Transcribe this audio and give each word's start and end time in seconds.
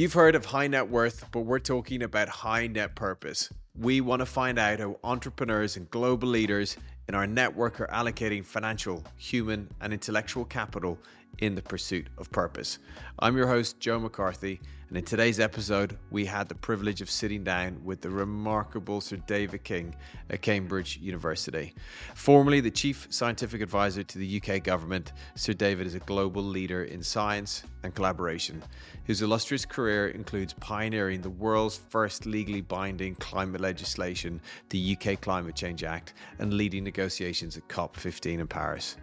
You've 0.00 0.14
heard 0.14 0.34
of 0.34 0.46
high 0.46 0.66
net 0.66 0.88
worth, 0.88 1.26
but 1.30 1.40
we're 1.40 1.58
talking 1.58 2.02
about 2.02 2.30
high 2.30 2.68
net 2.68 2.94
purpose. 2.94 3.52
We 3.78 4.00
want 4.00 4.20
to 4.20 4.24
find 4.24 4.58
out 4.58 4.80
how 4.80 4.98
entrepreneurs 5.04 5.76
and 5.76 5.90
global 5.90 6.26
leaders 6.26 6.78
in 7.06 7.14
our 7.14 7.26
network 7.26 7.82
are 7.82 7.86
allocating 7.88 8.42
financial, 8.42 9.04
human, 9.18 9.68
and 9.78 9.92
intellectual 9.92 10.46
capital 10.46 10.98
in 11.40 11.54
the 11.54 11.62
pursuit 11.62 12.06
of 12.18 12.30
purpose. 12.30 12.78
I'm 13.18 13.36
your 13.36 13.48
host, 13.48 13.80
Joe 13.80 13.98
McCarthy, 13.98 14.60
and 14.88 14.98
in 14.98 15.04
today's 15.04 15.38
episode, 15.38 15.96
we 16.10 16.24
had 16.24 16.48
the 16.48 16.54
privilege 16.54 17.00
of 17.00 17.08
sitting 17.08 17.44
down 17.44 17.80
with 17.84 18.00
the 18.00 18.10
remarkable 18.10 19.00
Sir 19.00 19.18
David 19.28 19.62
King 19.62 19.94
at 20.28 20.42
Cambridge 20.42 20.98
University. 21.00 21.74
Formerly 22.14 22.60
the 22.60 22.72
Chief 22.72 23.06
Scientific 23.08 23.62
Advisor 23.62 24.02
to 24.02 24.18
the 24.18 24.42
UK 24.42 24.62
government, 24.62 25.12
Sir 25.36 25.52
David 25.52 25.86
is 25.86 25.94
a 25.94 26.00
global 26.00 26.42
leader 26.42 26.84
in 26.84 27.02
science 27.04 27.62
and 27.84 27.94
collaboration. 27.94 28.62
His 29.04 29.22
illustrious 29.22 29.64
career 29.64 30.08
includes 30.08 30.54
pioneering 30.54 31.20
the 31.20 31.30
world's 31.30 31.76
first 31.76 32.26
legally 32.26 32.60
binding 32.60 33.14
climate 33.14 33.60
legislation, 33.60 34.40
the 34.70 34.96
UK 34.96 35.20
Climate 35.20 35.54
Change 35.54 35.84
Act, 35.84 36.14
and 36.40 36.52
leading 36.52 36.82
negotiations 36.82 37.56
at 37.56 37.68
COP15 37.68 38.40
in 38.40 38.46
Paris 38.48 38.96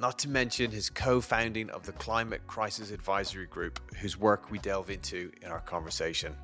not 0.00 0.18
to 0.18 0.30
mention 0.30 0.70
his 0.70 0.88
co 0.88 1.20
founding 1.20 1.68
of 1.70 1.84
the 1.84 1.92
Climate 1.92 2.40
Crisis 2.46 2.90
Advisory 2.90 3.44
Group, 3.44 3.78
whose 3.96 4.16
work 4.16 4.50
we 4.50 4.58
delve 4.58 4.88
into 4.88 5.30
in 5.42 5.48
our 5.48 5.60
conversation. 5.60 6.34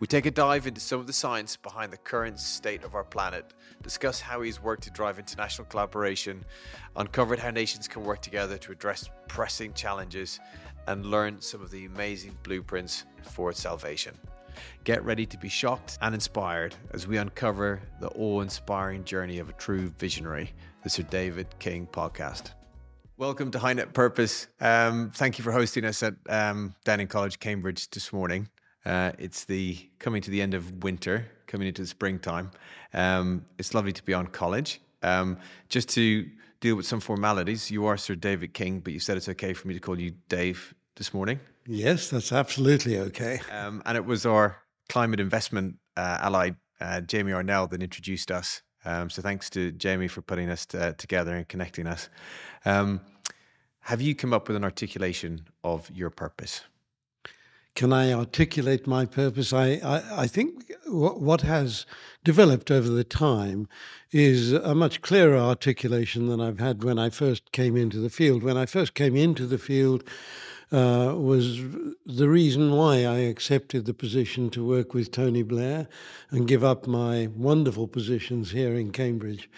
We 0.00 0.06
take 0.06 0.24
a 0.24 0.30
dive 0.30 0.66
into 0.66 0.80
some 0.80 1.00
of 1.00 1.06
the 1.06 1.12
science 1.12 1.54
behind 1.54 1.92
the 1.92 1.98
current 1.98 2.40
state 2.40 2.82
of 2.82 2.94
our 2.94 3.04
planet, 3.04 3.52
discuss 3.82 4.22
how 4.22 4.40
he's 4.40 4.62
worked 4.62 4.84
to 4.84 4.90
drive 4.90 5.18
international 5.18 5.66
collaboration, 5.66 6.44
uncovered 6.96 7.38
how 7.38 7.50
nations 7.50 7.86
can 7.86 8.04
work 8.04 8.22
together 8.22 8.56
to 8.56 8.72
address 8.72 9.10
pressing 9.28 9.74
challenges, 9.74 10.40
and 10.86 11.04
learn 11.04 11.42
some 11.42 11.60
of 11.60 11.70
the 11.70 11.84
amazing 11.84 12.36
blueprints 12.42 13.04
for 13.22 13.50
its 13.50 13.60
salvation. 13.60 14.14
Get 14.84 15.04
ready 15.04 15.26
to 15.26 15.36
be 15.36 15.48
shocked 15.48 15.98
and 16.00 16.14
inspired 16.14 16.74
as 16.92 17.06
we 17.06 17.18
uncover 17.18 17.82
the 18.00 18.08
awe 18.10 18.40
inspiring 18.40 19.04
journey 19.04 19.40
of 19.40 19.50
a 19.50 19.54
true 19.54 19.92
visionary, 19.98 20.52
the 20.82 20.90
Sir 20.90 21.02
David 21.02 21.48
King 21.58 21.86
podcast. 21.86 22.52
Welcome 23.16 23.52
to 23.52 23.60
High 23.60 23.74
Net 23.74 23.92
Purpose. 23.92 24.48
Um, 24.60 25.12
thank 25.14 25.38
you 25.38 25.44
for 25.44 25.52
hosting 25.52 25.84
us 25.84 26.02
at 26.02 26.14
um, 26.28 26.74
Downing 26.84 27.06
College, 27.06 27.38
Cambridge 27.38 27.88
this 27.90 28.12
morning. 28.12 28.48
Uh, 28.84 29.12
it's 29.20 29.44
the 29.44 29.78
coming 30.00 30.20
to 30.20 30.32
the 30.32 30.42
end 30.42 30.52
of 30.52 30.82
winter, 30.82 31.24
coming 31.46 31.68
into 31.68 31.82
the 31.82 31.86
springtime. 31.86 32.50
Um, 32.92 33.44
it's 33.56 33.72
lovely 33.72 33.92
to 33.92 34.02
be 34.02 34.14
on 34.14 34.26
college. 34.26 34.80
Um, 35.04 35.38
just 35.68 35.90
to 35.90 36.28
deal 36.58 36.74
with 36.74 36.86
some 36.86 36.98
formalities, 36.98 37.70
you 37.70 37.86
are 37.86 37.96
Sir 37.96 38.16
David 38.16 38.52
King, 38.52 38.80
but 38.80 38.92
you 38.92 38.98
said 38.98 39.16
it's 39.16 39.28
okay 39.28 39.52
for 39.52 39.68
me 39.68 39.74
to 39.74 39.80
call 39.80 40.00
you 40.00 40.14
Dave 40.28 40.74
this 40.96 41.14
morning. 41.14 41.38
Yes, 41.68 42.10
that's 42.10 42.32
absolutely 42.32 42.98
okay. 42.98 43.38
Um, 43.52 43.80
and 43.86 43.96
it 43.96 44.04
was 44.04 44.26
our 44.26 44.56
climate 44.88 45.20
investment 45.20 45.76
uh, 45.96 46.18
ally, 46.20 46.50
uh, 46.80 47.00
Jamie 47.00 47.30
Arnell, 47.30 47.70
that 47.70 47.80
introduced 47.80 48.32
us 48.32 48.62
um, 48.84 49.10
so 49.10 49.22
thanks 49.22 49.50
to 49.50 49.72
Jamie 49.72 50.08
for 50.08 50.22
putting 50.22 50.50
us 50.50 50.66
to, 50.66 50.94
together 50.94 51.34
and 51.34 51.48
connecting 51.48 51.86
us. 51.86 52.08
Um, 52.64 53.00
have 53.80 54.00
you 54.00 54.14
come 54.14 54.32
up 54.32 54.48
with 54.48 54.56
an 54.56 54.64
articulation 54.64 55.46
of 55.62 55.90
your 55.90 56.10
purpose? 56.10 56.62
Can 57.74 57.92
I 57.92 58.12
articulate 58.12 58.86
my 58.86 59.04
purpose? 59.04 59.52
I, 59.52 59.80
I, 59.84 60.22
I 60.22 60.26
think 60.28 60.72
what 60.86 61.40
has 61.40 61.86
developed 62.22 62.70
over 62.70 62.88
the 62.88 63.04
time 63.04 63.68
is 64.12 64.52
a 64.52 64.76
much 64.76 65.02
clearer 65.02 65.36
articulation 65.36 66.28
than 66.28 66.40
I've 66.40 66.60
had 66.60 66.84
when 66.84 67.00
I 67.00 67.10
first 67.10 67.50
came 67.50 67.76
into 67.76 67.98
the 67.98 68.10
field. 68.10 68.44
When 68.44 68.56
I 68.56 68.66
first 68.66 68.94
came 68.94 69.16
into 69.16 69.44
the 69.44 69.58
field, 69.58 70.04
uh, 70.72 71.14
was 71.16 71.60
the 72.06 72.28
reason 72.28 72.72
why 72.72 73.04
I 73.04 73.18
accepted 73.18 73.84
the 73.84 73.94
position 73.94 74.50
to 74.50 74.66
work 74.66 74.94
with 74.94 75.10
Tony 75.10 75.42
Blair 75.42 75.88
and 76.30 76.48
give 76.48 76.64
up 76.64 76.86
my 76.86 77.28
wonderful 77.34 77.86
positions 77.86 78.50
here 78.50 78.74
in 78.74 78.90
Cambridge. 78.90 79.48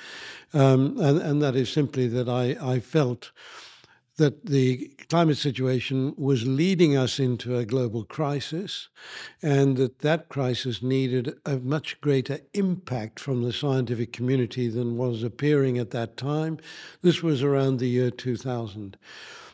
Um, 0.53 0.99
and, 1.01 1.21
and 1.21 1.43
that 1.43 1.57
is 1.57 1.71
simply 1.71 2.07
that 2.09 2.29
I, 2.29 2.57
I 2.61 2.81
felt 2.81 3.33
that 4.17 4.47
the 4.47 4.91
climate 5.09 5.37
situation 5.37 6.15
was 6.17 6.47
leading 6.47 6.97
us 6.97 7.19
into 7.19 7.57
a 7.57 7.67
global 7.67 8.05
crisis 8.05 8.89
and 9.43 9.77
that 9.77 9.99
that 9.99 10.29
crisis 10.29 10.83
needed 10.83 11.37
a 11.45 11.59
much 11.59 12.01
greater 12.01 12.39
impact 12.55 13.21
from 13.21 13.43
the 13.43 13.53
scientific 13.53 14.13
community 14.13 14.69
than 14.69 14.97
was 14.97 15.23
appearing 15.23 15.79
at 15.79 15.91
that 15.91 16.17
time. 16.17 16.59
This 17.03 17.23
was 17.23 17.43
around 17.43 17.79
the 17.79 17.89
year 17.89 18.11
2000. 18.11 18.97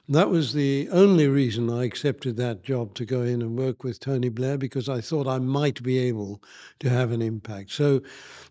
That 0.08 0.30
was 0.30 0.52
the 0.52 0.88
only 0.90 1.28
reason 1.28 1.70
I 1.70 1.84
accepted 1.84 2.36
that 2.36 2.64
job 2.64 2.94
to 2.94 3.04
go 3.04 3.22
in 3.22 3.40
and 3.40 3.56
work 3.56 3.84
with 3.84 4.00
Tony 4.00 4.28
Blair 4.28 4.58
because 4.58 4.88
I 4.88 5.00
thought 5.00 5.28
I 5.28 5.38
might 5.38 5.82
be 5.82 5.98
able 5.98 6.42
to 6.80 6.90
have 6.90 7.12
an 7.12 7.22
impact. 7.22 7.70
So, 7.70 8.02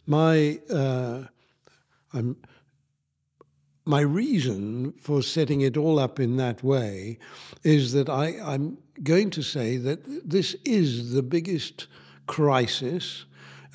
my 0.08 0.60
uh, 0.70 1.24
my 3.86 4.02
reason 4.02 4.94
for 4.94 5.22
setting 5.22 5.62
it 5.62 5.76
all 5.76 6.00
up 6.00 6.20
in 6.20 6.38
that 6.38 6.64
way 6.64 7.18
is 7.64 7.94
that 7.94 8.10
I, 8.10 8.40
I'm 8.42 8.78
going 9.04 9.30
to 9.32 9.42
say 9.42 9.78
that 9.78 10.30
this 10.30 10.56
is 10.66 11.14
the 11.14 11.24
biggest 11.24 11.88
crisis 12.28 13.26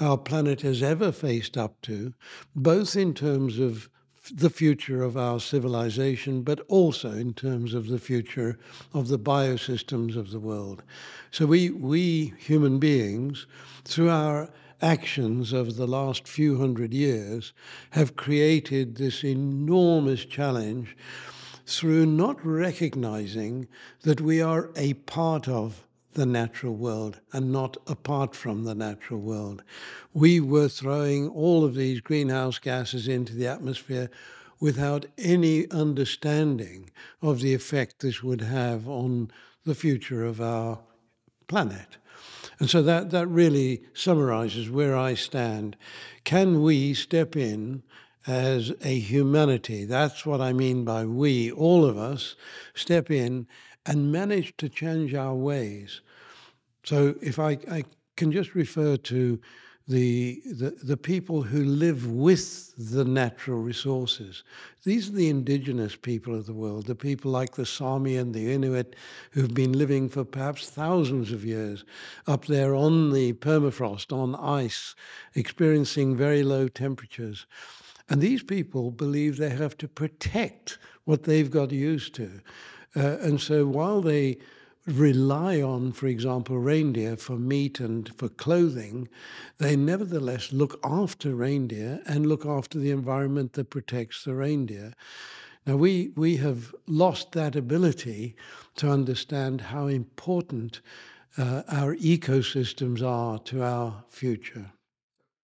our 0.00 0.16
planet 0.16 0.60
has 0.60 0.82
ever 0.82 1.10
faced 1.10 1.56
up 1.56 1.80
to, 1.82 2.14
both 2.54 2.96
in 2.96 3.14
terms 3.14 3.58
of 3.58 3.88
the 4.34 4.50
future 4.50 5.02
of 5.02 5.16
our 5.16 5.40
civilization, 5.40 6.42
but 6.42 6.60
also 6.68 7.12
in 7.12 7.34
terms 7.34 7.74
of 7.74 7.88
the 7.88 7.98
future 7.98 8.58
of 8.92 9.08
the 9.08 9.18
biosystems 9.18 10.16
of 10.16 10.30
the 10.30 10.40
world. 10.40 10.82
So 11.30 11.46
we, 11.46 11.70
we 11.70 12.34
human 12.38 12.78
beings, 12.78 13.46
through 13.84 14.10
our 14.10 14.50
actions 14.82 15.52
of 15.52 15.76
the 15.76 15.86
last 15.86 16.28
few 16.28 16.58
hundred 16.58 16.92
years, 16.92 17.52
have 17.90 18.16
created 18.16 18.96
this 18.96 19.24
enormous 19.24 20.24
challenge 20.24 20.96
through 21.64 22.06
not 22.06 22.44
recognizing 22.44 23.66
that 24.02 24.20
we 24.20 24.40
are 24.40 24.70
a 24.76 24.94
part 24.94 25.48
of 25.48 25.85
the 26.16 26.26
natural 26.26 26.74
world 26.74 27.20
and 27.32 27.52
not 27.52 27.76
apart 27.86 28.34
from 28.34 28.64
the 28.64 28.74
natural 28.74 29.20
world. 29.20 29.62
We 30.12 30.40
were 30.40 30.68
throwing 30.68 31.28
all 31.28 31.64
of 31.64 31.74
these 31.74 32.00
greenhouse 32.00 32.58
gases 32.58 33.06
into 33.06 33.34
the 33.34 33.46
atmosphere 33.46 34.10
without 34.58 35.04
any 35.18 35.70
understanding 35.70 36.90
of 37.20 37.40
the 37.40 37.52
effect 37.52 38.00
this 38.00 38.22
would 38.22 38.40
have 38.40 38.88
on 38.88 39.30
the 39.64 39.74
future 39.74 40.24
of 40.24 40.40
our 40.40 40.80
planet. 41.48 41.98
And 42.58 42.70
so 42.70 42.82
that, 42.82 43.10
that 43.10 43.26
really 43.26 43.82
summarizes 43.92 44.70
where 44.70 44.96
I 44.96 45.12
stand. 45.12 45.76
Can 46.24 46.62
we 46.62 46.94
step 46.94 47.36
in 47.36 47.82
as 48.26 48.72
a 48.82 48.98
humanity? 48.98 49.84
That's 49.84 50.24
what 50.24 50.40
I 50.40 50.54
mean 50.54 50.84
by 50.84 51.04
we, 51.04 51.52
all 51.52 51.84
of 51.84 51.98
us, 51.98 52.36
step 52.74 53.10
in 53.10 53.46
and 53.86 54.12
manage 54.12 54.56
to 54.56 54.68
change 54.68 55.14
our 55.14 55.34
ways 55.34 56.00
so 56.86 57.16
if 57.20 57.40
I, 57.40 57.58
I 57.68 57.84
can 58.16 58.30
just 58.30 58.54
refer 58.54 58.96
to 58.96 59.40
the, 59.88 60.40
the, 60.46 60.70
the 60.82 60.96
people 60.96 61.42
who 61.42 61.64
live 61.64 62.10
with 62.10 62.74
the 62.76 63.04
natural 63.04 63.58
resources. 63.58 64.42
These 64.84 65.08
are 65.08 65.12
the 65.12 65.28
indigenous 65.28 65.94
people 65.94 66.34
of 66.34 66.46
the 66.46 66.54
world, 66.54 66.86
the 66.86 66.94
people 66.94 67.30
like 67.30 67.54
the 67.54 67.66
Sami 67.66 68.16
and 68.16 68.34
the 68.34 68.52
Inuit 68.52 68.94
who've 69.32 69.54
been 69.54 69.72
living 69.72 70.08
for 70.08 70.24
perhaps 70.24 70.70
thousands 70.70 71.32
of 71.32 71.44
years 71.44 71.84
up 72.26 72.46
there 72.46 72.74
on 72.74 73.12
the 73.12 73.32
permafrost, 73.34 74.12
on 74.12 74.34
ice, 74.36 74.94
experiencing 75.34 76.16
very 76.16 76.42
low 76.42 76.68
temperatures. 76.68 77.46
And 78.08 78.20
these 78.20 78.42
people 78.42 78.92
believe 78.92 79.36
they 79.36 79.50
have 79.50 79.76
to 79.78 79.88
protect 79.88 80.78
what 81.04 81.24
they've 81.24 81.50
got 81.50 81.72
used 81.72 82.14
to. 82.14 82.30
Uh, 82.96 83.18
and 83.20 83.40
so 83.40 83.66
while 83.66 84.00
they 84.00 84.38
rely 84.86 85.60
on, 85.60 85.92
for 85.92 86.06
example, 86.06 86.58
reindeer 86.58 87.16
for 87.16 87.36
meat 87.36 87.80
and 87.80 88.14
for 88.16 88.28
clothing, 88.28 89.08
they 89.58 89.76
nevertheless 89.76 90.52
look 90.52 90.78
after 90.84 91.34
reindeer 91.34 92.00
and 92.06 92.26
look 92.26 92.46
after 92.46 92.78
the 92.78 92.90
environment 92.90 93.54
that 93.54 93.70
protects 93.70 94.24
the 94.24 94.34
reindeer. 94.34 94.92
Now, 95.66 95.76
we, 95.76 96.12
we 96.14 96.36
have 96.36 96.74
lost 96.86 97.32
that 97.32 97.56
ability 97.56 98.36
to 98.76 98.88
understand 98.88 99.60
how 99.60 99.88
important 99.88 100.80
uh, 101.36 101.62
our 101.68 101.96
ecosystems 101.96 103.02
are 103.02 103.38
to 103.40 103.64
our 103.64 104.04
future. 104.08 104.70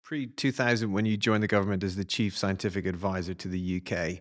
Pre 0.05 0.27
2000, 0.27 0.93
when 0.93 1.07
you 1.07 1.17
joined 1.17 1.43
the 1.43 1.49
government 1.49 1.83
as 1.83 1.97
the 1.97 2.05
chief 2.05 2.37
scientific 2.37 2.87
advisor 2.87 3.35
to 3.35 3.49
the 3.49 3.83
UK, 3.83 4.21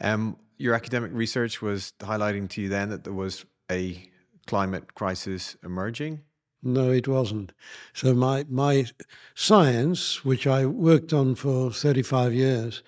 um, 0.00 0.36
your 0.56 0.74
academic 0.74 1.10
research 1.12 1.62
was 1.62 1.92
highlighting 2.00 2.48
to 2.50 2.62
you 2.62 2.68
then 2.68 2.90
that 2.90 3.04
there 3.04 3.12
was 3.12 3.44
a 3.70 4.10
climate 4.46 4.94
crisis 4.94 5.56
emerging? 5.64 6.20
No, 6.62 6.90
it 6.90 7.06
wasn't. 7.06 7.52
So 7.92 8.14
my 8.14 8.46
my 8.48 8.86
science, 9.34 10.24
which 10.24 10.46
I 10.46 10.64
worked 10.64 11.12
on 11.12 11.34
for 11.34 11.70
35 11.70 12.32
years, 12.32 12.82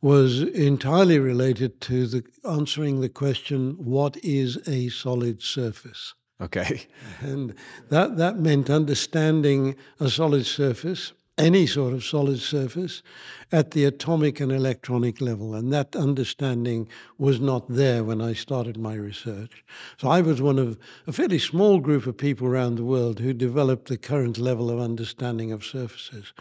was 0.00 0.42
entirely 0.42 1.18
related 1.18 1.80
to 1.82 2.06
the 2.06 2.24
answering 2.48 3.00
the 3.00 3.08
question, 3.08 3.72
what 3.78 4.16
is 4.24 4.58
a 4.66 4.88
solid 4.88 5.42
surface? 5.42 6.14
Okay. 6.40 6.86
And 7.20 7.54
that, 7.88 8.16
that 8.16 8.38
meant 8.38 8.70
understanding 8.70 9.74
a 9.98 10.08
solid 10.08 10.46
surface, 10.46 11.12
any 11.38 11.66
sort 11.66 11.94
of 11.94 12.04
solid 12.04 12.40
surface, 12.40 13.02
at 13.50 13.70
the 13.70 13.84
atomic 13.84 14.40
and 14.40 14.52
electronic 14.52 15.20
level. 15.20 15.54
And 15.54 15.72
that 15.72 15.96
understanding 15.96 16.88
was 17.16 17.40
not 17.40 17.68
there 17.68 18.04
when 18.04 18.20
I 18.20 18.32
started 18.32 18.76
my 18.76 18.94
research. 18.94 19.64
So 19.96 20.08
I 20.08 20.20
was 20.20 20.42
one 20.42 20.58
of 20.58 20.78
a 21.06 21.12
fairly 21.12 21.38
small 21.38 21.78
group 21.78 22.06
of 22.06 22.16
people 22.16 22.46
around 22.46 22.74
the 22.74 22.84
world 22.84 23.20
who 23.20 23.32
developed 23.32 23.88
the 23.88 23.96
current 23.96 24.38
level 24.38 24.70
of 24.70 24.80
understanding 24.80 25.52
of 25.52 25.64
surfaces. 25.64 26.32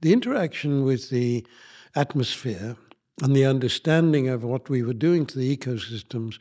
The 0.00 0.12
interaction 0.12 0.84
with 0.84 1.10
the 1.10 1.46
atmosphere 1.94 2.76
and 3.22 3.36
the 3.36 3.44
understanding 3.44 4.28
of 4.28 4.42
what 4.42 4.68
we 4.68 4.82
were 4.82 4.94
doing 4.94 5.26
to 5.26 5.38
the 5.38 5.56
ecosystems 5.56 6.38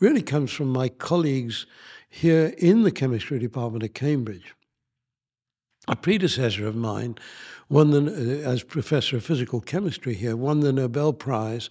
really 0.00 0.22
comes 0.22 0.52
from 0.52 0.68
my 0.68 0.88
colleagues 0.88 1.66
here 2.10 2.52
in 2.58 2.82
the 2.82 2.90
chemistry 2.90 3.38
department 3.38 3.84
at 3.84 3.94
Cambridge. 3.94 4.54
A 5.90 5.96
predecessor 5.96 6.66
of 6.66 6.76
mine 6.76 7.16
won 7.70 7.92
the, 7.92 8.00
uh, 8.44 8.50
as 8.50 8.62
professor 8.62 9.16
of 9.16 9.24
physical 9.24 9.62
chemistry 9.62 10.12
here, 10.12 10.36
won 10.36 10.60
the 10.60 10.70
Nobel 10.70 11.14
Prize 11.14 11.70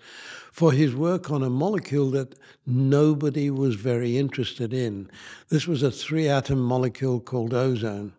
for 0.52 0.72
his 0.72 0.96
work 0.96 1.30
on 1.30 1.44
a 1.44 1.52
molecule 1.52 2.10
that 2.12 2.34
nobody 2.66 3.52
was 3.52 3.76
very 3.76 4.18
interested 4.18 4.74
in. 4.74 5.12
This 5.50 5.68
was 5.68 5.84
a 5.84 5.92
three 5.92 6.28
atom 6.28 6.60
molecule 6.60 7.20
called 7.20 7.54
ozone. 7.54 8.14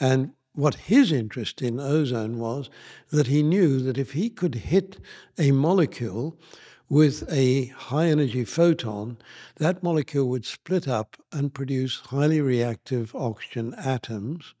And 0.00 0.32
what 0.54 0.76
his 0.76 1.12
interest 1.12 1.60
in 1.60 1.78
ozone 1.78 2.38
was 2.38 2.70
that 3.10 3.26
he 3.26 3.42
knew 3.42 3.80
that 3.80 3.98
if 3.98 4.12
he 4.12 4.30
could 4.30 4.54
hit 4.54 4.96
a 5.36 5.50
molecule 5.50 6.38
with 6.88 7.30
a 7.30 7.66
high 7.66 8.06
energy 8.06 8.46
photon, 8.46 9.18
that 9.56 9.82
molecule 9.82 10.26
would 10.30 10.46
split 10.46 10.88
up 10.88 11.18
and 11.32 11.52
produce 11.52 12.00
highly 12.06 12.40
reactive 12.40 13.14
oxygen 13.14 13.74
atoms. 13.74 14.54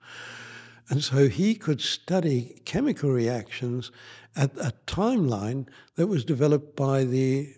And 0.88 1.04
so 1.04 1.28
he 1.28 1.54
could 1.54 1.80
study 1.80 2.60
chemical 2.64 3.10
reactions 3.10 3.90
at 4.34 4.56
a 4.56 4.72
timeline 4.86 5.66
that 5.96 6.06
was 6.06 6.24
developed 6.24 6.76
by 6.76 7.04
the 7.04 7.54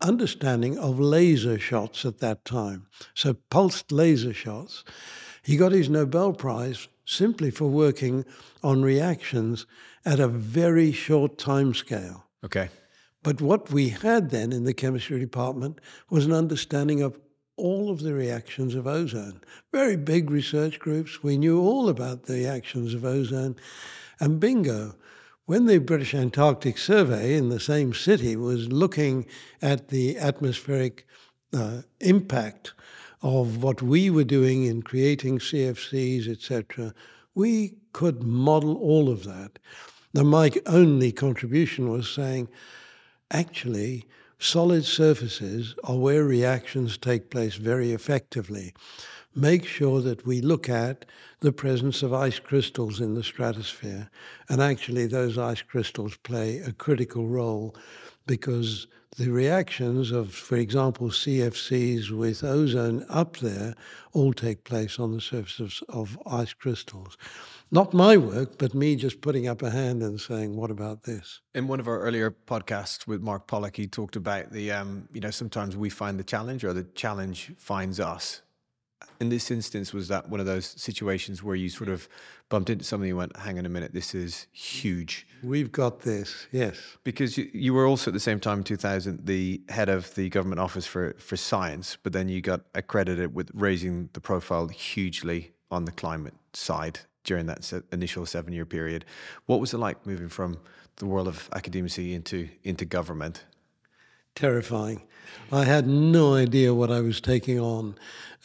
understanding 0.00 0.78
of 0.78 1.00
laser 1.00 1.58
shots 1.58 2.04
at 2.04 2.18
that 2.18 2.44
time. 2.44 2.86
So, 3.14 3.34
pulsed 3.34 3.90
laser 3.90 4.32
shots. 4.32 4.84
He 5.42 5.56
got 5.56 5.72
his 5.72 5.88
Nobel 5.88 6.32
Prize 6.32 6.88
simply 7.04 7.50
for 7.50 7.66
working 7.66 8.24
on 8.62 8.82
reactions 8.82 9.66
at 10.04 10.20
a 10.20 10.28
very 10.28 10.92
short 10.92 11.38
time 11.38 11.74
scale. 11.74 12.26
Okay. 12.44 12.68
But 13.22 13.40
what 13.40 13.70
we 13.70 13.90
had 13.90 14.30
then 14.30 14.52
in 14.52 14.64
the 14.64 14.72
chemistry 14.72 15.18
department 15.18 15.80
was 16.08 16.24
an 16.24 16.32
understanding 16.32 17.02
of 17.02 17.18
all 17.60 17.90
of 17.90 18.00
the 18.00 18.14
reactions 18.14 18.74
of 18.74 18.86
ozone. 18.86 19.40
Very 19.72 19.96
big 19.96 20.30
research 20.30 20.78
groups. 20.78 21.22
We 21.22 21.36
knew 21.36 21.60
all 21.60 21.88
about 21.88 22.24
the 22.24 22.34
reactions 22.34 22.94
of 22.94 23.04
ozone. 23.04 23.56
And 24.18 24.40
bingo, 24.40 24.94
when 25.44 25.66
the 25.66 25.78
British 25.78 26.14
Antarctic 26.14 26.78
Survey 26.78 27.36
in 27.36 27.48
the 27.48 27.60
same 27.60 27.92
city 27.92 28.36
was 28.36 28.72
looking 28.72 29.26
at 29.60 29.88
the 29.88 30.16
atmospheric 30.16 31.06
uh, 31.52 31.82
impact 32.00 32.72
of 33.22 33.62
what 33.62 33.82
we 33.82 34.10
were 34.10 34.24
doing 34.24 34.64
in 34.64 34.82
creating 34.82 35.38
CFCs, 35.38 36.28
etc., 36.28 36.94
we 37.34 37.74
could 37.92 38.22
model 38.22 38.76
all 38.76 39.10
of 39.10 39.24
that. 39.24 39.58
Now, 40.14 40.22
my 40.22 40.50
only 40.66 41.12
contribution 41.12 41.90
was 41.90 42.08
saying, 42.08 42.48
actually, 43.30 44.06
solid 44.40 44.84
surfaces 44.84 45.74
are 45.84 45.96
where 45.96 46.24
reactions 46.24 46.96
take 46.96 47.30
place 47.30 47.56
very 47.56 47.92
effectively. 47.92 48.74
Make 49.34 49.64
sure 49.64 50.00
that 50.00 50.26
we 50.26 50.40
look 50.40 50.68
at 50.68 51.04
the 51.40 51.52
presence 51.52 52.02
of 52.02 52.12
ice 52.12 52.40
crystals 52.40 53.00
in 53.00 53.14
the 53.14 53.22
stratosphere. 53.22 54.10
And 54.48 54.60
actually, 54.60 55.06
those 55.06 55.38
ice 55.38 55.62
crystals 55.62 56.16
play 56.16 56.58
a 56.58 56.72
critical 56.72 57.28
role 57.28 57.76
because 58.26 58.86
the 59.16 59.30
reactions 59.30 60.10
of, 60.10 60.32
for 60.32 60.56
example, 60.56 61.08
CFCs 61.08 62.10
with 62.10 62.42
ozone 62.42 63.04
up 63.08 63.36
there 63.38 63.74
all 64.12 64.32
take 64.32 64.64
place 64.64 64.98
on 64.98 65.12
the 65.12 65.20
surface 65.20 65.60
of, 65.60 65.82
of 65.88 66.18
ice 66.26 66.52
crystals. 66.52 67.16
Not 67.72 67.94
my 67.94 68.16
work, 68.16 68.58
but 68.58 68.74
me 68.74 68.96
just 68.96 69.20
putting 69.20 69.46
up 69.46 69.62
a 69.62 69.70
hand 69.70 70.02
and 70.02 70.20
saying, 70.20 70.56
"What 70.56 70.72
about 70.72 71.04
this?" 71.04 71.40
In 71.54 71.68
one 71.68 71.78
of 71.78 71.86
our 71.86 72.00
earlier 72.00 72.32
podcasts 72.32 73.06
with 73.06 73.22
Mark 73.22 73.46
Pollock, 73.46 73.76
he 73.76 73.86
talked 73.86 74.16
about 74.16 74.50
the, 74.50 74.72
um, 74.72 75.08
you 75.12 75.20
know, 75.20 75.30
sometimes 75.30 75.76
we 75.76 75.88
find 75.88 76.18
the 76.18 76.24
challenge 76.24 76.64
or 76.64 76.72
the 76.72 76.82
challenge 76.82 77.52
finds 77.58 78.00
us. 78.00 78.42
In 79.20 79.28
this 79.28 79.52
instance, 79.52 79.92
was 79.92 80.08
that 80.08 80.28
one 80.28 80.40
of 80.40 80.46
those 80.46 80.66
situations 80.66 81.44
where 81.44 81.54
you 81.54 81.68
sort 81.68 81.90
of 81.90 82.08
bumped 82.48 82.70
into 82.70 82.84
something 82.84 83.10
and 83.10 83.18
went, 83.18 83.36
"Hang 83.36 83.56
on 83.56 83.64
a 83.64 83.68
minute, 83.68 83.92
this 83.94 84.16
is 84.16 84.48
huge." 84.50 85.28
We've 85.40 85.70
got 85.70 86.00
this, 86.00 86.48
yes. 86.50 86.76
Because 87.04 87.38
you, 87.38 87.48
you 87.54 87.72
were 87.72 87.86
also 87.86 88.10
at 88.10 88.14
the 88.14 88.20
same 88.20 88.40
time, 88.40 88.58
in 88.58 88.64
2000, 88.64 89.26
the 89.26 89.62
head 89.68 89.88
of 89.88 90.12
the 90.16 90.28
government 90.28 90.58
office 90.58 90.86
for 90.86 91.14
for 91.18 91.36
science, 91.36 91.96
but 92.02 92.12
then 92.12 92.28
you 92.28 92.40
got 92.40 92.62
accredited 92.74 93.32
with 93.32 93.52
raising 93.54 94.10
the 94.14 94.20
profile 94.20 94.66
hugely 94.66 95.52
on 95.70 95.84
the 95.84 95.92
climate 95.92 96.34
side 96.52 96.98
during 97.24 97.46
that 97.46 97.72
initial 97.92 98.26
seven 98.26 98.52
year 98.52 98.66
period. 98.66 99.04
What 99.46 99.60
was 99.60 99.74
it 99.74 99.78
like 99.78 100.06
moving 100.06 100.28
from 100.28 100.58
the 100.96 101.06
world 101.06 101.28
of 101.28 101.48
academia 101.54 102.14
into, 102.14 102.48
into 102.62 102.84
government? 102.84 103.44
Terrifying. 104.34 105.02
I 105.52 105.64
had 105.64 105.86
no 105.86 106.34
idea 106.34 106.74
what 106.74 106.90
I 106.90 107.00
was 107.00 107.20
taking 107.20 107.58
on 107.58 107.96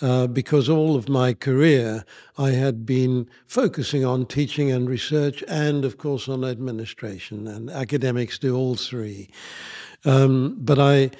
uh, 0.02 0.28
because 0.28 0.68
all 0.68 0.96
of 0.96 1.08
my 1.08 1.34
career 1.34 2.04
I 2.38 2.52
had 2.52 2.86
been 2.86 3.30
focusing 3.48 4.04
on 4.04 4.26
teaching 4.26 4.72
and 4.72 4.90
research 4.90 5.44
and, 5.48 5.86
of 5.86 5.98
course, 5.98 6.28
on 6.28 6.44
administration, 6.44 7.48
and 7.48 7.70
academics 7.70 8.38
do 8.40 8.56
all 8.56 8.76
three. 8.76 9.30
Um, 10.04 10.58
but 10.60 10.80
I, 10.80 11.12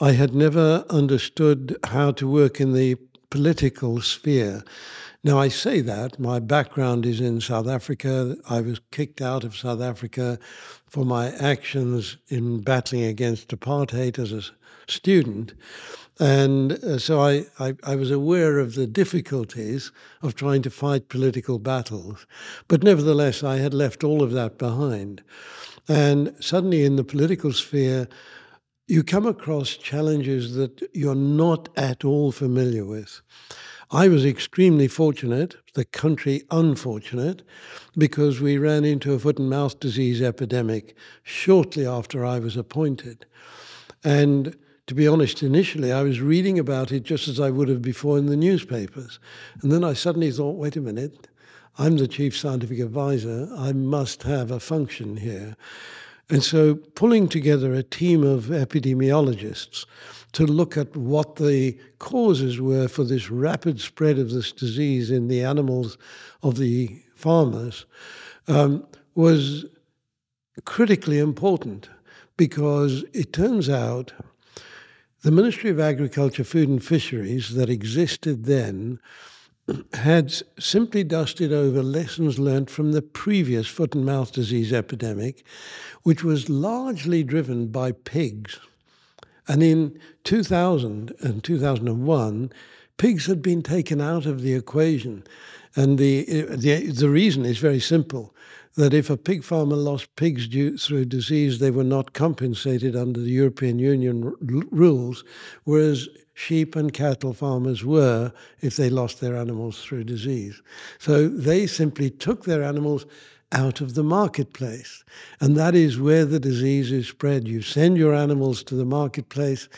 I 0.00 0.12
had 0.12 0.34
never 0.34 0.84
understood 0.90 1.76
how 1.84 2.10
to 2.12 2.28
work 2.28 2.60
in 2.60 2.72
the 2.72 2.96
political 3.30 4.00
sphere. 4.00 4.62
Now, 5.26 5.38
I 5.38 5.48
say 5.48 5.80
that 5.80 6.20
my 6.20 6.38
background 6.38 7.06
is 7.06 7.18
in 7.18 7.40
South 7.40 7.66
Africa. 7.66 8.36
I 8.50 8.60
was 8.60 8.78
kicked 8.90 9.22
out 9.22 9.42
of 9.42 9.56
South 9.56 9.80
Africa 9.80 10.38
for 10.86 11.06
my 11.06 11.32
actions 11.36 12.18
in 12.28 12.60
battling 12.60 13.04
against 13.04 13.48
apartheid 13.48 14.18
as 14.18 14.32
a 14.32 14.42
student. 14.86 15.54
And 16.20 16.72
uh, 16.72 16.98
so 16.98 17.22
I, 17.22 17.46
I, 17.58 17.74
I, 17.84 17.96
was 17.96 18.10
aware 18.10 18.58
of 18.58 18.74
the 18.74 18.86
difficulties 18.86 19.90
of 20.20 20.34
trying 20.34 20.60
to 20.60 20.70
fight 20.70 21.08
political 21.08 21.58
battles. 21.58 22.26
But 22.68 22.82
nevertheless, 22.82 23.42
I 23.42 23.56
had 23.56 23.72
left 23.72 24.04
all 24.04 24.22
of 24.22 24.32
that 24.32 24.58
behind. 24.58 25.22
And 25.88 26.34
suddenly, 26.38 26.84
in 26.84 26.96
the 26.96 27.02
political 27.02 27.54
sphere, 27.54 28.08
you 28.88 29.02
come 29.02 29.26
across 29.26 29.70
challenges 29.70 30.54
that 30.54 30.86
you're 30.92 31.14
not 31.14 31.70
at 31.78 32.04
all 32.04 32.30
familiar 32.30 32.84
with. 32.84 33.22
I 33.90 34.08
was 34.08 34.24
extremely 34.24 34.88
fortunate, 34.88 35.56
the 35.74 35.84
country 35.84 36.42
unfortunate, 36.50 37.42
because 37.96 38.40
we 38.40 38.58
ran 38.58 38.84
into 38.84 39.12
a 39.12 39.18
foot 39.18 39.38
and 39.38 39.50
mouth 39.50 39.78
disease 39.80 40.22
epidemic 40.22 40.96
shortly 41.22 41.86
after 41.86 42.24
I 42.24 42.38
was 42.38 42.56
appointed. 42.56 43.26
And 44.02 44.56
to 44.86 44.94
be 44.94 45.08
honest, 45.08 45.42
initially 45.42 45.92
I 45.92 46.02
was 46.02 46.20
reading 46.20 46.58
about 46.58 46.92
it 46.92 47.02
just 47.02 47.28
as 47.28 47.40
I 47.40 47.50
would 47.50 47.68
have 47.68 47.82
before 47.82 48.18
in 48.18 48.26
the 48.26 48.36
newspapers. 48.36 49.18
And 49.62 49.72
then 49.72 49.84
I 49.84 49.94
suddenly 49.94 50.30
thought, 50.30 50.58
wait 50.58 50.76
a 50.76 50.80
minute, 50.80 51.28
I'm 51.78 51.96
the 51.96 52.08
chief 52.08 52.36
scientific 52.36 52.78
advisor. 52.80 53.48
I 53.56 53.72
must 53.72 54.22
have 54.24 54.50
a 54.50 54.60
function 54.60 55.16
here. 55.16 55.56
And 56.30 56.42
so 56.42 56.74
pulling 56.74 57.28
together 57.28 57.74
a 57.74 57.82
team 57.82 58.22
of 58.22 58.44
epidemiologists 58.44 59.84
to 60.34 60.46
look 60.46 60.76
at 60.76 60.94
what 60.96 61.36
the 61.36 61.78
causes 61.98 62.60
were 62.60 62.88
for 62.88 63.04
this 63.04 63.30
rapid 63.30 63.80
spread 63.80 64.18
of 64.18 64.30
this 64.30 64.52
disease 64.52 65.10
in 65.10 65.28
the 65.28 65.42
animals 65.42 65.96
of 66.42 66.58
the 66.58 67.00
farmers 67.14 67.86
um, 68.48 68.86
was 69.14 69.64
critically 70.64 71.18
important 71.18 71.88
because 72.36 73.04
it 73.12 73.32
turns 73.32 73.68
out 73.68 74.12
the 75.22 75.30
Ministry 75.30 75.70
of 75.70 75.80
Agriculture, 75.80 76.44
Food 76.44 76.68
and 76.68 76.84
Fisheries 76.84 77.54
that 77.54 77.70
existed 77.70 78.44
then 78.44 79.00
had 79.94 80.34
simply 80.58 81.02
dusted 81.02 81.52
over 81.52 81.82
lessons 81.82 82.38
learnt 82.38 82.68
from 82.68 82.92
the 82.92 83.00
previous 83.00 83.66
foot 83.66 83.94
and 83.94 84.04
mouth 84.04 84.32
disease 84.32 84.72
epidemic, 84.72 85.46
which 86.02 86.22
was 86.22 86.50
largely 86.50 87.22
driven 87.22 87.68
by 87.68 87.92
pigs. 87.92 88.58
And 89.46 89.62
in 89.62 89.98
2000 90.24 91.12
and 91.20 91.44
2001, 91.44 92.52
pigs 92.96 93.26
had 93.26 93.42
been 93.42 93.62
taken 93.62 94.00
out 94.00 94.26
of 94.26 94.42
the 94.42 94.54
equation. 94.54 95.24
And 95.76 95.98
the, 95.98 96.24
the, 96.50 96.86
the 96.86 97.10
reason 97.10 97.44
is 97.44 97.58
very 97.58 97.80
simple 97.80 98.34
that 98.76 98.94
if 98.94 99.08
a 99.08 99.16
pig 99.16 99.44
farmer 99.44 99.76
lost 99.76 100.14
pigs 100.16 100.48
due, 100.48 100.76
through 100.76 101.04
disease, 101.04 101.58
they 101.58 101.70
were 101.70 101.84
not 101.84 102.12
compensated 102.12 102.96
under 102.96 103.20
the 103.20 103.30
European 103.30 103.78
Union 103.78 104.34
rules, 104.40 105.24
whereas 105.64 106.08
sheep 106.34 106.74
and 106.74 106.92
cattle 106.92 107.32
farmers 107.32 107.84
were 107.84 108.32
if 108.60 108.76
they 108.76 108.90
lost 108.90 109.20
their 109.20 109.36
animals 109.36 109.80
through 109.80 110.04
disease. 110.04 110.60
So 110.98 111.28
they 111.28 111.66
simply 111.66 112.10
took 112.10 112.44
their 112.44 112.64
animals 112.64 113.06
out 113.54 113.80
of 113.80 113.94
the 113.94 114.02
marketplace. 114.02 115.04
And 115.40 115.56
that 115.56 115.74
is 115.74 115.98
where 115.98 116.24
the 116.24 116.40
disease 116.40 116.92
is 116.92 117.08
spread. 117.08 117.48
You 117.48 117.62
send 117.62 117.96
your 117.96 118.14
animals 118.14 118.62
to 118.64 118.74
the 118.74 118.84
marketplace, 118.84 119.68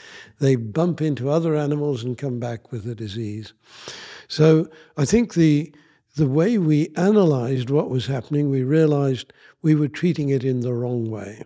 they 0.40 0.56
bump 0.56 1.00
into 1.00 1.30
other 1.30 1.54
animals 1.54 2.02
and 2.02 2.18
come 2.18 2.40
back 2.40 2.72
with 2.72 2.84
the 2.84 2.94
disease. 2.94 3.52
So 4.28 4.68
I 4.96 5.04
think 5.04 5.34
the 5.34 5.72
the 6.16 6.26
way 6.26 6.56
we 6.56 6.88
analyzed 6.96 7.68
what 7.68 7.90
was 7.90 8.06
happening, 8.06 8.48
we 8.48 8.62
realized 8.62 9.34
we 9.60 9.74
were 9.74 9.88
treating 9.88 10.30
it 10.30 10.44
in 10.44 10.60
the 10.60 10.72
wrong 10.72 11.10
way. 11.10 11.44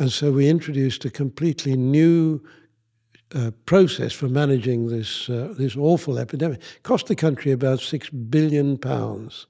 And 0.00 0.10
so 0.10 0.32
we 0.32 0.48
introduced 0.48 1.04
a 1.04 1.10
completely 1.10 1.76
new 1.76 2.42
uh, 3.32 3.52
process 3.66 4.12
for 4.12 4.28
managing 4.28 4.88
this 4.88 5.30
uh, 5.30 5.54
this 5.56 5.76
awful 5.76 6.18
epidemic. 6.18 6.58
It 6.58 6.82
cost 6.82 7.06
the 7.06 7.14
country 7.14 7.52
about 7.52 7.80
six 7.80 8.10
billion 8.10 8.76
pounds 8.76 9.46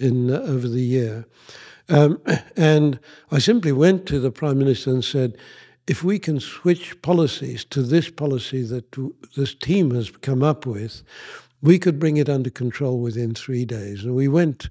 in 0.00 0.30
uh, 0.30 0.38
over 0.38 0.68
the 0.68 0.82
year, 0.82 1.26
um, 1.88 2.20
and 2.56 2.98
I 3.30 3.38
simply 3.38 3.72
went 3.72 4.06
to 4.06 4.20
the 4.20 4.30
prime 4.30 4.58
minister 4.58 4.90
and 4.90 5.04
said, 5.04 5.36
if 5.86 6.04
we 6.04 6.18
can 6.18 6.38
switch 6.38 7.00
policies 7.02 7.64
to 7.64 7.82
this 7.82 8.10
policy 8.10 8.62
that 8.62 8.96
this 9.36 9.54
team 9.54 9.90
has 9.92 10.10
come 10.10 10.42
up 10.42 10.66
with, 10.66 11.02
we 11.62 11.78
could 11.78 11.98
bring 11.98 12.16
it 12.16 12.28
under 12.28 12.50
control 12.50 13.00
within 13.00 13.34
three 13.34 13.64
days. 13.64 14.04
And 14.04 14.14
we 14.14 14.28
went 14.28 14.68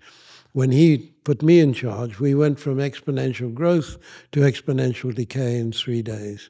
when 0.54 0.72
he 0.72 1.12
put 1.24 1.44
me 1.44 1.60
in 1.60 1.74
charge, 1.74 2.20
we 2.20 2.34
went 2.34 2.60
from 2.60 2.78
exponential 2.78 3.54
growth 3.54 3.98
to 4.32 4.40
exponential 4.40 5.14
decay 5.14 5.60
in 5.60 5.72
three 5.72 6.02
days. 6.02 6.50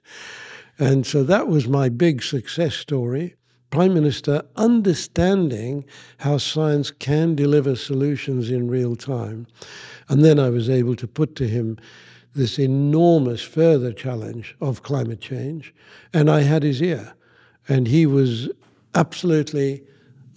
And 0.78 1.06
so 1.06 1.24
that 1.24 1.48
was 1.48 1.68
my 1.68 1.90
big 1.90 2.24
success 2.24 2.76
story. 2.76 3.36
Prime 3.70 3.94
Minister 3.94 4.44
understanding 4.56 5.86
how 6.18 6.38
science 6.38 6.92
can 6.92 7.36
deliver 7.36 7.76
solutions 7.76 8.50
in 8.50 8.68
real 8.68 8.96
time. 8.96 9.46
And 10.08 10.26
then 10.26 10.40
I 10.40 10.50
was 10.50 10.70
able 10.70 10.96
to 10.96 11.08
put 11.08 11.36
to 11.36 11.48
him 11.48 11.78
this 12.34 12.58
enormous 12.58 13.42
further 13.42 13.92
challenge 13.94 14.56
of 14.60 14.84
climate 14.84 15.22
change. 15.22 15.74
And 16.14 16.30
I 16.30 16.42
had 16.42 16.64
his 16.64 16.82
ear. 16.82 17.14
And 17.68 17.88
he 17.88 18.06
was 18.06 18.50
absolutely 18.96 19.84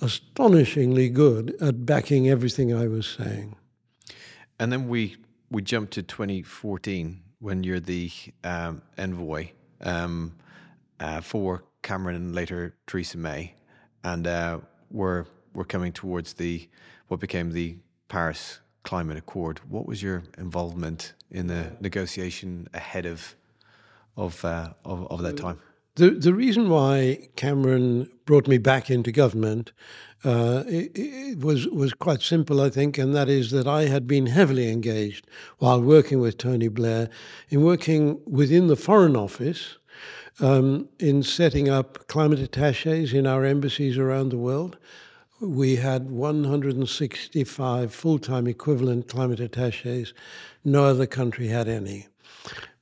astonishingly 0.03 1.09
good 1.09 1.57
at 1.63 1.87
backing 1.87 2.29
everything 2.29 2.75
I 2.75 2.87
was 2.89 3.07
saying. 3.07 3.57
And 4.59 4.71
then 4.71 4.89
we 4.89 5.17
we 5.51 5.63
jump 5.63 5.91
to 5.91 6.03
2014 6.03 7.21
when 7.41 7.63
you're 7.63 7.81
the 7.81 8.11
um, 8.43 8.81
envoy 8.97 9.49
um, 9.83 10.35
uh, 10.99 11.21
for 11.21 11.63
Cameron 11.83 12.17
and 12.17 12.35
later 12.35 12.75
Theresa 12.87 13.19
May, 13.19 13.55
and 14.05 14.27
uh, 14.27 14.59
we're 14.91 15.27
we're 15.55 15.65
coming 15.65 15.93
towards 15.93 16.35
the 16.35 16.69
what 17.09 17.21
became 17.21 17.53
the 17.53 17.77
Paris 18.09 18.61
Climate 18.85 19.17
Accord. 19.17 19.61
What 19.69 19.87
was 19.87 20.03
your 20.03 20.23
involvement 20.39 21.15
in 21.31 21.47
the 21.47 21.73
negotiation 21.81 22.69
ahead 22.73 23.07
of 23.07 23.35
of 24.17 24.45
uh, 24.45 24.73
of, 24.85 25.07
of 25.11 25.23
that 25.23 25.37
time? 25.37 25.59
The, 25.97 26.09
the 26.09 26.33
reason 26.33 26.71
why 26.71 27.29
Cameron 27.37 28.11
brought 28.25 28.49
me 28.49 28.57
back 28.57 28.91
into 28.91 29.13
government 29.13 29.73
uh, 30.25 30.63
it, 30.69 30.93
it 30.95 31.39
was 31.41 31.67
was 31.69 31.95
quite 31.95 32.23
simple, 32.23 32.61
I 32.61 32.71
think, 32.71 32.97
and 32.97 33.15
that 33.15 33.29
is 33.29 33.51
that 33.51 33.67
I 33.67 33.87
had 33.87 34.07
been 34.07 34.27
heavily 34.27 34.71
engaged 34.71 35.27
while 35.59 35.81
working 35.81 36.21
with 36.21 36.39
Tony 36.39 36.69
Blair 36.69 37.09
in 37.49 37.63
working 37.63 38.21
within 38.25 38.69
the 38.69 38.77
Foreign 38.77 39.17
Office 39.17 39.79
um, 40.41 40.89
in 40.99 41.23
setting 41.23 41.69
up 41.69 42.07
climate 42.09 42.41
attaches 42.41 43.13
in 43.13 43.27
our 43.27 43.45
embassies 43.45 43.99
around 43.99 44.31
the 44.31 44.39
world. 44.39 44.77
We 45.41 45.77
had 45.77 46.11
165 46.11 47.95
full 47.95 48.19
time 48.19 48.47
equivalent 48.47 49.09
climate 49.09 49.41
attaches. 49.41 50.15
No 50.65 50.85
other 50.85 51.07
country 51.07 51.49
had 51.49 51.69
any 51.69 52.07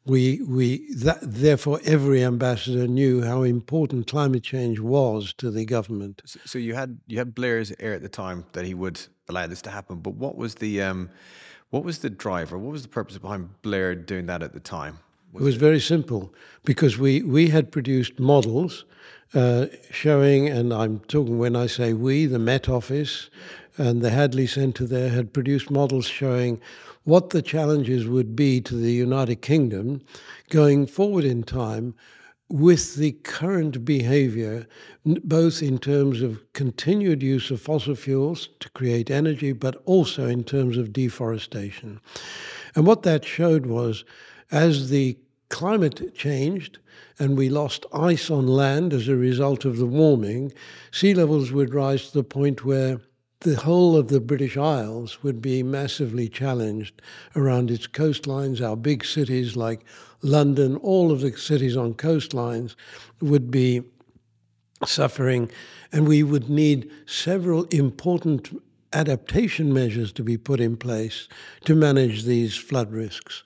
we 0.06 0.40
we 0.42 0.92
that, 0.94 1.18
therefore 1.22 1.80
every 1.84 2.24
ambassador 2.24 2.86
knew 2.88 3.22
how 3.22 3.42
important 3.42 4.06
climate 4.06 4.42
change 4.42 4.80
was 4.80 5.32
to 5.34 5.50
the 5.50 5.64
government. 5.64 6.22
So, 6.24 6.40
so, 6.44 6.58
you 6.58 6.74
had 6.74 6.98
you 7.06 7.18
had 7.18 7.34
Blair's 7.34 7.72
ear 7.80 7.94
at 7.94 8.02
the 8.02 8.08
time 8.08 8.44
that 8.52 8.64
he 8.64 8.74
would 8.74 9.00
allow 9.28 9.46
this 9.46 9.62
to 9.62 9.70
happen, 9.70 9.98
but 9.98 10.14
what 10.14 10.36
was 10.36 10.56
the 10.56 10.82
um, 10.82 11.10
what 11.70 11.84
was 11.84 11.98
the 11.98 12.10
driver? 12.10 12.58
What 12.58 12.72
was 12.72 12.82
the 12.82 12.88
purpose 12.88 13.18
behind 13.18 13.62
Blair 13.62 13.94
doing 13.94 14.26
that 14.26 14.42
at 14.42 14.52
the 14.52 14.60
time? 14.60 14.98
Was 15.32 15.42
it 15.42 15.44
was 15.44 15.56
it? 15.56 15.58
very 15.58 15.80
simple 15.80 16.32
because 16.64 16.98
we 16.98 17.22
we 17.22 17.48
had 17.48 17.72
produced 17.72 18.18
models 18.18 18.84
uh, 19.34 19.66
showing, 19.90 20.48
and 20.48 20.72
I'm 20.72 20.98
talking 21.00 21.38
when 21.38 21.54
I 21.54 21.66
say 21.66 21.92
we, 21.92 22.26
the 22.26 22.38
Met 22.38 22.68
Office 22.68 23.30
and 23.78 24.02
the 24.02 24.10
Hadley 24.10 24.46
Centre 24.46 24.86
there 24.86 25.10
had 25.10 25.32
produced 25.32 25.70
models 25.70 26.06
showing 26.06 26.60
what 27.04 27.30
the 27.30 27.42
challenges 27.42 28.06
would 28.06 28.36
be 28.36 28.60
to 28.60 28.74
the 28.74 28.92
United 28.92 29.36
Kingdom 29.36 30.02
going 30.50 30.86
forward 30.86 31.24
in 31.24 31.42
time 31.42 31.94
with 32.48 32.96
the 32.96 33.12
current 33.22 33.84
behavior, 33.84 34.66
both 35.04 35.62
in 35.62 35.78
terms 35.78 36.20
of 36.20 36.42
continued 36.52 37.22
use 37.22 37.50
of 37.50 37.60
fossil 37.60 37.94
fuels 37.94 38.48
to 38.58 38.68
create 38.70 39.10
energy, 39.10 39.52
but 39.52 39.80
also 39.84 40.26
in 40.26 40.42
terms 40.42 40.76
of 40.76 40.92
deforestation. 40.92 42.00
And 42.74 42.86
what 42.86 43.02
that 43.04 43.24
showed 43.24 43.66
was 43.66 44.04
as 44.50 44.90
the 44.90 45.18
climate 45.48 46.14
changed 46.14 46.78
and 47.18 47.36
we 47.36 47.48
lost 47.48 47.84
ice 47.92 48.30
on 48.30 48.46
land 48.46 48.92
as 48.92 49.08
a 49.08 49.16
result 49.16 49.64
of 49.64 49.76
the 49.76 49.86
warming, 49.86 50.52
sea 50.90 51.12
levels 51.12 51.52
would 51.52 51.74
rise 51.74 52.08
to 52.08 52.14
the 52.14 52.24
point 52.24 52.64
where 52.64 53.00
the 53.40 53.56
whole 53.56 53.96
of 53.96 54.08
the 54.08 54.20
British 54.20 54.56
Isles 54.56 55.22
would 55.22 55.40
be 55.40 55.62
massively 55.62 56.28
challenged 56.28 57.00
around 57.34 57.70
its 57.70 57.86
coastlines. 57.86 58.60
Our 58.60 58.76
big 58.76 59.04
cities 59.04 59.56
like 59.56 59.84
London, 60.22 60.76
all 60.76 61.10
of 61.10 61.20
the 61.20 61.36
cities 61.36 61.76
on 61.76 61.94
coastlines 61.94 62.74
would 63.20 63.50
be 63.50 63.82
suffering, 64.84 65.50
and 65.92 66.06
we 66.06 66.22
would 66.22 66.50
need 66.50 66.90
several 67.06 67.64
important 67.64 68.62
adaptation 68.92 69.72
measures 69.72 70.12
to 70.12 70.22
be 70.22 70.36
put 70.36 70.60
in 70.60 70.76
place 70.76 71.28
to 71.64 71.74
manage 71.74 72.24
these 72.24 72.56
flood 72.56 72.92
risks. 72.92 73.42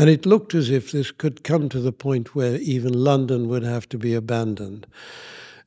And 0.00 0.08
it 0.08 0.24
looked 0.24 0.54
as 0.54 0.70
if 0.70 0.92
this 0.92 1.10
could 1.10 1.44
come 1.44 1.68
to 1.68 1.78
the 1.78 1.92
point 1.92 2.34
where 2.34 2.56
even 2.56 2.94
London 2.94 3.48
would 3.48 3.64
have 3.64 3.86
to 3.90 3.98
be 3.98 4.14
abandoned. 4.14 4.86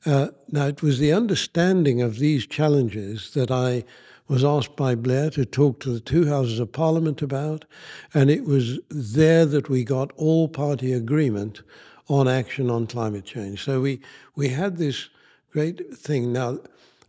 Uh, 0.04 0.30
now, 0.50 0.66
it 0.66 0.82
was 0.82 0.98
the 0.98 1.12
understanding 1.12 2.02
of 2.02 2.18
these 2.18 2.44
challenges 2.44 3.30
that 3.34 3.52
I 3.52 3.84
was 4.26 4.42
asked 4.42 4.74
by 4.74 4.96
Blair 4.96 5.30
to 5.30 5.44
talk 5.44 5.78
to 5.80 5.90
the 5.92 6.00
two 6.00 6.26
houses 6.26 6.58
of 6.58 6.72
parliament 6.72 7.22
about, 7.22 7.64
and 8.12 8.28
it 8.28 8.44
was 8.44 8.80
there 8.88 9.46
that 9.46 9.68
we 9.68 9.84
got 9.84 10.10
all 10.16 10.48
party 10.48 10.92
agreement 10.92 11.62
on 12.08 12.26
action 12.26 12.70
on 12.70 12.88
climate 12.88 13.24
change. 13.24 13.62
So 13.62 13.80
we, 13.80 14.00
we 14.34 14.48
had 14.48 14.78
this 14.78 15.10
great 15.52 15.94
thing. 15.94 16.32
Now, 16.32 16.58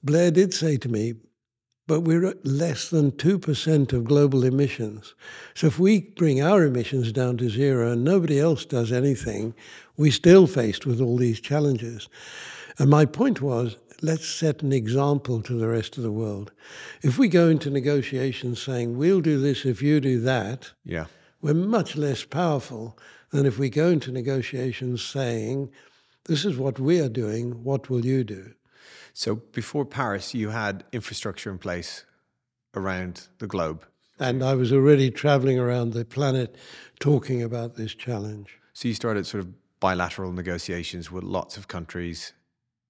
Blair 0.03 0.29
did 0.29 0.53
say 0.53 0.77
to 0.77 0.89
me, 0.89 1.15
but 1.87 2.01
we're 2.01 2.25
at 2.25 2.45
less 2.45 2.89
than 2.89 3.11
2% 3.11 3.93
of 3.93 4.03
global 4.03 4.43
emissions. 4.43 5.13
So 5.53 5.67
if 5.67 5.77
we 5.77 6.01
bring 6.01 6.41
our 6.41 6.63
emissions 6.63 7.11
down 7.11 7.37
to 7.37 7.49
zero 7.49 7.91
and 7.91 8.03
nobody 8.03 8.39
else 8.39 8.65
does 8.65 8.91
anything, 8.91 9.53
we're 9.95 10.11
still 10.11 10.47
faced 10.47 10.85
with 10.85 10.99
all 10.99 11.17
these 11.17 11.39
challenges. 11.39 12.09
And 12.79 12.89
my 12.89 13.05
point 13.05 13.41
was 13.41 13.77
let's 14.01 14.27
set 14.27 14.61
an 14.61 14.73
example 14.73 15.41
to 15.41 15.53
the 15.53 15.67
rest 15.67 15.97
of 15.97 16.03
the 16.03 16.11
world. 16.11 16.51
If 17.01 17.17
we 17.17 17.27
go 17.27 17.49
into 17.49 17.69
negotiations 17.69 18.61
saying, 18.61 18.97
we'll 18.97 19.21
do 19.21 19.39
this 19.39 19.65
if 19.65 19.81
you 19.81 19.99
do 19.99 20.19
that, 20.21 20.71
yeah. 20.83 21.05
we're 21.41 21.53
much 21.53 21.95
less 21.95 22.23
powerful 22.23 22.97
than 23.31 23.45
if 23.45 23.57
we 23.57 23.69
go 23.69 23.89
into 23.89 24.11
negotiations 24.11 25.03
saying, 25.03 25.69
this 26.25 26.45
is 26.45 26.57
what 26.57 26.79
we 26.79 26.99
are 26.99 27.09
doing, 27.09 27.63
what 27.63 27.89
will 27.89 28.05
you 28.05 28.23
do? 28.23 28.53
So 29.17 29.35
before 29.35 29.85
Paris, 29.85 30.33
you 30.33 30.49
had 30.49 30.83
infrastructure 30.91 31.49
in 31.49 31.57
place 31.57 32.03
around 32.73 33.29
the 33.39 33.47
globe. 33.47 33.85
And 34.19 34.43
I 34.43 34.55
was 34.55 34.73
already 34.73 35.09
traveling 35.09 35.57
around 35.57 35.93
the 35.93 36.03
planet 36.03 36.57
talking 36.99 37.41
about 37.41 37.75
this 37.75 37.95
challenge. 37.95 38.59
So 38.73 38.89
you 38.89 38.93
started 38.93 39.25
sort 39.25 39.41
of 39.41 39.53
bilateral 39.79 40.33
negotiations 40.33 41.11
with 41.11 41.23
lots 41.23 41.55
of 41.55 41.69
countries 41.69 42.33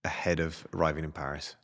ahead 0.03 0.39
of 0.39 0.65
arriving 0.74 1.03
in 1.03 1.12
Paris? 1.12 1.55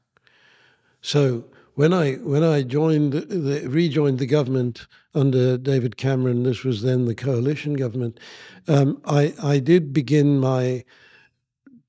So 1.02 1.46
when 1.74 1.92
I 1.92 2.14
when 2.16 2.44
I 2.44 2.62
joined 2.62 3.14
the, 3.14 3.66
rejoined 3.68 4.20
the 4.20 4.28
government 4.28 4.86
under 5.16 5.58
David 5.58 5.98
Cameron, 5.98 6.44
this 6.44 6.64
was 6.64 6.84
then 6.84 7.06
the 7.06 7.16
coalition 7.16 7.74
government. 7.74 8.20
Um, 8.68 9.02
I 9.06 9.34
I 9.42 9.58
did 9.58 9.92
begin 9.92 10.40
my 10.40 10.84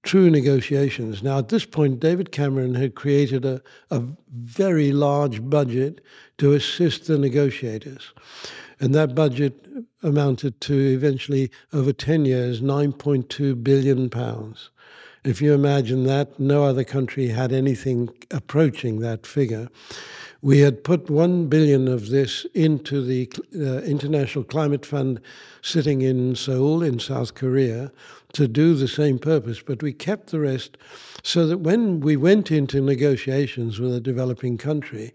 true 0.02 0.30
negotiations. 0.30 1.23
Now 1.23 1.38
at 1.38 1.49
this 1.49 1.64
point, 1.64 2.00
David 2.00 2.32
Cameron 2.32 2.75
had 2.75 2.94
created 2.94 3.44
a, 3.44 3.62
a 3.90 4.02
very 4.30 4.92
large 4.92 5.49
budget 5.49 6.00
to 6.38 6.52
assist 6.52 7.06
the 7.06 7.18
negotiators, 7.18 8.12
and 8.80 8.94
that 8.94 9.14
budget 9.14 9.66
amounted 10.02 10.61
to 10.62 10.75
eventually 10.75 11.50
over 11.73 11.92
ten 11.92 12.25
years, 12.25 12.61
nine 12.61 12.92
point 12.92 13.28
two 13.28 13.54
billion 13.54 14.11
pounds. 14.11 14.71
If 15.25 15.40
you 15.40 15.54
imagine 15.54 16.04
that, 16.04 16.40
no 16.40 16.64
other 16.64 16.82
country 16.82 17.28
had 17.28 17.52
anything 17.52 18.09
approaching 18.32 18.99
that 19.00 19.25
figure. 19.25 19.68
We 20.44 20.58
had 20.58 20.82
put 20.82 21.08
one 21.08 21.46
billion 21.46 21.87
of 21.87 22.08
this 22.08 22.44
into 22.52 23.00
the 23.00 23.30
uh, 23.54 23.82
International 23.82 24.42
Climate 24.42 24.84
Fund 24.84 25.20
sitting 25.62 26.02
in 26.02 26.34
Seoul, 26.34 26.82
in 26.82 26.99
South 26.99 27.34
Korea, 27.34 27.92
to 28.32 28.49
do 28.49 28.75
the 28.75 28.88
same 28.88 29.20
purpose, 29.20 29.62
but 29.62 29.84
we 29.84 29.92
kept 29.92 30.30
the 30.30 30.40
rest 30.40 30.76
so 31.22 31.46
that 31.46 31.58
when 31.58 32.00
we 32.00 32.16
went 32.16 32.50
into 32.50 32.80
negotiations 32.80 33.78
with 33.78 33.94
a 33.94 34.00
developing 34.00 34.58
country, 34.58 35.14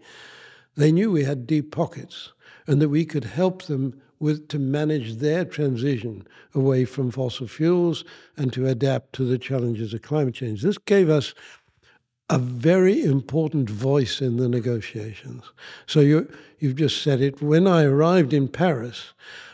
they 0.75 0.93
knew 0.93 1.11
we 1.11 1.25
had 1.25 1.45
deep 1.45 1.71
pockets 1.71 2.31
and 2.65 2.81
that 2.81 2.89
we 2.89 3.03
could 3.03 3.25
help 3.25 3.63
them 3.63 4.01
with 4.19 4.47
to 4.47 4.57
manage 4.57 5.15
their 5.15 5.43
transition 5.43 6.25
away 6.55 6.85
from 6.85 7.11
fossil 7.11 7.47
fuels 7.47 8.05
and 8.37 8.53
to 8.53 8.65
adapt 8.65 9.11
to 9.13 9.25
the 9.25 9.37
challenges 9.37 9.93
of 9.93 10.01
climate 10.01 10.35
change. 10.35 10.61
This 10.61 10.77
gave 10.77 11.09
us 11.09 11.33
a 12.29 12.37
very 12.37 13.03
important 13.03 13.69
voice 13.69 14.21
in 14.21 14.37
the 14.37 14.49
negotiations. 14.49 15.43
So 15.85 16.01
you, 16.01 16.31
you've 16.59 16.75
just 16.75 17.01
said 17.01 17.21
it. 17.21 17.41
When 17.41 17.67
I 17.67 17.83
arrived 17.83 18.33
in 18.33 18.49
Paris, 18.49 19.13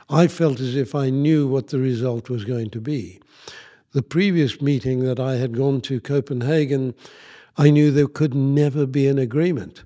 I 0.10 0.28
felt 0.28 0.60
as 0.60 0.76
if 0.76 0.96
I 0.96 1.10
knew 1.10 1.48
what 1.48 1.68
the 1.68 1.80
result 1.80 2.30
was 2.30 2.46
going 2.46 2.72
to 2.72 2.82
be. 2.82 3.20
The 3.92 4.02
previous 4.02 4.60
meeting 4.60 5.04
that 5.06 5.20
I 5.20 5.36
had 5.36 5.56
gone 5.56 5.82
to 5.82 6.02
Copenhagen, 6.02 6.96
I 7.58 7.70
knew 7.70 7.92
there 7.92 8.08
could 8.08 8.34
never 8.34 8.88
be 8.88 9.08
an 9.08 9.20
agreement. 9.20 9.84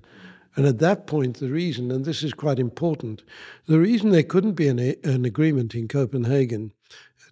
And 0.56 0.66
at 0.66 0.78
that 0.78 1.06
point, 1.06 1.38
the 1.38 1.50
reason, 1.50 1.90
and 1.90 2.04
this 2.04 2.22
is 2.22 2.32
quite 2.32 2.58
important, 2.58 3.22
the 3.66 3.78
reason 3.78 4.10
there 4.10 4.22
couldn't 4.22 4.54
be 4.54 4.66
an, 4.66 4.78
an 5.04 5.24
agreement 5.24 5.74
in 5.74 5.88
Copenhagen, 5.88 6.72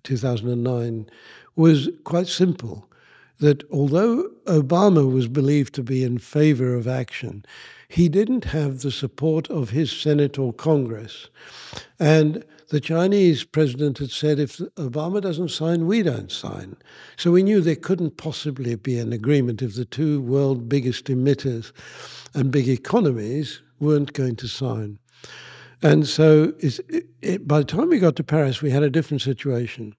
2009, 0.04 1.08
was 1.56 1.88
quite 2.04 2.28
simple 2.28 2.88
that 3.38 3.62
although 3.70 4.30
Obama 4.46 5.10
was 5.10 5.28
believed 5.28 5.74
to 5.74 5.82
be 5.82 6.02
in 6.02 6.18
favor 6.18 6.74
of 6.74 6.88
action, 6.88 7.44
he 7.88 8.08
didn't 8.08 8.44
have 8.46 8.80
the 8.80 8.90
support 8.90 9.48
of 9.50 9.70
his 9.70 9.92
Senate 9.92 10.38
or 10.38 10.52
Congress. 10.52 11.28
And 12.00 12.44
the 12.70 12.80
Chinese 12.80 13.44
president 13.44 13.98
had 13.98 14.10
said, 14.10 14.40
if 14.40 14.56
Obama 14.76 15.20
doesn't 15.20 15.50
sign, 15.50 15.86
we 15.86 16.02
don't 16.02 16.32
sign. 16.32 16.76
So 17.16 17.30
we 17.30 17.42
knew 17.42 17.60
there 17.60 17.76
couldn't 17.76 18.16
possibly 18.16 18.74
be 18.74 18.98
an 18.98 19.12
agreement 19.12 19.62
if 19.62 19.76
the 19.76 19.84
two 19.84 20.20
world 20.20 20.68
biggest 20.68 21.04
emitters 21.06 21.72
and 22.34 22.50
big 22.50 22.68
economies 22.68 23.60
weren't 23.78 24.14
going 24.14 24.36
to 24.36 24.48
sign. 24.48 24.98
And 25.82 26.08
so 26.08 26.54
it, 26.58 26.80
it, 27.22 27.46
by 27.46 27.58
the 27.58 27.64
time 27.64 27.90
we 27.90 27.98
got 27.98 28.16
to 28.16 28.24
Paris, 28.24 28.62
we 28.62 28.70
had 28.70 28.82
a 28.82 28.90
different 28.90 29.22
situation. 29.22 29.94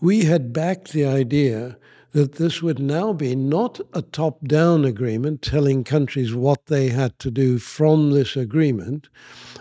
We 0.00 0.24
had 0.24 0.52
backed 0.52 0.92
the 0.92 1.06
idea 1.06 1.76
that 2.12 2.36
this 2.36 2.62
would 2.62 2.78
now 2.78 3.12
be 3.12 3.36
not 3.36 3.80
a 3.92 4.00
top 4.00 4.42
down 4.44 4.84
agreement 4.84 5.42
telling 5.42 5.84
countries 5.84 6.34
what 6.34 6.66
they 6.66 6.88
had 6.88 7.18
to 7.18 7.30
do 7.30 7.58
from 7.58 8.10
this 8.10 8.34
agreement, 8.34 9.08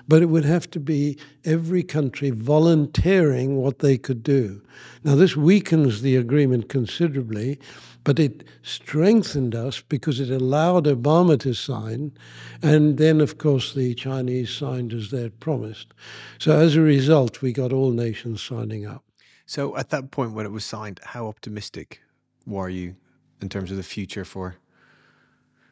but 0.07 0.21
it 0.21 0.27
would 0.27 0.45
have 0.45 0.69
to 0.71 0.79
be 0.79 1.17
every 1.43 1.83
country 1.83 2.29
volunteering 2.29 3.57
what 3.57 3.79
they 3.79 3.97
could 3.97 4.23
do. 4.23 4.61
Now, 5.03 5.15
this 5.15 5.35
weakens 5.35 6.01
the 6.01 6.15
agreement 6.15 6.69
considerably, 6.69 7.59
but 8.05 8.19
it 8.19 8.45
strengthened 8.63 9.53
us 9.53 9.81
because 9.81 10.21
it 10.21 10.29
allowed 10.29 10.85
Obama 10.85 11.37
to 11.41 11.53
sign, 11.53 12.13
and 12.61 12.97
then, 12.97 13.19
of 13.19 13.37
course, 13.37 13.73
the 13.73 13.93
Chinese 13.95 14.49
signed 14.49 14.93
as 14.93 15.11
they 15.11 15.23
had 15.23 15.37
promised. 15.41 15.93
So, 16.39 16.57
as 16.57 16.77
a 16.77 16.81
result, 16.81 17.41
we 17.41 17.51
got 17.51 17.73
all 17.73 17.91
nations 17.91 18.41
signing 18.41 18.85
up. 18.85 19.03
So, 19.45 19.75
at 19.75 19.89
that 19.89 20.11
point 20.11 20.31
when 20.31 20.45
it 20.45 20.53
was 20.53 20.63
signed, 20.63 21.01
how 21.03 21.27
optimistic 21.27 21.99
were 22.47 22.69
you 22.69 22.95
in 23.41 23.49
terms 23.49 23.69
of 23.69 23.77
the 23.77 23.83
future 23.83 24.25
for 24.25 24.55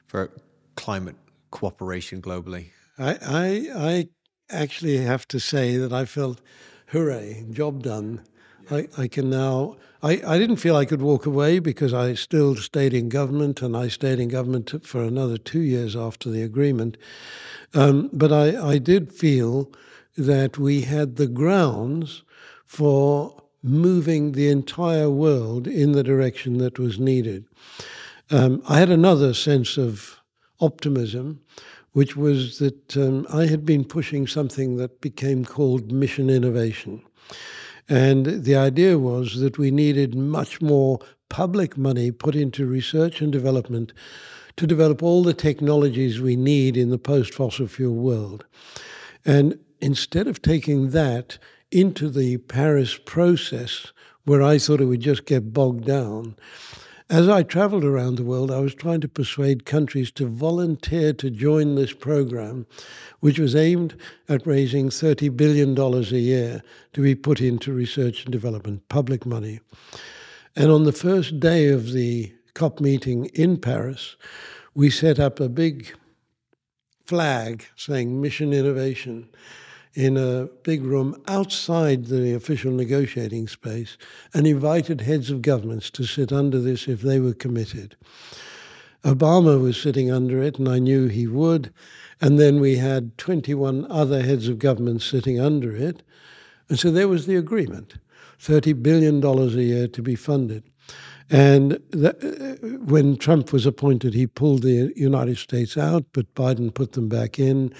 for 0.06 0.30
climate 0.76 1.16
cooperation 1.50 2.22
globally? 2.22 2.68
I, 2.98 3.18
I, 3.22 3.70
I 3.76 4.08
actually 4.50 4.98
have 4.98 5.28
to 5.30 5.40
say 5.40 5.78
that 5.78 5.92
I 5.92 6.06
felt, 6.06 6.42
hooray, 6.88 7.46
job 7.52 7.84
done. 7.84 8.22
I, 8.70 8.88
I 8.98 9.08
can 9.08 9.30
now. 9.30 9.78
I, 10.02 10.22
I 10.26 10.38
didn't 10.38 10.58
feel 10.58 10.76
I 10.76 10.86
could 10.86 11.02
walk 11.02 11.26
away 11.26 11.60
because 11.60 11.94
I 11.94 12.14
still 12.14 12.56
stayed 12.56 12.94
in 12.94 13.10
government 13.10 13.62
and 13.62 13.76
I 13.76 13.88
stayed 13.88 14.20
in 14.20 14.28
government 14.30 14.86
for 14.86 15.04
another 15.04 15.38
two 15.38 15.60
years 15.60 15.96
after 15.96 16.30
the 16.30 16.42
agreement. 16.42 16.98
Um, 17.74 18.10
but 18.14 18.32
I, 18.32 18.74
I 18.74 18.78
did 18.78 19.14
feel 19.14 19.72
that 20.18 20.58
we 20.58 20.82
had 20.82 21.16
the 21.16 21.28
grounds 21.28 22.24
for 22.64 23.44
moving 23.66 24.32
the 24.32 24.50
entire 24.50 25.10
world 25.10 25.68
in 25.68 25.92
the 25.92 26.04
direction 26.04 26.58
that 26.60 26.80
was 26.80 27.00
needed. 27.00 27.46
Um, 28.32 28.62
I 28.68 28.80
had 28.80 28.90
another 28.90 29.34
sense 29.34 29.78
of 29.78 30.20
optimism, 30.60 31.42
which 31.92 32.16
was 32.16 32.60
that 32.60 32.98
um, 32.98 33.28
I 33.34 33.46
had 33.46 33.66
been 33.66 33.84
pushing 33.84 34.28
something 34.28 34.78
that 34.78 35.02
became 35.02 35.46
called 35.46 35.92
mission 35.92 36.30
innovation. 36.30 37.02
And 37.88 38.26
the 38.44 38.56
idea 38.56 38.98
was 38.98 39.40
that 39.40 39.58
we 39.58 39.72
needed 39.72 40.16
much 40.16 40.62
more 40.62 41.00
public 41.30 41.78
money 41.78 42.12
put 42.12 42.36
into 42.36 42.66
research 42.66 43.22
and 43.22 43.32
development 43.32 43.94
to 44.58 44.66
develop 44.66 45.04
all 45.04 45.24
the 45.24 45.34
technologies 45.34 46.20
we 46.20 46.36
need 46.36 46.78
in 46.78 46.90
the 46.90 46.98
post 46.98 47.34
fossil 47.34 47.68
fuel 47.68 47.96
world. 47.96 48.46
And 49.26 49.60
instead 49.82 50.28
of 50.28 50.42
taking 50.42 50.92
that 50.92 51.38
into 51.76 52.10
the 52.10 52.38
Paris 52.38 52.98
process, 52.98 53.92
where 54.24 54.42
I 54.42 54.58
thought 54.58 54.82
it 54.82 54.86
would 54.86 55.02
just 55.02 55.26
get 55.26 55.54
bogged 55.54 55.86
down, 55.86 56.36
as 57.10 57.30
I 57.30 57.44
traveled 57.44 57.84
around 57.84 58.16
the 58.16 58.24
world, 58.24 58.50
I 58.50 58.60
was 58.60 58.74
trying 58.74 59.02
to 59.02 59.08
persuade 59.08 59.66
countries 59.66 60.10
to 60.14 60.26
volunteer 60.26 61.14
to 61.14 61.30
join 61.30 61.76
this 61.76 61.94
program, 61.94 62.66
which 63.20 63.38
was 63.38 63.56
aimed 63.56 63.96
at 64.28 64.48
raising 64.48 64.90
$30 64.90 65.36
billion 65.38 65.78
a 65.78 66.02
year 66.18 66.64
to 66.94 67.02
be 67.02 67.14
put 67.14 67.42
into 67.42 67.72
research 67.74 68.24
and 68.24 68.32
development, 68.32 68.90
public 68.90 69.24
money. 69.24 69.60
And 70.56 70.72
on 70.72 70.86
the 70.86 70.92
first 70.92 71.40
day 71.40 71.68
of 71.68 71.92
the 71.92 72.34
COP 72.56 72.80
meeting 72.80 73.26
in 73.36 73.58
Paris, 73.58 74.16
we 74.74 74.90
set 74.90 75.20
up 75.20 75.40
a 75.40 75.50
big 75.50 75.94
flag 77.06 77.66
saying 77.76 78.20
Mission 78.20 78.52
Innovation 78.52 79.30
in 79.96 80.18
a 80.18 80.46
big 80.64 80.84
room 80.84 81.20
outside 81.28 82.06
the 82.06 82.34
official 82.34 82.72
negotiating 82.72 83.48
space 83.48 83.98
and 84.34 84.46
invited 84.46 85.02
heads 85.02 85.32
of 85.32 85.42
governments 85.42 85.90
to 85.90 86.04
sit 86.04 86.32
under 86.32 86.60
this 86.60 86.88
if 86.88 87.02
they 87.02 87.20
were 87.20 87.34
committed. 87.34 87.96
Obama 89.04 89.62
was 89.62 89.82
sitting 89.82 90.12
under 90.12 90.42
it, 90.42 90.60
and 90.60 90.68
I 90.68 90.80
knew 90.80 91.08
he 91.08 91.28
would. 91.28 91.74
And 92.20 92.40
then 92.40 92.60
we 92.60 92.78
had 92.78 93.18
21 93.18 93.90
other 93.90 94.22
heads 94.22 94.48
of 94.48 94.60
government 94.60 95.02
sitting 95.02 95.40
under 95.40 95.76
it. 95.76 96.04
And 96.70 96.78
so 96.78 96.92
there 96.92 97.08
was 97.08 97.26
the 97.26 97.36
agreement 97.36 97.96
$30 98.40 98.84
billion 98.84 99.24
a 99.24 99.48
year 99.62 99.88
to 99.88 100.02
be 100.02 100.16
funded. 100.16 100.64
And 101.30 101.80
that, 101.92 102.80
when 102.86 103.18
Trump 103.18 103.52
was 103.54 103.66
appointed, 103.66 104.14
he 104.14 104.28
pulled 104.28 104.62
the 104.62 104.92
United 104.96 105.38
States 105.38 105.78
out, 105.78 106.06
but 106.12 106.34
Biden 106.36 106.74
put 106.74 106.92
them 106.92 107.08
back 107.08 107.40
in. 107.40 107.74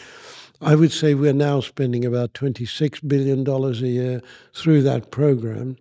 I 0.62 0.76
would 0.76 0.92
say 0.92 1.14
we're 1.14 1.34
now 1.34 1.60
spending 1.60 2.06
about 2.06 2.34
$26 2.34 3.08
billion 3.08 3.48
a 3.48 3.72
year 3.88 4.22
through 4.54 4.84
that 4.84 5.12
program. 5.12 5.78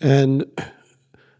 And 0.00 0.44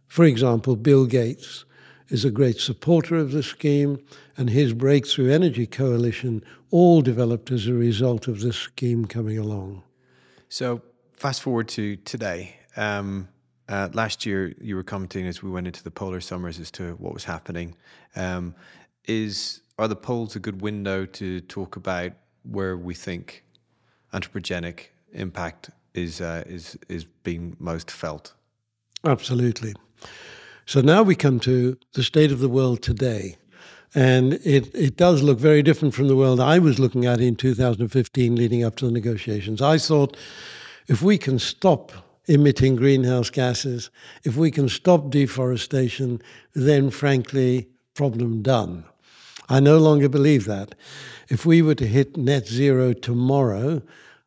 for 0.07 0.25
example, 0.25 0.77
Bill 0.77 1.07
Gates 1.07 1.65
is 2.09 2.25
a 2.25 2.31
great 2.31 2.59
supporter 2.59 3.17
of 3.17 3.33
the 3.33 3.43
scheme, 3.43 3.99
and 4.37 4.49
his 4.49 4.73
Breakthrough 4.73 5.31
Energy 5.31 5.67
Coalition 5.67 6.43
all 6.71 7.03
developed 7.03 7.51
as 7.51 7.67
a 7.67 7.75
result 7.75 8.29
of 8.29 8.41
this 8.41 8.57
scheme 8.57 9.05
coming 9.05 9.39
along. 9.39 9.83
So, 10.49 10.81
fast 11.15 11.43
forward 11.43 11.69
to 11.69 11.97
today. 11.97 12.57
Um, 12.77 13.29
uh, 13.69 13.91
last 13.93 14.25
year, 14.25 14.55
you 14.61 14.77
were 14.77 14.83
commenting 14.83 15.27
as 15.27 15.43
we 15.43 15.51
went 15.51 15.67
into 15.67 15.83
the 15.83 15.91
polar 15.91 16.21
summers 16.21 16.59
as 16.59 16.71
to 16.73 16.93
what 16.95 17.13
was 17.13 17.25
happening. 17.25 17.77
Um, 18.17 18.55
is 19.07 19.61
are 19.79 19.89
the 19.89 19.97
poles 19.97 20.37
a 20.37 20.39
good 20.39 20.63
window 20.63 21.05
to 21.05 21.41
talk 21.43 21.77
about 21.77 22.13
where 22.51 22.77
we 22.77 22.95
think 22.95 23.45
anthropogenic 24.13 24.89
impact 25.13 25.71
is 25.95 26.21
uh, 26.21 26.45
is 26.47 26.79
is 26.89 27.05
being 27.23 27.57
most 27.59 27.91
felt. 27.91 28.35
Absolutely. 29.05 29.75
So 30.67 30.81
now 30.81 31.03
we 31.03 31.15
come 31.15 31.41
to 31.41 31.79
the 31.95 32.03
state 32.03 32.31
of 32.31 32.41
the 32.41 32.49
world 32.49 32.83
today. 32.83 33.37
And 33.95 34.35
it, 34.45 34.75
it 34.75 34.97
does 34.97 35.23
look 35.23 35.39
very 35.39 35.63
different 35.63 35.95
from 35.95 36.09
the 36.09 36.17
world 36.17 36.41
I 36.41 36.59
was 36.59 36.79
looking 36.79 37.07
at 37.07 37.21
in 37.21 37.37
2015 37.37 38.37
leading 38.37 38.63
up 38.63 38.77
to 38.77 38.85
the 38.85 38.93
negotiations. 38.93 39.63
I 39.63 39.79
thought 39.79 40.15
if 40.89 41.01
we 41.01 41.17
can 41.17 41.39
stop 41.39 41.93
emitting 42.27 42.77
greenhouse 42.77 43.31
gases, 43.31 43.91
if 44.25 44.37
we 44.37 44.51
can 44.51 44.69
stop 44.69 45.09
deforestation, 45.09 46.21
then 46.53 46.91
frankly, 46.91 47.69
problem 47.95 48.43
done. 48.43 48.85
I 49.49 49.61
no 49.61 49.79
longer 49.79 50.09
believe 50.09 50.45
that. 50.45 50.75
If 51.29 51.47
we 51.47 51.63
were 51.63 51.75
to 51.77 51.87
hit 51.87 52.17
net 52.17 52.47
zero 52.47 52.93
tomorrow, 52.93 53.83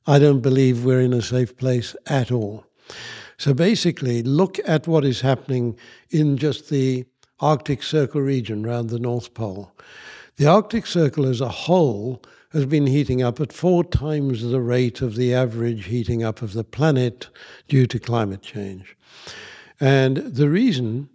I 0.08 0.20
don't 0.20 0.42
believe 0.42 0.84
we're 0.84 1.02
in 1.02 1.14
a 1.14 1.22
safe 1.22 1.56
place 1.58 1.96
at 2.08 2.32
all. 2.32 2.66
So 3.38 3.54
basically, 3.54 4.24
look 4.24 4.60
at 4.66 4.88
what 4.88 5.06
is 5.06 5.22
happening 5.22 5.78
in 6.10 6.38
just 6.38 6.70
the 6.70 7.06
Arctic 7.40 7.82
Circle 7.82 8.22
region 8.22 8.66
around 8.66 8.90
the 8.90 9.00
North 9.00 9.34
Pole. 9.34 9.72
The 10.38 10.48
Arctic 10.48 10.86
Circle 10.86 11.26
as 11.26 11.42
a 11.42 11.50
whole 11.50 12.22
has 12.52 12.66
been 12.66 12.88
heating 12.88 13.24
up 13.24 13.40
at 13.40 13.54
four 13.54 13.84
times 13.84 14.44
the 14.44 14.62
rate 14.62 15.02
of 15.02 15.16
the 15.16 15.34
average 15.34 15.86
heating 15.86 16.24
up 16.24 16.42
of 16.42 16.54
the 16.54 16.64
planet 16.64 17.30
due 17.68 17.88
to 17.88 18.00
climate 18.00 18.42
change. 18.42 18.96
And 19.80 20.18
the 20.18 20.50
reason 20.50 21.10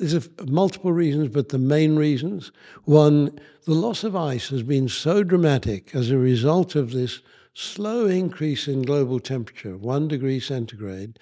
there's 0.00 0.28
multiple 0.46 0.92
reasons, 0.92 1.28
but 1.28 1.50
the 1.50 1.58
main 1.58 1.96
reasons 1.96 2.52
one, 2.84 3.38
the 3.64 3.74
loss 3.74 4.02
of 4.02 4.16
ice 4.16 4.48
has 4.48 4.62
been 4.62 4.88
so 4.88 5.22
dramatic 5.22 5.94
as 5.94 6.10
a 6.10 6.18
result 6.18 6.74
of 6.74 6.90
this 6.90 7.20
slow 7.52 8.06
increase 8.06 8.66
in 8.66 8.82
global 8.82 9.20
temperature, 9.20 9.76
one 9.76 10.08
degree 10.08 10.40
centigrade. 10.40 11.18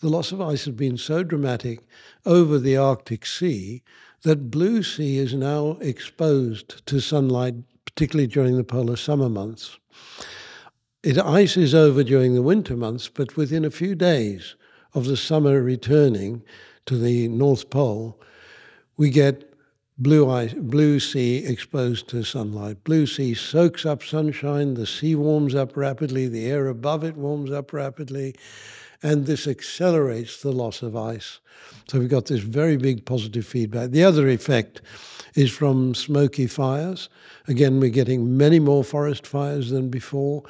The 0.00 0.08
loss 0.08 0.32
of 0.32 0.40
ice 0.40 0.64
has 0.64 0.74
been 0.74 0.96
so 0.96 1.22
dramatic 1.22 1.80
over 2.24 2.58
the 2.58 2.76
Arctic 2.76 3.26
Sea 3.26 3.82
that 4.22 4.50
Blue 4.50 4.82
Sea 4.82 5.18
is 5.18 5.34
now 5.34 5.78
exposed 5.80 6.84
to 6.86 7.00
sunlight, 7.00 7.54
particularly 7.84 8.26
during 8.26 8.56
the 8.56 8.64
polar 8.64 8.96
summer 8.96 9.28
months. 9.28 9.78
It 11.02 11.18
ices 11.18 11.74
over 11.74 12.02
during 12.02 12.34
the 12.34 12.42
winter 12.42 12.76
months, 12.76 13.08
but 13.08 13.36
within 13.36 13.64
a 13.64 13.70
few 13.70 13.94
days 13.94 14.56
of 14.94 15.04
the 15.04 15.16
summer 15.16 15.62
returning, 15.62 16.42
to 16.86 16.96
the 16.96 17.28
North 17.28 17.70
Pole, 17.70 18.18
we 18.96 19.10
get 19.10 19.52
blue, 19.98 20.30
ice, 20.30 20.54
blue 20.54 21.00
sea 21.00 21.44
exposed 21.44 22.08
to 22.08 22.22
sunlight. 22.22 22.84
Blue 22.84 23.06
sea 23.06 23.34
soaks 23.34 23.86
up 23.86 24.02
sunshine, 24.02 24.74
the 24.74 24.86
sea 24.86 25.14
warms 25.14 25.54
up 25.54 25.76
rapidly, 25.76 26.28
the 26.28 26.46
air 26.46 26.68
above 26.68 27.04
it 27.04 27.16
warms 27.16 27.50
up 27.50 27.72
rapidly, 27.72 28.34
and 29.02 29.26
this 29.26 29.46
accelerates 29.46 30.42
the 30.42 30.52
loss 30.52 30.82
of 30.82 30.96
ice. 30.96 31.40
So 31.88 31.98
we've 31.98 32.08
got 32.08 32.26
this 32.26 32.40
very 32.40 32.76
big 32.76 33.04
positive 33.04 33.46
feedback. 33.46 33.90
The 33.90 34.04
other 34.04 34.28
effect 34.28 34.82
is 35.34 35.50
from 35.50 35.94
smoky 35.94 36.46
fires. 36.46 37.08
Again, 37.46 37.78
we're 37.78 37.90
getting 37.90 38.36
many 38.36 38.58
more 38.58 38.82
forest 38.82 39.26
fires 39.26 39.70
than 39.70 39.90
before. 39.90 40.42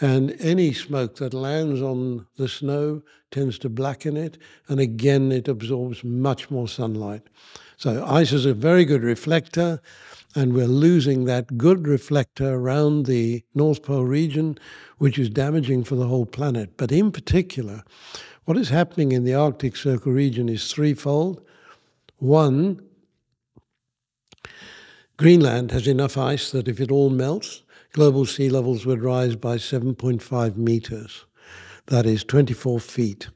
And 0.00 0.34
any 0.40 0.72
smoke 0.72 1.16
that 1.16 1.34
lands 1.34 1.80
on 1.80 2.26
the 2.36 2.48
snow 2.48 3.02
tends 3.30 3.58
to 3.60 3.68
blacken 3.68 4.16
it, 4.16 4.38
and 4.68 4.80
again, 4.80 5.30
it 5.32 5.48
absorbs 5.48 6.02
much 6.04 6.50
more 6.50 6.68
sunlight. 6.68 7.22
So, 7.76 8.04
ice 8.04 8.32
is 8.32 8.46
a 8.46 8.54
very 8.54 8.84
good 8.84 9.02
reflector, 9.02 9.80
and 10.34 10.52
we're 10.52 10.66
losing 10.66 11.24
that 11.24 11.58
good 11.58 11.86
reflector 11.86 12.54
around 12.54 13.06
the 13.06 13.44
North 13.54 13.82
Pole 13.82 14.04
region, 14.04 14.58
which 14.98 15.18
is 15.18 15.28
damaging 15.30 15.84
for 15.84 15.96
the 15.96 16.06
whole 16.06 16.26
planet. 16.26 16.76
But 16.76 16.92
in 16.92 17.10
particular, 17.10 17.82
what 18.44 18.56
is 18.56 18.68
happening 18.68 19.12
in 19.12 19.24
the 19.24 19.34
Arctic 19.34 19.74
Circle 19.74 20.12
region 20.12 20.48
is 20.48 20.72
threefold. 20.72 21.44
One, 22.18 22.80
Greenland 25.16 25.72
has 25.72 25.86
enough 25.86 26.16
ice 26.16 26.50
that 26.52 26.68
if 26.68 26.80
it 26.80 26.90
all 26.90 27.10
melts, 27.10 27.63
global 27.94 28.26
sea 28.26 28.50
levels 28.50 28.84
would 28.84 29.02
rise 29.02 29.36
by 29.36 29.56
7.5 29.56 30.56
meters. 30.56 31.24
That 31.86 32.06
is 32.06 32.24
24 32.24 32.80
feet. 32.80 33.28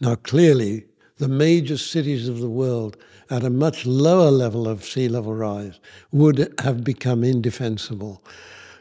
Now, 0.00 0.14
clearly, 0.14 0.86
the 1.18 1.28
major 1.28 1.76
cities 1.76 2.26
of 2.26 2.40
the 2.40 2.48
world 2.48 2.96
at 3.28 3.44
a 3.44 3.50
much 3.50 3.84
lower 3.84 4.30
level 4.30 4.66
of 4.66 4.84
sea 4.84 5.08
level 5.08 5.34
rise 5.34 5.80
would 6.12 6.54
have 6.60 6.82
become 6.82 7.22
indefensible. 7.24 8.24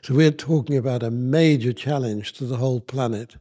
So 0.04 0.14
we're 0.14 0.32
talking 0.32 0.78
about 0.78 1.04
a 1.04 1.12
major 1.12 1.74
challenge 1.74 2.34
to 2.34 2.46
the 2.46 2.58
whole 2.58 2.80
planet. 2.80 3.36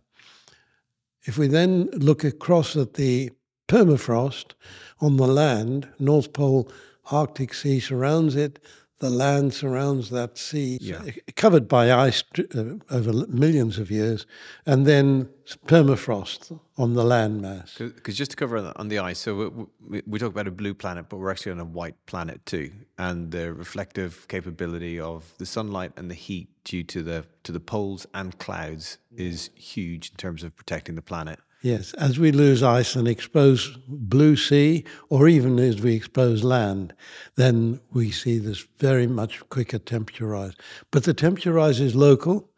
If 1.22 1.38
we 1.38 1.46
then 1.46 1.90
look 1.92 2.24
across 2.24 2.76
at 2.76 2.94
the 2.94 3.30
permafrost 3.68 4.54
on 5.00 5.16
the 5.16 5.28
land, 5.28 5.88
North 6.00 6.33
Pole 6.33 6.68
Arctic 7.12 7.54
Sea 7.54 7.78
surrounds 7.78 8.35
it, 8.35 8.59
the 9.00 9.11
land 9.11 9.52
surrounds 9.52 10.11
that 10.11 10.38
sea, 10.38 10.78
yeah. 10.80 11.02
covered 11.37 11.68
by 11.68 11.92
ice 11.92 12.22
uh, 12.54 12.64
over 12.90 13.26
millions 13.26 13.78
of 13.78 13.90
years, 13.90 14.26
and 14.66 14.87
then 14.87 15.28
permafrost 15.66 16.59
on 16.78 16.94
the 16.94 17.02
landmass. 17.02 17.76
Because 17.76 18.16
just 18.16 18.30
to 18.33 18.37
cover 18.37 18.72
on 18.76 18.88
the 18.88 18.98
ice, 18.98 19.18
so 19.18 19.68
we, 19.80 20.02
we, 20.07 20.18
talk 20.18 20.30
about 20.30 20.46
a 20.46 20.52
blue 20.52 20.74
planet, 20.74 21.07
but 21.09 21.16
we're 21.16 21.30
actually 21.30 21.52
on 21.52 21.61
a 21.61 21.64
white 21.64 21.96
planet 22.07 22.44
too, 22.46 22.70
and 22.98 23.30
the 23.30 23.52
reflective 23.52 24.26
capability 24.28 25.00
of 25.00 25.35
the 25.38 25.46
sunlight 25.46 25.92
and 25.96 26.11
the 26.11 26.14
heat 26.14 26.48
due 26.64 26.85
to 26.85 27.02
the 27.02 27.24
to 27.42 27.52
the 27.52 27.61
poles 27.61 28.07
and 28.14 28.38
clouds 28.38 28.98
is 29.16 29.50
huge 29.54 30.11
in 30.11 30.16
terms 30.16 30.44
of 30.44 30.54
protecting 30.57 30.94
the 30.94 31.02
planet. 31.02 31.40
Yes, 31.64 31.94
as 31.94 32.18
we 32.18 32.31
lose 32.31 32.62
ice 32.62 32.94
and 32.94 33.09
expose 33.09 33.79
blue 33.88 34.37
sea, 34.37 34.85
or 35.09 35.29
even 35.29 35.59
as 35.59 35.81
we 35.81 35.94
expose 35.94 36.44
land, 36.44 36.92
then 37.37 37.81
we 37.90 38.11
see 38.11 38.37
this 38.37 38.66
very 38.79 39.07
much 39.07 39.40
quicker 39.48 39.79
temperature 39.79 40.27
rise. 40.27 40.53
But 40.90 41.05
the 41.05 41.14
temperature 41.14 41.55
rise 41.55 41.81
is 41.81 41.94
local, 41.94 42.50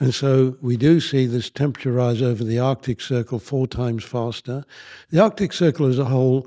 and 0.00 0.12
so 0.12 0.56
we 0.60 0.76
do 0.76 0.98
see 0.98 1.26
this 1.26 1.50
temperature 1.50 1.92
rise 1.92 2.20
over 2.20 2.42
the 2.42 2.58
Arctic 2.58 3.00
Circle 3.00 3.38
four 3.38 3.68
times 3.68 4.02
faster. 4.02 4.64
The 5.10 5.20
Arctic 5.20 5.52
Circle 5.52 5.86
as 5.86 6.00
a 6.00 6.06
whole 6.06 6.44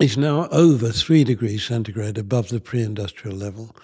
is 0.00 0.18
now 0.18 0.48
over 0.48 0.90
three 0.90 1.22
degrees 1.22 1.64
centigrade 1.64 2.18
above 2.18 2.48
the 2.48 2.58
pre 2.58 2.82
industrial 2.82 3.36
level. 3.36 3.76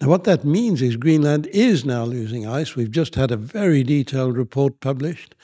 Now, 0.00 0.06
what 0.10 0.22
that 0.22 0.44
means 0.44 0.80
is 0.80 0.94
Greenland 0.94 1.48
is 1.48 1.84
now 1.84 2.04
losing 2.04 2.46
ice. 2.46 2.76
We've 2.76 2.88
just 2.88 3.16
had 3.16 3.32
a 3.32 3.36
very 3.36 3.82
detailed 3.82 4.36
report 4.36 4.78
published. 4.78 5.34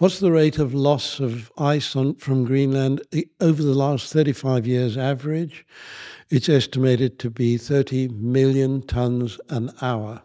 What's 0.00 0.20
the 0.20 0.30
rate 0.30 0.60
of 0.60 0.74
loss 0.74 1.18
of 1.18 1.50
ice 1.58 1.96
on, 1.96 2.14
from 2.14 2.44
Greenland 2.44 3.02
over 3.40 3.60
the 3.60 3.74
last 3.74 4.12
35 4.12 4.64
years 4.64 4.96
average? 4.96 5.66
It's 6.30 6.48
estimated 6.48 7.18
to 7.18 7.30
be 7.30 7.56
30 7.56 8.06
million 8.06 8.82
tons 8.82 9.40
an 9.48 9.72
hour 9.82 10.22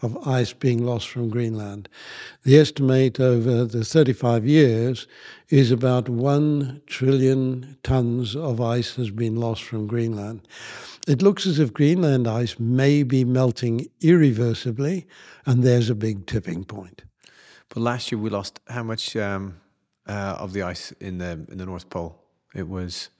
of 0.00 0.16
ice 0.28 0.52
being 0.52 0.86
lost 0.86 1.08
from 1.08 1.28
Greenland. 1.28 1.88
The 2.44 2.56
estimate 2.56 3.18
over 3.18 3.64
the 3.64 3.84
35 3.84 4.46
years 4.46 5.08
is 5.48 5.72
about 5.72 6.08
1 6.08 6.82
trillion 6.86 7.78
tons 7.82 8.36
of 8.36 8.60
ice 8.60 8.94
has 8.94 9.10
been 9.10 9.34
lost 9.34 9.64
from 9.64 9.88
Greenland. 9.88 10.46
It 11.08 11.20
looks 11.20 11.48
as 11.48 11.58
if 11.58 11.72
Greenland 11.72 12.28
ice 12.28 12.60
may 12.60 13.02
be 13.02 13.24
melting 13.24 13.88
irreversibly, 14.02 15.08
and 15.46 15.64
there's 15.64 15.90
a 15.90 15.96
big 15.96 16.26
tipping 16.26 16.62
point. 16.62 17.02
Last 17.78 18.10
year 18.10 18.18
we 18.18 18.30
lost 18.30 18.60
how 18.68 18.82
much 18.82 19.16
um, 19.16 19.60
uh, 20.06 20.36
of 20.38 20.52
the 20.52 20.62
ice 20.62 20.92
in 21.00 21.18
the 21.18 21.46
in 21.48 21.58
the 21.58 21.66
North 21.66 21.88
Pole? 21.88 22.20
It 22.54 22.68
was 22.68 23.10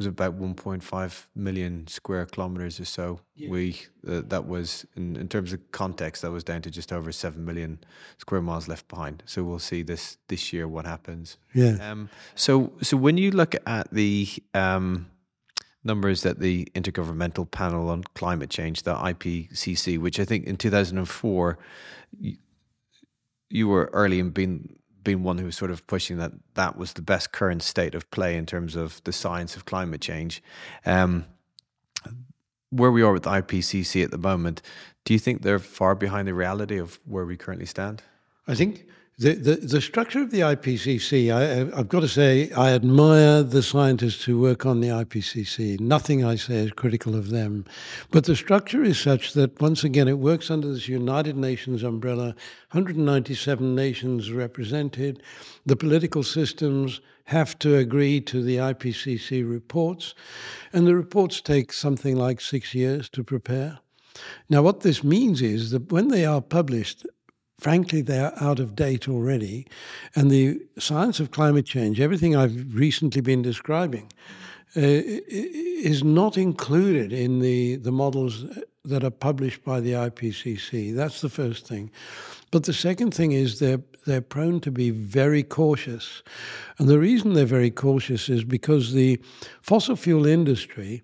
was 0.00 0.06
about 0.06 0.40
1.5 0.40 1.26
million 1.34 1.86
square 1.86 2.24
kilometers 2.24 2.80
or 2.80 2.86
so. 2.86 3.20
Yeah. 3.36 3.50
We 3.50 3.76
uh, 4.08 4.22
that 4.28 4.46
was 4.46 4.86
in, 4.96 5.14
in 5.16 5.28
terms 5.28 5.52
of 5.52 5.60
context 5.72 6.22
that 6.22 6.30
was 6.30 6.42
down 6.42 6.62
to 6.62 6.70
just 6.70 6.90
over 6.90 7.12
7 7.12 7.44
million 7.44 7.78
square 8.16 8.40
miles 8.40 8.66
left 8.66 8.88
behind. 8.88 9.22
So 9.26 9.44
we'll 9.44 9.58
see 9.58 9.82
this 9.82 10.16
this 10.28 10.54
year 10.54 10.66
what 10.66 10.86
happens. 10.86 11.36
Yeah. 11.52 11.76
Um, 11.82 12.08
so 12.34 12.72
so 12.80 12.96
when 12.96 13.18
you 13.18 13.30
look 13.30 13.54
at 13.66 13.92
the 13.92 14.26
um, 14.54 15.10
numbers 15.84 16.22
that 16.22 16.40
the 16.40 16.66
Intergovernmental 16.74 17.50
Panel 17.50 17.90
on 17.90 18.04
Climate 18.14 18.48
Change, 18.48 18.84
the 18.84 18.94
IPCC, 18.94 19.98
which 19.98 20.18
I 20.18 20.24
think 20.24 20.46
in 20.46 20.56
2004 20.56 21.58
you 23.50 23.68
were 23.68 23.90
early 23.92 24.18
in 24.18 24.30
being 24.30 24.76
being 25.02 25.22
one 25.22 25.38
who 25.38 25.46
was 25.46 25.56
sort 25.56 25.70
of 25.70 25.86
pushing 25.86 26.18
that 26.18 26.32
that 26.54 26.76
was 26.76 26.92
the 26.92 27.02
best 27.02 27.32
current 27.32 27.62
state 27.62 27.94
of 27.94 28.10
play 28.10 28.36
in 28.36 28.44
terms 28.46 28.76
of 28.76 29.02
the 29.04 29.12
science 29.12 29.56
of 29.56 29.64
climate 29.64 30.00
change. 30.00 30.42
Um, 30.84 31.24
where 32.70 32.90
we 32.90 33.02
are 33.02 33.12
with 33.12 33.24
IPCC 33.24 34.04
at 34.04 34.10
the 34.10 34.18
moment, 34.18 34.62
do 35.04 35.12
you 35.12 35.18
think 35.18 35.42
they're 35.42 35.58
far 35.58 35.94
behind 35.94 36.28
the 36.28 36.34
reality 36.34 36.78
of 36.78 37.00
where 37.04 37.24
we 37.24 37.36
currently 37.36 37.66
stand? 37.66 38.02
I 38.46 38.54
think 38.54 38.86
the, 39.20 39.34
the, 39.34 39.56
the 39.56 39.80
structure 39.82 40.22
of 40.22 40.30
the 40.30 40.40
IPCC, 40.40 41.30
I, 41.30 41.76
have 41.76 41.88
got 41.90 42.00
to 42.00 42.08
say, 42.08 42.50
I 42.52 42.70
admire 42.70 43.42
the 43.42 43.62
scientists 43.62 44.24
who 44.24 44.40
work 44.40 44.64
on 44.64 44.80
the 44.80 44.88
IPCC. 44.88 45.78
Nothing 45.78 46.24
I 46.24 46.36
say 46.36 46.54
is 46.54 46.72
critical 46.72 47.14
of 47.14 47.28
them. 47.28 47.66
But 48.10 48.24
the 48.24 48.34
structure 48.34 48.82
is 48.82 48.98
such 48.98 49.34
that, 49.34 49.60
once 49.60 49.84
again, 49.84 50.08
it 50.08 50.18
works 50.18 50.50
under 50.50 50.72
this 50.72 50.88
United 50.88 51.36
Nations 51.36 51.82
umbrella, 51.82 52.34
197 52.70 53.74
nations 53.74 54.32
represented. 54.32 55.22
The 55.66 55.76
political 55.76 56.22
systems 56.22 57.02
have 57.24 57.58
to 57.58 57.76
agree 57.76 58.22
to 58.22 58.42
the 58.42 58.56
IPCC 58.56 59.46
reports, 59.46 60.14
and 60.72 60.86
the 60.86 60.96
reports 60.96 61.42
take 61.42 61.74
something 61.74 62.16
like 62.16 62.40
six 62.40 62.74
years 62.74 63.10
to 63.10 63.22
prepare. 63.22 63.80
Now, 64.48 64.62
what 64.62 64.80
this 64.80 65.04
means 65.04 65.42
is 65.42 65.70
that 65.70 65.92
when 65.92 66.08
they 66.08 66.24
are 66.24 66.40
published, 66.40 67.06
frankly, 67.60 68.02
they're 68.02 68.32
out 68.42 68.58
of 68.58 68.74
date 68.74 69.08
already. 69.08 69.66
And 70.14 70.30
the 70.30 70.60
science 70.78 71.20
of 71.20 71.30
climate 71.30 71.66
change, 71.66 72.00
everything 72.00 72.34
I've 72.34 72.74
recently 72.74 73.20
been 73.20 73.42
describing, 73.42 74.10
uh, 74.76 74.80
is 74.80 76.02
not 76.04 76.36
included 76.36 77.12
in 77.12 77.40
the, 77.40 77.76
the 77.76 77.92
models 77.92 78.44
that 78.84 79.04
are 79.04 79.10
published 79.10 79.64
by 79.64 79.80
the 79.80 79.92
IPCC. 79.92 80.94
That's 80.94 81.20
the 81.20 81.28
first 81.28 81.66
thing. 81.66 81.90
But 82.50 82.64
the 82.64 82.72
second 82.72 83.14
thing 83.14 83.32
is 83.32 83.58
they're 83.58 83.80
they're 84.06 84.20
prone 84.20 84.60
to 84.60 84.70
be 84.70 84.90
very 84.90 85.42
cautious. 85.42 86.22
And 86.78 86.88
the 86.88 86.98
reason 86.98 87.34
they're 87.34 87.44
very 87.44 87.70
cautious 87.70 88.28
is 88.28 88.44
because 88.44 88.92
the 88.92 89.20
fossil 89.60 89.94
fuel 89.94 90.26
industry 90.26 91.02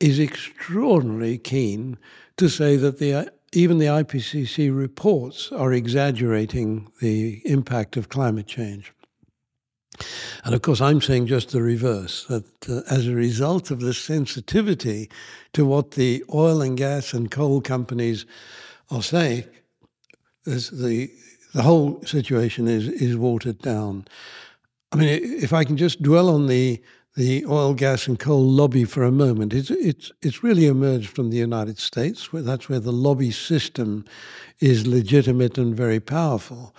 is 0.00 0.18
extraordinarily 0.18 1.38
keen 1.38 1.98
to 2.38 2.48
say 2.48 2.76
that 2.76 2.98
the 2.98 3.30
even 3.52 3.78
the 3.78 3.86
IPCC 3.86 4.76
reports 4.76 5.50
are 5.52 5.72
exaggerating 5.72 6.90
the 7.00 7.42
impact 7.44 7.96
of 7.96 8.08
climate 8.08 8.46
change. 8.46 8.92
And 10.44 10.54
of 10.54 10.62
course, 10.62 10.80
I'm 10.80 11.00
saying 11.00 11.26
just 11.26 11.50
the 11.50 11.62
reverse 11.62 12.24
that 12.26 12.68
uh, 12.68 12.80
as 12.88 13.06
a 13.06 13.14
result 13.14 13.70
of 13.70 13.80
the 13.80 13.92
sensitivity 13.92 15.10
to 15.52 15.66
what 15.66 15.92
the 15.92 16.24
oil 16.32 16.62
and 16.62 16.76
gas 16.76 17.12
and 17.12 17.30
coal 17.30 17.60
companies 17.60 18.24
are 18.90 19.02
saying, 19.02 19.44
the, 20.44 21.10
the 21.52 21.62
whole 21.62 22.02
situation 22.04 22.66
is, 22.66 22.88
is 22.88 23.16
watered 23.16 23.58
down. 23.58 24.06
I 24.92 24.96
mean, 24.96 25.08
if 25.08 25.52
I 25.52 25.64
can 25.64 25.76
just 25.76 26.02
dwell 26.02 26.28
on 26.28 26.46
the 26.46 26.82
the 27.20 27.44
oil, 27.44 27.74
gas, 27.74 28.08
and 28.08 28.18
coal 28.18 28.42
lobby 28.42 28.84
for 28.84 29.04
a 29.04 29.12
moment. 29.12 29.52
It's 29.52 29.70
it's 29.70 30.10
it's 30.22 30.42
really 30.42 30.66
emerged 30.66 31.10
from 31.10 31.28
the 31.28 31.36
United 31.36 31.78
States. 31.78 32.32
Where 32.32 32.40
that's 32.40 32.70
where 32.70 32.80
the 32.80 32.92
lobby 32.92 33.30
system 33.30 34.06
is 34.58 34.86
legitimate 34.86 35.58
and 35.58 35.76
very 35.76 36.00
powerful. 36.00 36.74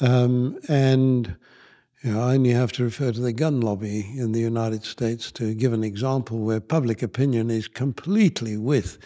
Um, 0.00 0.56
and 0.68 1.34
you 2.02 2.12
know, 2.12 2.22
I 2.22 2.34
only 2.34 2.50
have 2.50 2.70
to 2.72 2.84
refer 2.84 3.10
to 3.10 3.20
the 3.20 3.32
gun 3.32 3.60
lobby 3.60 4.06
in 4.16 4.30
the 4.30 4.40
United 4.40 4.84
States 4.84 5.32
to 5.32 5.52
give 5.52 5.72
an 5.72 5.82
example 5.82 6.38
where 6.38 6.60
public 6.60 7.02
opinion 7.02 7.50
is 7.50 7.66
completely 7.66 8.56
with 8.56 8.98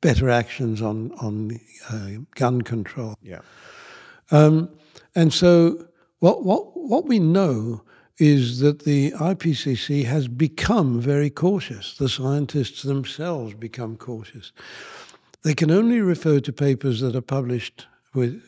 better 0.00 0.28
actions 0.28 0.82
on 0.82 1.12
on 1.12 1.60
uh, 1.90 2.24
gun 2.34 2.62
control. 2.62 3.14
Yeah. 3.22 3.42
Um, 4.32 4.68
and 5.14 5.32
so 5.32 5.86
what 6.18 6.44
what 6.44 6.76
what 6.76 7.06
we 7.06 7.20
know 7.20 7.84
is 8.18 8.60
that 8.60 8.84
the 8.84 9.10
IPCC 9.12 10.04
has 10.04 10.28
become 10.28 11.00
very 11.00 11.30
cautious. 11.30 11.96
The 11.96 12.08
scientists 12.08 12.82
themselves 12.82 13.54
become 13.54 13.96
cautious. 13.96 14.52
They 15.42 15.54
can 15.54 15.70
only 15.70 16.00
refer 16.00 16.40
to 16.40 16.52
papers 16.52 17.00
that 17.00 17.16
are 17.16 17.20
published 17.20 17.86
with 18.14 18.42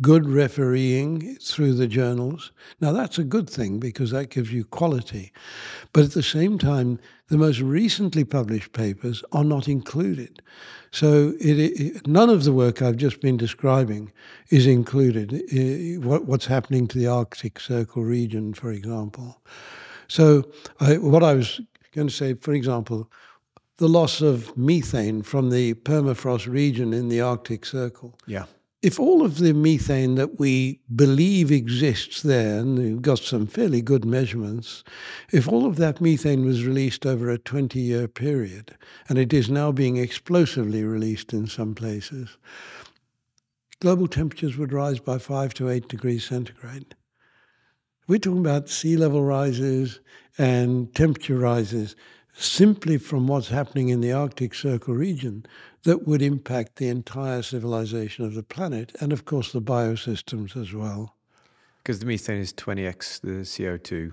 good 0.00 0.28
refereeing 0.28 1.36
through 1.36 1.74
the 1.74 1.86
journals. 1.86 2.52
Now, 2.80 2.92
that's 2.92 3.18
a 3.18 3.24
good 3.24 3.48
thing 3.48 3.78
because 3.78 4.10
that 4.10 4.30
gives 4.30 4.52
you 4.52 4.64
quality. 4.64 5.32
But 5.92 6.04
at 6.04 6.12
the 6.12 6.22
same 6.22 6.58
time, 6.58 6.98
the 7.28 7.38
most 7.38 7.60
recently 7.60 8.24
published 8.24 8.72
papers 8.72 9.24
are 9.32 9.44
not 9.44 9.68
included. 9.68 10.42
So 10.96 11.34
it, 11.38 11.58
it, 11.58 12.06
none 12.06 12.30
of 12.30 12.44
the 12.44 12.54
work 12.54 12.80
I've 12.80 12.96
just 12.96 13.20
been 13.20 13.36
describing 13.36 14.12
is 14.48 14.66
included. 14.66 15.30
It, 15.52 15.98
what, 15.98 16.24
what's 16.24 16.46
happening 16.46 16.88
to 16.88 16.98
the 16.98 17.06
Arctic 17.06 17.60
Circle 17.60 18.02
region, 18.02 18.54
for 18.54 18.72
example. 18.72 19.42
So 20.08 20.50
I, 20.80 20.96
what 20.96 21.22
I 21.22 21.34
was 21.34 21.60
going 21.92 22.08
to 22.08 22.14
say, 22.14 22.32
for 22.32 22.54
example, 22.54 23.10
the 23.76 23.90
loss 23.90 24.22
of 24.22 24.56
methane 24.56 25.20
from 25.20 25.50
the 25.50 25.74
permafrost 25.74 26.50
region 26.50 26.94
in 26.94 27.10
the 27.10 27.20
Arctic 27.20 27.66
Circle. 27.66 28.18
Yeah 28.26 28.46
if 28.86 29.00
all 29.00 29.24
of 29.24 29.38
the 29.38 29.52
methane 29.52 30.14
that 30.14 30.38
we 30.38 30.78
believe 30.94 31.50
exists 31.50 32.22
there, 32.22 32.60
and 32.60 32.78
we've 32.78 33.02
got 33.02 33.18
some 33.18 33.44
fairly 33.44 33.82
good 33.82 34.04
measurements, 34.04 34.84
if 35.32 35.48
all 35.48 35.66
of 35.66 35.74
that 35.74 36.00
methane 36.00 36.44
was 36.44 36.64
released 36.64 37.04
over 37.04 37.28
a 37.28 37.36
20 37.36 37.80
year 37.80 38.06
period, 38.06 38.76
and 39.08 39.18
it 39.18 39.32
is 39.32 39.50
now 39.50 39.72
being 39.72 39.96
explosively 39.96 40.84
released 40.84 41.32
in 41.32 41.48
some 41.48 41.74
places, 41.74 42.36
global 43.80 44.06
temperatures 44.06 44.56
would 44.56 44.72
rise 44.72 45.00
by 45.00 45.18
5 45.18 45.52
to 45.54 45.68
8 45.68 45.88
degrees 45.88 46.24
centigrade. 46.24 46.94
We're 48.06 48.20
talking 48.20 48.38
about 48.38 48.68
sea 48.68 48.96
level 48.96 49.24
rises 49.24 49.98
and 50.38 50.94
temperature 50.94 51.38
rises 51.38 51.96
simply 52.36 52.98
from 52.98 53.26
what's 53.26 53.48
happening 53.48 53.88
in 53.88 54.00
the 54.00 54.12
Arctic 54.12 54.54
Circle 54.54 54.94
region 54.94 55.46
that 55.84 56.06
would 56.06 56.22
impact 56.22 56.76
the 56.76 56.88
entire 56.88 57.42
civilization 57.42 58.24
of 58.24 58.34
the 58.34 58.42
planet 58.42 58.92
and, 59.00 59.12
of 59.12 59.24
course, 59.24 59.52
the 59.52 59.62
biosystems 59.62 60.56
as 60.56 60.72
well. 60.72 61.16
Because 61.82 62.00
the 62.00 62.06
methane 62.06 62.40
is 62.40 62.52
20x 62.52 63.20
the 63.20 63.42
CO2 63.42 64.12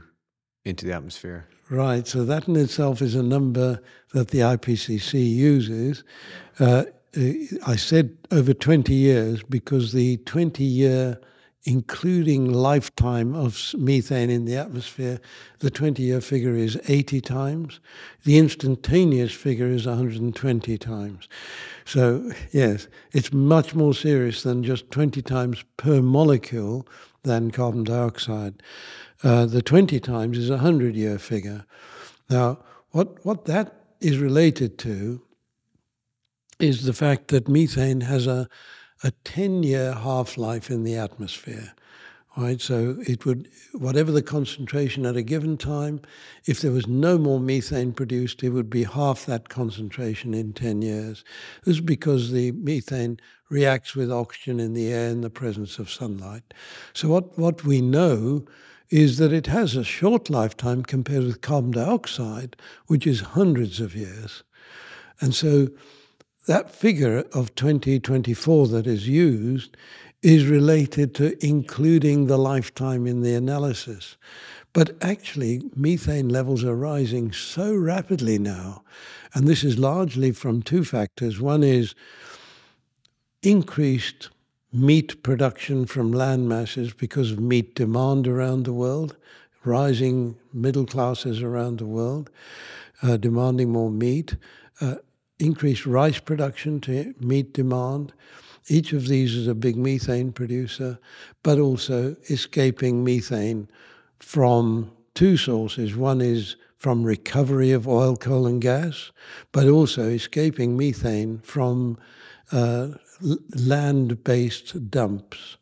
into 0.63 0.85
the 0.85 0.93
atmosphere. 0.93 1.47
Right. 1.69 2.07
So 2.07 2.23
that 2.25 2.47
in 2.47 2.55
itself 2.55 3.01
is 3.01 3.15
a 3.15 3.23
number 3.23 3.81
that 4.13 4.29
the 4.29 4.39
IPCC 4.39 5.33
uses. 5.33 6.03
Uh, 6.59 6.83
I 7.65 7.75
said 7.75 8.17
over 8.31 8.53
20 8.53 8.93
years 8.93 9.43
because 9.43 9.91
the 9.91 10.17
20 10.17 10.63
year 10.63 11.19
including 11.65 12.51
lifetime 12.51 13.33
of 13.33 13.73
methane 13.77 14.29
in 14.29 14.45
the 14.45 14.55
atmosphere, 14.55 15.19
the 15.59 15.71
20 15.71 16.03
year 16.03 16.19
figure 16.19 16.55
is 16.55 16.77
80 16.87 17.21
times. 17.21 17.79
The 18.25 18.37
instantaneous 18.37 19.31
figure 19.31 19.67
is 19.67 19.87
120 19.87 20.77
times. 20.77 21.27
So, 21.85 22.31
yes, 22.51 22.87
it's 23.13 23.31
much 23.31 23.75
more 23.75 23.93
serious 23.93 24.43
than 24.43 24.63
just 24.63 24.91
20 24.91 25.21
times 25.21 25.63
per 25.77 26.01
molecule 26.01 26.85
than 27.23 27.51
carbon 27.51 27.85
dioxide. 27.85 28.61
Uh, 29.23 29.45
the 29.45 29.61
20 29.61 29.99
times 30.01 30.37
is 30.37 30.49
a 30.49 30.53
100 30.53 30.95
year 30.95 31.17
figure. 31.17 31.65
Now, 32.29 32.59
what, 32.91 33.25
what 33.25 33.45
that 33.45 33.73
is 34.01 34.17
related 34.17 34.77
to 34.79 35.21
is 36.59 36.85
the 36.85 36.93
fact 36.93 37.29
that 37.29 37.47
methane 37.47 38.01
has 38.01 38.27
a 38.27 38.49
a 39.03 39.11
10 39.23 39.63
year 39.63 39.93
half 39.93 40.37
life 40.37 40.69
in 40.69 40.83
the 40.83 40.95
atmosphere. 40.95 41.73
Right, 42.35 42.59
so 42.59 42.97
it 43.07 43.27
would, 43.27 43.47
whatever 43.73 44.11
the 44.11 44.23
concentration 44.23 45.05
at 45.05 45.15
a 45.15 45.21
given 45.21 45.55
time, 45.55 46.01
if 46.47 46.61
there 46.61 46.71
was 46.71 46.87
no 46.87 47.19
more 47.19 47.39
methane 47.39 47.93
produced, 47.93 48.41
it 48.41 48.49
would 48.49 48.71
be 48.71 48.85
half 48.85 49.27
that 49.27 49.49
concentration 49.49 50.33
in 50.33 50.53
10 50.53 50.81
years. 50.81 51.23
This 51.63 51.75
is 51.75 51.81
because 51.81 52.31
the 52.31 52.51
methane 52.53 53.19
reacts 53.51 53.93
with 53.93 54.11
oxygen 54.11 54.59
in 54.59 54.73
the 54.73 54.91
air 54.91 55.09
in 55.09 55.21
the 55.21 55.29
presence 55.29 55.77
of 55.77 55.91
sunlight. 55.91 56.55
So, 56.93 57.07
what, 57.07 57.37
what 57.37 57.63
we 57.65 57.81
know 57.81 58.47
is 58.89 59.19
that 59.19 59.31
it 59.31 59.45
has 59.45 59.75
a 59.75 59.83
short 59.83 60.27
lifetime 60.27 60.81
compared 60.81 61.25
with 61.25 61.41
carbon 61.41 61.71
dioxide, 61.71 62.55
which 62.87 63.05
is 63.05 63.21
hundreds 63.21 63.79
of 63.79 63.95
years. 63.95 64.41
And 65.21 65.35
so, 65.35 65.67
that 66.45 66.71
figure 66.71 67.19
of 67.33 67.55
2024 67.55 68.67
that 68.67 68.87
is 68.87 69.07
used 69.07 69.75
is 70.21 70.45
related 70.47 71.13
to 71.15 71.45
including 71.45 72.27
the 72.27 72.37
lifetime 72.37 73.05
in 73.05 73.21
the 73.21 73.35
analysis. 73.35 74.15
But 74.71 74.95
actually, 75.01 75.61
methane 75.75 76.29
levels 76.29 76.63
are 76.63 76.75
rising 76.75 77.31
so 77.31 77.75
rapidly 77.75 78.39
now, 78.39 78.83
and 79.33 79.47
this 79.47 79.63
is 79.63 79.77
largely 79.77 80.31
from 80.31 80.61
two 80.61 80.83
factors. 80.83 81.39
One 81.39 81.63
is 81.63 81.93
increased 83.43 84.29
meat 84.71 85.21
production 85.21 85.85
from 85.85 86.11
land 86.11 86.49
masses 86.49 86.93
because 86.93 87.31
of 87.31 87.39
meat 87.39 87.75
demand 87.75 88.27
around 88.27 88.63
the 88.63 88.73
world, 88.73 89.15
rising 89.63 90.35
middle 90.51 90.85
classes 90.85 91.41
around 91.41 91.77
the 91.77 91.85
world 91.85 92.31
uh, 93.03 93.17
demanding 93.17 93.71
more 93.71 93.91
meat. 93.91 94.35
Uh, 94.81 94.95
increased 95.43 95.85
rice 95.85 96.19
production 96.19 96.79
to 96.81 97.13
meet 97.19 97.53
demand. 97.53 98.13
Each 98.67 98.93
of 98.93 99.07
these 99.07 99.35
is 99.35 99.47
a 99.47 99.55
big 99.55 99.75
methane 99.75 100.31
producer, 100.31 100.99
but 101.43 101.59
also 101.59 102.15
escaping 102.29 103.03
methane 103.03 103.67
from 104.19 104.91
two 105.15 105.35
sources. 105.37 105.95
One 105.95 106.21
is 106.21 106.55
from 106.77 107.03
recovery 107.03 107.71
of 107.71 107.87
oil, 107.87 108.15
coal, 108.15 108.45
and 108.47 108.61
gas, 108.61 109.11
but 109.51 109.67
also 109.67 110.03
escaping 110.09 110.77
methane 110.77 111.39
from 111.39 111.97
uh, 112.51 112.89
land 113.55 114.23
based 114.23 114.89
dumps. 114.89 115.57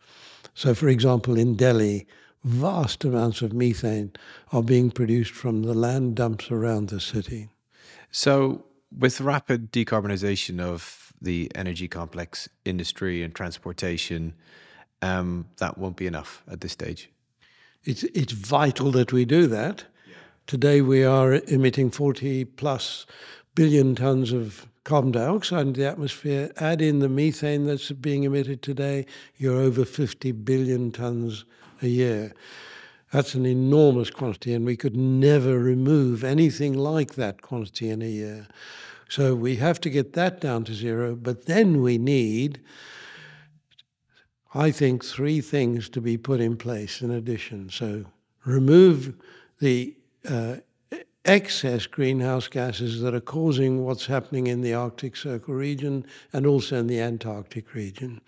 So, 0.53 0.73
for 0.73 0.89
example, 0.89 1.37
in 1.37 1.55
Delhi, 1.55 2.07
vast 2.43 3.03
amounts 3.03 3.41
of 3.41 3.53
methane 3.53 4.11
are 4.51 4.63
being 4.63 4.91
produced 4.91 5.31
from 5.31 5.63
the 5.63 5.73
land 5.73 6.15
dumps 6.15 6.51
around 6.51 6.89
the 6.89 6.99
city. 6.99 7.49
So, 8.11 8.65
with 8.97 9.21
rapid 9.21 9.71
decarbonisation 9.71 10.59
of 10.59 11.13
the 11.21 11.51
energy 11.55 11.87
complex 11.87 12.49
industry 12.65 13.23
and 13.23 13.33
transportation, 13.33 14.33
um, 15.01 15.47
that 15.57 15.77
won't 15.77 15.97
be 15.97 16.07
enough 16.07 16.43
at 16.49 16.61
this 16.61 16.71
stage. 16.71 17.09
It's 17.83 18.03
it's 18.03 18.33
vital 18.33 18.91
that 18.91 19.11
we 19.11 19.25
do 19.25 19.47
that. 19.47 19.85
Yeah. 20.07 20.13
Today 20.45 20.81
we 20.81 21.03
are 21.03 21.33
emitting 21.47 21.89
40 21.89 22.45
plus 22.45 23.05
billion 23.55 23.95
tons 23.95 24.31
of 24.31 24.67
carbon 24.83 25.11
dioxide 25.11 25.67
into 25.67 25.81
the 25.81 25.87
atmosphere. 25.87 26.51
Add 26.57 26.81
in 26.81 26.99
the 26.99 27.09
methane 27.09 27.65
that's 27.65 27.91
being 27.91 28.23
emitted 28.23 28.61
today, 28.61 29.05
you're 29.37 29.59
over 29.59 29.85
50 29.85 30.31
billion 30.31 30.91
tons 30.91 31.45
a 31.81 31.87
year. 31.87 32.33
That's 33.11 33.35
an 33.35 33.45
enormous 33.45 34.09
quantity, 34.09 34.53
and 34.53 34.65
we 34.65 34.77
could 34.77 34.95
never 34.95 35.59
remove 35.59 36.23
anything 36.23 36.73
like 36.73 37.15
that 37.15 37.41
quantity 37.41 37.89
in 37.89 38.01
a 38.01 38.05
year. 38.05 38.47
So 39.09 39.35
we 39.35 39.57
have 39.57 39.81
to 39.81 39.89
get 39.89 40.13
that 40.13 40.39
down 40.39 40.63
to 40.65 40.73
zero, 40.73 41.15
but 41.15 41.45
then 41.45 41.81
we 41.81 41.97
need, 41.97 42.61
I 44.53 44.71
think, 44.71 45.03
three 45.03 45.41
things 45.41 45.89
to 45.89 45.99
be 45.99 46.17
put 46.17 46.39
in 46.39 46.55
place 46.55 47.01
in 47.01 47.11
addition. 47.11 47.69
So 47.69 48.05
remove 48.45 49.13
the 49.59 49.93
uh, 50.29 50.57
excess 51.25 51.85
greenhouse 51.85 52.47
gases 52.47 53.01
that 53.01 53.13
are 53.13 53.19
causing 53.19 53.83
what's 53.83 54.05
happening 54.05 54.47
in 54.47 54.61
the 54.61 54.73
Arctic 54.73 55.17
Circle 55.17 55.53
region 55.53 56.05
and 56.31 56.47
also 56.47 56.77
in 56.77 56.87
the 56.87 57.01
Antarctic 57.01 57.73
region. 57.73 58.21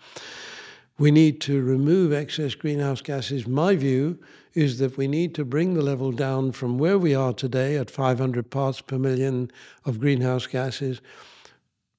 We 0.98 1.10
need 1.10 1.40
to 1.42 1.62
remove 1.62 2.12
excess 2.12 2.54
greenhouse 2.54 3.00
gases. 3.00 3.46
My 3.46 3.74
view 3.74 4.18
is 4.54 4.78
that 4.78 4.96
we 4.96 5.08
need 5.08 5.34
to 5.34 5.44
bring 5.44 5.74
the 5.74 5.82
level 5.82 6.12
down 6.12 6.52
from 6.52 6.78
where 6.78 6.98
we 6.98 7.14
are 7.14 7.32
today 7.32 7.76
at 7.76 7.90
500 7.90 8.50
parts 8.50 8.80
per 8.80 8.98
million 8.98 9.50
of 9.84 10.00
greenhouse 10.00 10.46
gases. 10.46 11.00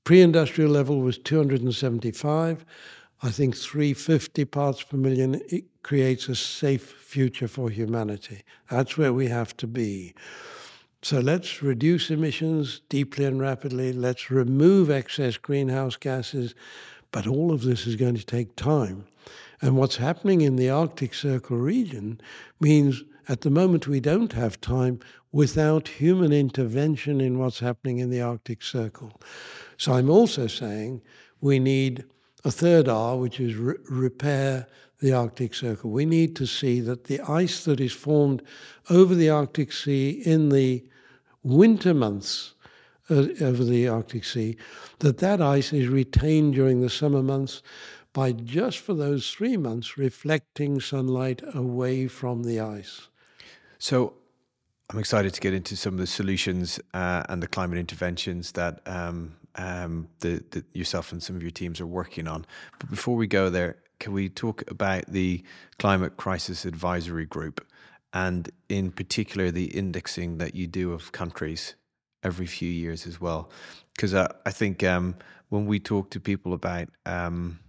Pre 0.05 0.21
industrial 0.21 0.71
level 0.71 1.01
was 1.01 1.17
275. 1.17 2.65
I 3.23 3.29
think 3.29 3.55
350 3.55 4.45
parts 4.45 4.83
per 4.83 4.97
million 4.97 5.41
creates 5.83 6.29
a 6.29 6.35
safe 6.35 6.83
future 6.83 7.47
for 7.47 7.69
humanity. 7.69 8.43
That's 8.69 8.97
where 8.97 9.13
we 9.13 9.27
have 9.27 9.55
to 9.57 9.67
be. 9.67 10.13
So 11.01 11.19
let's 11.19 11.61
reduce 11.61 12.09
emissions 12.09 12.81
deeply 12.89 13.25
and 13.25 13.39
rapidly. 13.39 13.93
Let's 13.93 14.31
remove 14.31 14.89
excess 14.89 15.37
greenhouse 15.37 15.95
gases. 15.95 16.55
But 17.11 17.27
all 17.27 17.51
of 17.51 17.61
this 17.61 17.85
is 17.85 17.95
going 17.95 18.15
to 18.15 18.25
take 18.25 18.55
time. 18.55 19.05
And 19.61 19.77
what's 19.77 19.97
happening 19.97 20.41
in 20.41 20.55
the 20.55 20.69
Arctic 20.69 21.13
Circle 21.13 21.57
region 21.57 22.19
means 22.59 23.03
at 23.27 23.41
the 23.41 23.49
moment 23.49 23.87
we 23.87 23.99
don't 23.99 24.33
have 24.33 24.61
time 24.61 24.99
without 25.31 25.87
human 25.87 26.31
intervention 26.31 27.19
in 27.19 27.39
what's 27.39 27.59
happening 27.59 27.99
in 27.99 28.09
the 28.09 28.21
Arctic 28.21 28.61
Circle. 28.61 29.19
So 29.77 29.93
I'm 29.93 30.09
also 30.09 30.47
saying 30.47 31.01
we 31.41 31.59
need 31.59 32.05
a 32.43 32.51
third 32.51 32.87
R, 32.87 33.17
which 33.17 33.39
is 33.39 33.55
re- 33.55 33.75
repair 33.89 34.67
the 35.01 35.13
Arctic 35.13 35.53
Circle. 35.53 35.91
We 35.91 36.05
need 36.05 36.35
to 36.37 36.45
see 36.45 36.79
that 36.81 37.05
the 37.05 37.19
ice 37.21 37.65
that 37.65 37.79
is 37.79 37.91
formed 37.91 38.41
over 38.89 39.13
the 39.15 39.29
Arctic 39.29 39.71
Sea 39.73 40.21
in 40.25 40.49
the 40.49 40.85
winter 41.43 41.93
months 41.93 42.53
uh, 43.09 43.27
over 43.41 43.63
the 43.63 43.87
Arctic 43.87 44.23
Sea, 44.23 44.57
that 44.99 45.17
that 45.17 45.41
ice 45.41 45.73
is 45.73 45.87
retained 45.87 46.53
during 46.53 46.81
the 46.81 46.89
summer 46.89 47.21
months 47.21 47.61
by 48.15 48.31
just 48.31 48.79
for 48.79 48.93
those 48.93 49.29
three 49.29 49.57
months 49.57 49.97
reflecting 49.97 50.79
sunlight 50.79 51.41
away 51.53 52.07
from 52.07 52.43
the 52.43 52.61
ice. 52.61 53.09
So 53.77 54.13
I'm 54.89 54.99
excited 54.99 55.33
to 55.33 55.41
get 55.41 55.53
into 55.53 55.75
some 55.75 55.95
of 55.95 55.99
the 55.99 56.07
solutions 56.07 56.79
uh, 56.93 57.23
and 57.27 57.43
the 57.43 57.47
climate 57.47 57.77
interventions 57.77 58.53
that 58.53 58.79
um, 58.85 59.35
um, 59.55 60.07
the, 60.21 60.41
the, 60.51 60.63
yourself 60.73 61.11
and 61.11 61.21
some 61.21 61.35
of 61.35 61.41
your 61.41 61.51
teams 61.51 61.81
are 61.81 61.85
working 61.85 62.25
on. 62.25 62.45
But 62.79 62.89
before 62.89 63.17
we 63.17 63.27
go 63.27 63.49
there, 63.49 63.75
can 63.99 64.13
we 64.13 64.29
talk 64.29 64.63
about 64.71 65.03
the 65.07 65.43
Climate 65.77 66.15
Crisis 66.15 66.63
Advisory 66.63 67.25
Group 67.25 67.67
and, 68.13 68.49
in 68.69 68.91
particular, 68.91 69.51
the 69.51 69.65
indexing 69.65 70.37
that 70.37 70.55
you 70.55 70.67
do 70.67 70.93
of 70.93 71.11
countries 71.11 71.75
every 72.23 72.47
few 72.47 72.71
years 72.71 73.05
as 73.05 73.19
well? 73.19 73.51
Because 73.93 74.13
uh, 74.13 74.29
I 74.45 74.51
think 74.51 74.83
um, 74.85 75.15
when 75.49 75.65
we 75.65 75.81
talk 75.81 76.11
to 76.11 76.21
people 76.21 76.53
about 76.53 76.87
um, 77.05 77.59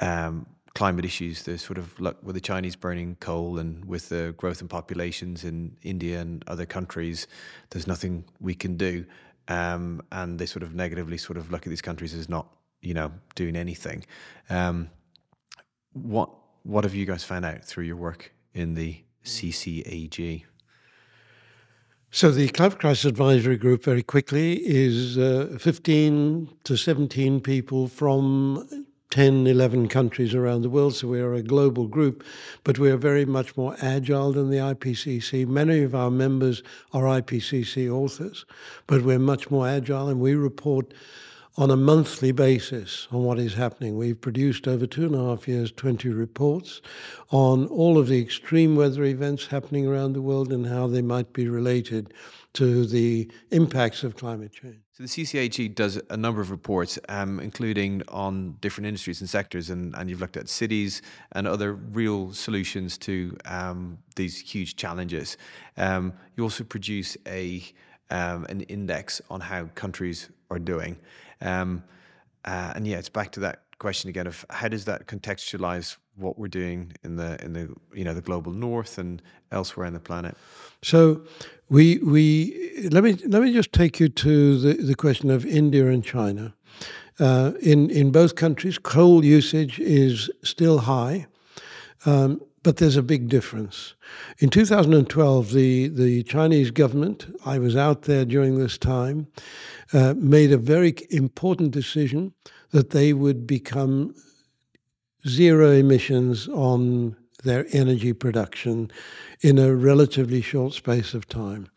um, 0.00 0.46
climate 0.74 1.04
issues, 1.04 1.42
the 1.44 1.56
sort 1.56 1.78
of 1.78 1.98
like 1.98 2.16
with 2.22 2.34
the 2.34 2.40
Chinese 2.40 2.76
burning 2.76 3.16
coal 3.20 3.58
and 3.58 3.84
with 3.86 4.10
the 4.10 4.34
growth 4.36 4.60
in 4.60 4.68
populations 4.68 5.42
in 5.42 5.76
India 5.82 6.20
and 6.20 6.44
other 6.46 6.66
countries, 6.66 7.26
there's 7.70 7.86
nothing 7.86 8.24
we 8.40 8.54
can 8.54 8.76
do. 8.76 9.04
Um, 9.48 10.02
and 10.12 10.38
they 10.38 10.46
sort 10.46 10.62
of 10.62 10.74
negatively 10.74 11.18
sort 11.18 11.38
of 11.38 11.50
look 11.50 11.62
at 11.62 11.70
these 11.70 11.80
countries 11.80 12.12
as 12.12 12.28
not, 12.28 12.48
you 12.82 12.94
know, 12.94 13.10
doing 13.34 13.56
anything. 13.56 14.04
Um, 14.50 14.90
what 15.92 16.30
what 16.64 16.84
have 16.84 16.94
you 16.94 17.06
guys 17.06 17.24
found 17.24 17.44
out 17.44 17.64
through 17.64 17.84
your 17.84 17.96
work 17.96 18.32
in 18.52 18.74
the 18.74 19.02
CCAG? 19.24 20.44
So 22.10 22.30
the 22.30 22.48
Climate 22.48 22.78
Crisis 22.78 23.04
Advisory 23.04 23.56
Group, 23.56 23.84
very 23.84 24.02
quickly, 24.02 24.54
is 24.64 25.18
uh, 25.18 25.56
15 25.60 26.48
to 26.64 26.76
17 26.76 27.40
people 27.40 27.88
from 27.88 28.85
10, 29.10 29.46
11 29.46 29.88
countries 29.88 30.34
around 30.34 30.62
the 30.62 30.70
world, 30.70 30.94
so 30.94 31.08
we 31.08 31.20
are 31.20 31.34
a 31.34 31.42
global 31.42 31.86
group, 31.86 32.24
but 32.64 32.78
we 32.78 32.90
are 32.90 32.96
very 32.96 33.24
much 33.24 33.56
more 33.56 33.76
agile 33.80 34.32
than 34.32 34.50
the 34.50 34.58
IPCC. 34.58 35.46
Many 35.46 35.82
of 35.82 35.94
our 35.94 36.10
members 36.10 36.62
are 36.92 37.04
IPCC 37.04 37.90
authors, 37.90 38.44
but 38.86 39.02
we're 39.02 39.18
much 39.18 39.50
more 39.50 39.68
agile 39.68 40.08
and 40.08 40.20
we 40.20 40.34
report 40.34 40.92
on 41.58 41.70
a 41.70 41.76
monthly 41.76 42.32
basis 42.32 43.08
on 43.10 43.24
what 43.24 43.38
is 43.38 43.54
happening. 43.54 43.96
We've 43.96 44.20
produced 44.20 44.68
over 44.68 44.86
two 44.86 45.06
and 45.06 45.14
a 45.14 45.18
half 45.18 45.48
years 45.48 45.72
20 45.72 46.10
reports 46.10 46.82
on 47.30 47.66
all 47.68 47.96
of 47.98 48.08
the 48.08 48.20
extreme 48.20 48.76
weather 48.76 49.04
events 49.04 49.46
happening 49.46 49.86
around 49.86 50.12
the 50.12 50.22
world 50.22 50.52
and 50.52 50.66
how 50.66 50.86
they 50.86 51.02
might 51.02 51.32
be 51.32 51.48
related 51.48 52.12
to 52.54 52.86
the 52.86 53.30
impacts 53.50 54.02
of 54.02 54.16
climate 54.16 54.52
change. 54.52 54.78
So 54.92 55.02
the 55.02 55.08
CCAG 55.08 55.74
does 55.74 56.00
a 56.08 56.16
number 56.16 56.40
of 56.40 56.50
reports, 56.50 56.98
um, 57.10 57.38
including 57.38 58.02
on 58.08 58.56
different 58.62 58.86
industries 58.86 59.20
and 59.20 59.28
sectors, 59.28 59.68
and, 59.68 59.94
and 59.94 60.08
you've 60.08 60.22
looked 60.22 60.38
at 60.38 60.48
cities 60.48 61.02
and 61.32 61.46
other 61.46 61.74
real 61.74 62.32
solutions 62.32 62.96
to 62.98 63.36
um, 63.44 63.98
these 64.14 64.40
huge 64.40 64.76
challenges. 64.76 65.36
Um, 65.76 66.14
you 66.34 66.44
also 66.44 66.64
produce 66.64 67.16
a 67.26 67.62
um, 68.10 68.46
an 68.48 68.60
index 68.62 69.20
on 69.30 69.40
how 69.40 69.64
countries 69.74 70.30
are 70.50 70.60
doing, 70.60 70.96
um, 71.40 71.82
uh, 72.44 72.72
and 72.74 72.86
yeah, 72.86 72.98
it's 72.98 73.08
back 73.08 73.32
to 73.32 73.40
that 73.40 73.62
question 73.78 74.08
again 74.08 74.26
of 74.26 74.44
how 74.50 74.68
does 74.68 74.86
that 74.86 75.06
contextualize 75.06 75.96
what 76.14 76.38
we're 76.38 76.48
doing 76.48 76.92
in 77.04 77.16
the 77.16 77.42
in 77.44 77.52
the 77.52 77.74
you 77.94 78.04
know 78.04 78.14
the 78.14 78.22
global 78.22 78.52
north 78.52 78.98
and 78.98 79.22
elsewhere 79.52 79.86
on 79.86 79.92
the 79.92 80.00
planet. 80.00 80.36
So 80.82 81.22
we 81.68 81.98
we 81.98 82.88
let 82.90 83.04
me 83.04 83.14
let 83.26 83.42
me 83.42 83.52
just 83.52 83.72
take 83.72 84.00
you 84.00 84.08
to 84.08 84.58
the, 84.58 84.82
the 84.82 84.94
question 84.94 85.30
of 85.30 85.44
India 85.44 85.88
and 85.88 86.04
China. 86.04 86.54
Uh, 87.18 87.52
in 87.62 87.90
in 87.90 88.10
both 88.10 88.34
countries, 88.34 88.78
coal 88.78 89.24
usage 89.24 89.78
is 89.78 90.30
still 90.42 90.80
high, 90.80 91.26
um, 92.04 92.40
but 92.66 92.78
there's 92.78 92.96
a 92.96 93.02
big 93.02 93.28
difference. 93.28 93.94
In 94.40 94.50
2012, 94.50 95.52
the 95.52 95.86
the 95.86 96.24
Chinese 96.24 96.72
government, 96.72 97.32
I 97.44 97.60
was 97.60 97.76
out 97.76 98.02
there 98.02 98.24
during 98.24 98.58
this 98.58 98.76
time, 98.76 99.28
uh, 99.92 100.14
made 100.16 100.50
a 100.50 100.58
very 100.58 100.92
important 101.10 101.70
decision 101.70 102.34
that 102.72 102.90
they 102.90 103.12
would 103.12 103.46
become 103.46 104.16
zero 105.28 105.70
emissions 105.70 106.48
on 106.48 107.14
their 107.44 107.66
energy 107.70 108.12
production 108.12 108.90
in 109.42 109.60
a 109.60 109.72
relatively 109.72 110.42
short 110.42 110.72
space 110.72 111.14
of 111.14 111.28
time. 111.28 111.68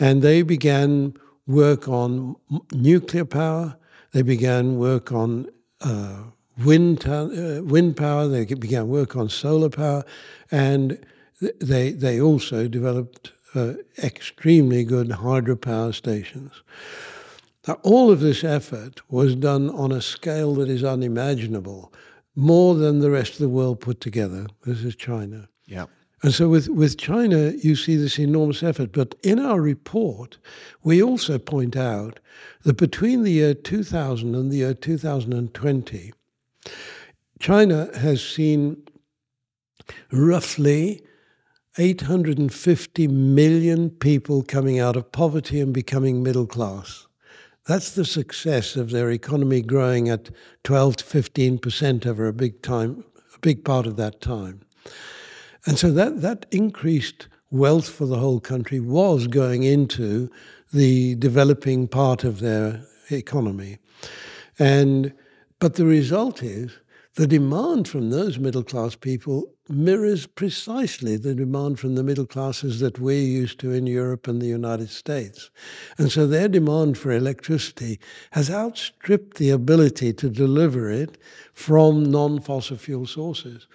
And 0.00 0.20
they 0.20 0.42
began 0.42 1.14
work 1.46 1.86
on 1.86 2.34
nuclear 2.72 3.24
power, 3.24 3.76
they 4.10 4.22
began 4.22 4.78
work 4.78 5.12
on 5.12 5.46
uh, 5.80 6.22
wind, 6.64 7.06
uh, 7.06 7.62
wind 7.64 7.96
power, 7.96 8.28
they 8.28 8.44
began 8.44 8.88
work 8.88 9.16
on 9.16 9.28
solar 9.28 9.68
power, 9.68 10.04
and 10.50 11.04
they, 11.60 11.92
they 11.92 12.20
also 12.20 12.68
developed 12.68 13.32
uh, 13.54 13.74
extremely 14.02 14.84
good 14.84 15.08
hydropower 15.08 15.94
stations. 15.94 16.62
Now, 17.66 17.78
all 17.82 18.10
of 18.10 18.20
this 18.20 18.44
effort 18.44 19.00
was 19.10 19.34
done 19.34 19.70
on 19.70 19.92
a 19.92 20.00
scale 20.00 20.54
that 20.56 20.68
is 20.68 20.84
unimaginable 20.84 21.92
more 22.34 22.74
than 22.74 23.00
the 23.00 23.10
rest 23.10 23.32
of 23.32 23.38
the 23.38 23.48
world 23.48 23.80
put 23.80 24.00
together. 24.00 24.46
This 24.64 24.84
is 24.84 24.94
China. 24.94 25.48
Yeah. 25.66 25.86
And 26.22 26.34
so 26.34 26.48
with, 26.48 26.68
with 26.68 26.98
China, 26.98 27.52
you 27.62 27.76
see 27.76 27.96
this 27.96 28.18
enormous 28.18 28.62
effort. 28.62 28.92
But 28.92 29.14
in 29.22 29.38
our 29.38 29.60
report, 29.60 30.38
we 30.82 31.02
also 31.02 31.38
point 31.38 31.76
out 31.76 32.18
that 32.62 32.76
between 32.76 33.22
the 33.22 33.32
year 33.32 33.54
2000 33.54 34.34
and 34.34 34.50
the 34.50 34.56
year 34.58 34.74
2020, 34.74 36.12
China 37.38 37.88
has 37.96 38.24
seen 38.24 38.82
roughly 40.12 41.02
850 41.78 43.08
million 43.08 43.90
people 43.90 44.42
coming 44.42 44.80
out 44.80 44.96
of 44.96 45.12
poverty 45.12 45.60
and 45.60 45.72
becoming 45.72 46.22
middle 46.22 46.46
class. 46.46 47.06
That's 47.66 47.92
the 47.92 48.04
success 48.04 48.76
of 48.76 48.90
their 48.90 49.10
economy 49.10 49.62
growing 49.62 50.08
at 50.08 50.30
12 50.64 50.96
to 50.96 51.04
15 51.04 51.58
percent 51.58 52.06
over 52.06 52.26
a 52.26 52.32
big 52.32 52.62
time, 52.62 53.04
a 53.34 53.38
big 53.38 53.64
part 53.64 53.86
of 53.86 53.96
that 53.96 54.20
time. 54.20 54.62
And 55.66 55.78
so 55.78 55.90
that, 55.92 56.22
that 56.22 56.46
increased 56.50 57.28
wealth 57.50 57.88
for 57.88 58.06
the 58.06 58.18
whole 58.18 58.40
country 58.40 58.80
was 58.80 59.26
going 59.26 59.62
into 59.62 60.30
the 60.72 61.14
developing 61.16 61.88
part 61.88 62.24
of 62.24 62.40
their 62.40 62.82
economy. 63.10 63.78
And 64.58 65.12
but 65.58 65.74
the 65.74 65.86
result 65.86 66.42
is 66.42 66.78
the 67.14 67.26
demand 67.26 67.88
from 67.88 68.10
those 68.10 68.38
middle 68.38 68.62
class 68.62 68.94
people 68.94 69.52
mirrors 69.68 70.26
precisely 70.26 71.16
the 71.16 71.34
demand 71.34 71.78
from 71.78 71.94
the 71.94 72.02
middle 72.02 72.26
classes 72.26 72.80
that 72.80 72.98
we're 72.98 73.20
used 73.20 73.58
to 73.58 73.72
in 73.72 73.86
Europe 73.86 74.28
and 74.28 74.40
the 74.40 74.46
United 74.46 74.88
States. 74.88 75.50
And 75.98 76.12
so 76.12 76.26
their 76.26 76.48
demand 76.48 76.96
for 76.96 77.10
electricity 77.10 77.98
has 78.30 78.50
outstripped 78.50 79.36
the 79.36 79.50
ability 79.50 80.12
to 80.14 80.30
deliver 80.30 80.90
it 80.90 81.18
from 81.52 82.04
non 82.04 82.40
fossil 82.40 82.76
fuel 82.76 83.06
sources. 83.06 83.66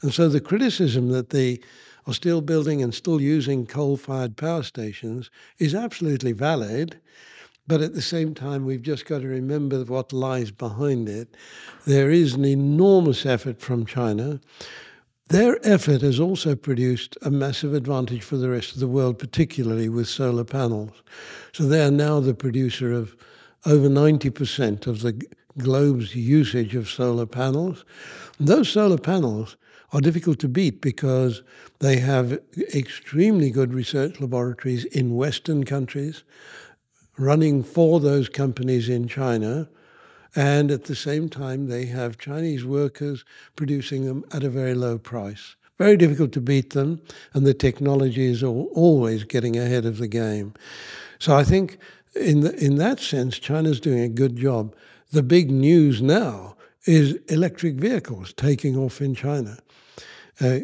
And 0.00 0.14
so 0.14 0.28
the 0.28 0.40
criticism 0.40 1.08
that 1.08 1.30
they 1.30 1.58
are 2.06 2.14
still 2.14 2.40
building 2.40 2.82
and 2.82 2.94
still 2.94 3.20
using 3.20 3.66
coal 3.66 3.96
fired 3.96 4.36
power 4.36 4.62
stations 4.62 5.30
is 5.58 5.74
absolutely 5.74 6.32
valid. 6.32 7.00
But 7.66 7.80
at 7.80 7.94
the 7.94 8.02
same 8.02 8.34
time, 8.34 8.64
we've 8.64 8.82
just 8.82 9.06
got 9.06 9.20
to 9.20 9.28
remember 9.28 9.84
what 9.84 10.12
lies 10.12 10.50
behind 10.50 11.08
it. 11.08 11.36
There 11.86 12.10
is 12.10 12.34
an 12.34 12.44
enormous 12.44 13.24
effort 13.24 13.60
from 13.60 13.86
China 13.86 14.40
their 15.32 15.58
effort 15.66 16.02
has 16.02 16.20
also 16.20 16.54
produced 16.54 17.16
a 17.22 17.30
massive 17.30 17.72
advantage 17.72 18.22
for 18.22 18.36
the 18.36 18.50
rest 18.50 18.74
of 18.74 18.80
the 18.80 18.86
world, 18.86 19.18
particularly 19.18 19.88
with 19.88 20.06
solar 20.06 20.44
panels. 20.44 21.02
So 21.54 21.64
they 21.64 21.82
are 21.82 21.90
now 21.90 22.20
the 22.20 22.34
producer 22.34 22.92
of 22.92 23.16
over 23.64 23.88
90% 23.88 24.86
of 24.86 25.00
the 25.00 25.18
globe's 25.56 26.14
usage 26.14 26.74
of 26.74 26.90
solar 26.90 27.24
panels. 27.24 27.86
And 28.38 28.46
those 28.46 28.68
solar 28.68 28.98
panels 28.98 29.56
are 29.94 30.02
difficult 30.02 30.38
to 30.40 30.48
beat 30.48 30.82
because 30.82 31.42
they 31.78 31.98
have 32.00 32.38
extremely 32.74 33.50
good 33.50 33.72
research 33.72 34.20
laboratories 34.20 34.84
in 34.84 35.14
Western 35.14 35.64
countries 35.64 36.24
running 37.18 37.62
for 37.62 38.00
those 38.00 38.28
companies 38.28 38.88
in 38.88 39.08
China 39.08 39.68
and 40.34 40.70
at 40.70 40.84
the 40.84 40.94
same 40.94 41.28
time, 41.28 41.68
they 41.68 41.86
have 41.86 42.18
Chinese 42.18 42.64
workers 42.64 43.24
producing 43.54 44.06
them 44.06 44.24
at 44.32 44.44
a 44.44 44.50
very 44.50 44.74
low 44.74 44.98
price. 44.98 45.56
Very 45.78 45.96
difficult 45.96 46.32
to 46.32 46.40
beat 46.40 46.70
them, 46.70 47.02
and 47.34 47.46
the 47.46 47.54
technology 47.54 48.26
is 48.26 48.42
always 48.42 49.24
getting 49.24 49.56
ahead 49.58 49.84
of 49.84 49.98
the 49.98 50.08
game. 50.08 50.54
So 51.18 51.36
I 51.36 51.44
think, 51.44 51.78
in 52.14 52.40
the, 52.40 52.54
in 52.64 52.76
that 52.76 53.00
sense, 53.00 53.38
China's 53.38 53.80
doing 53.80 54.00
a 54.00 54.08
good 54.08 54.36
job. 54.36 54.74
The 55.10 55.22
big 55.22 55.50
news 55.50 56.00
now 56.00 56.56
is 56.86 57.14
electric 57.28 57.74
vehicles 57.74 58.32
taking 58.32 58.76
off 58.76 59.00
in 59.00 59.14
China. 59.14 59.58
Uh, 60.40 60.60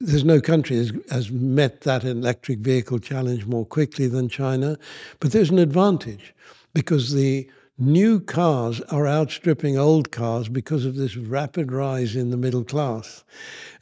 there's 0.00 0.24
no 0.24 0.40
country 0.40 0.76
has, 0.76 0.92
has 1.10 1.30
met 1.30 1.82
that 1.82 2.04
electric 2.04 2.60
vehicle 2.60 2.98
challenge 2.98 3.46
more 3.46 3.66
quickly 3.66 4.06
than 4.06 4.28
China, 4.28 4.78
but 5.20 5.32
there's 5.32 5.50
an 5.50 5.58
advantage 5.58 6.34
because 6.72 7.12
the 7.12 7.48
new 7.80 8.18
cars 8.18 8.80
are 8.82 9.06
outstripping 9.06 9.78
old 9.78 10.10
cars 10.10 10.48
because 10.48 10.84
of 10.84 10.96
this 10.96 11.16
rapid 11.16 11.70
rise 11.70 12.16
in 12.16 12.30
the 12.30 12.36
middle 12.36 12.64
class. 12.64 13.24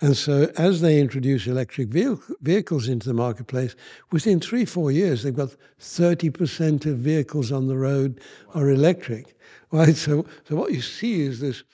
And 0.00 0.16
so, 0.16 0.50
as 0.56 0.80
they 0.80 1.00
introduce 1.00 1.46
electric 1.46 1.88
vehicles 1.88 2.88
into 2.88 3.08
the 3.08 3.14
marketplace, 3.14 3.74
within 4.12 4.40
three, 4.40 4.66
four 4.66 4.90
years, 4.90 5.22
they've 5.22 5.34
got 5.34 5.56
30% 5.80 6.84
of 6.86 6.98
vehicles 6.98 7.50
on 7.50 7.66
the 7.66 7.76
road 7.76 8.20
are 8.54 8.70
electric. 8.70 9.34
Right? 9.72 9.96
So, 9.96 10.24
so 10.48 10.54
what 10.54 10.72
you 10.72 10.80
see 10.80 11.22
is 11.22 11.40
this 11.40 11.64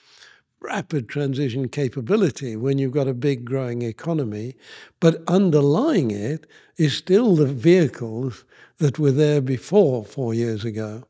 rapid 0.63 1.09
transition 1.09 1.67
capability 1.67 2.55
when 2.55 2.77
you've 2.77 2.93
got 2.93 3.07
a 3.07 3.13
big 3.13 3.45
growing 3.45 3.81
economy, 3.81 4.55
but 4.99 5.21
underlying 5.27 6.09
it 6.09 6.47
is 6.77 6.95
still 6.95 7.35
the 7.35 7.45
vehicles 7.45 8.45
that 8.77 8.97
were 8.97 9.11
there 9.11 9.41
before 9.41 10.03
four 10.03 10.33
years 10.33 10.65
ago. 10.65 11.03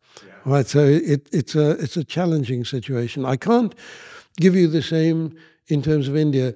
Right, 0.45 0.67
so 0.67 0.79
it, 0.85 1.29
it's 1.31 1.55
a 1.55 1.71
it's 1.71 1.95
a 1.95 2.03
challenging 2.03 2.65
situation. 2.65 3.23
I 3.25 3.37
can't 3.37 3.73
give 4.37 4.55
you 4.55 4.67
the 4.67 4.81
same 4.81 5.35
in 5.67 5.81
terms 5.81 6.07
of 6.09 6.17
India. 6.17 6.53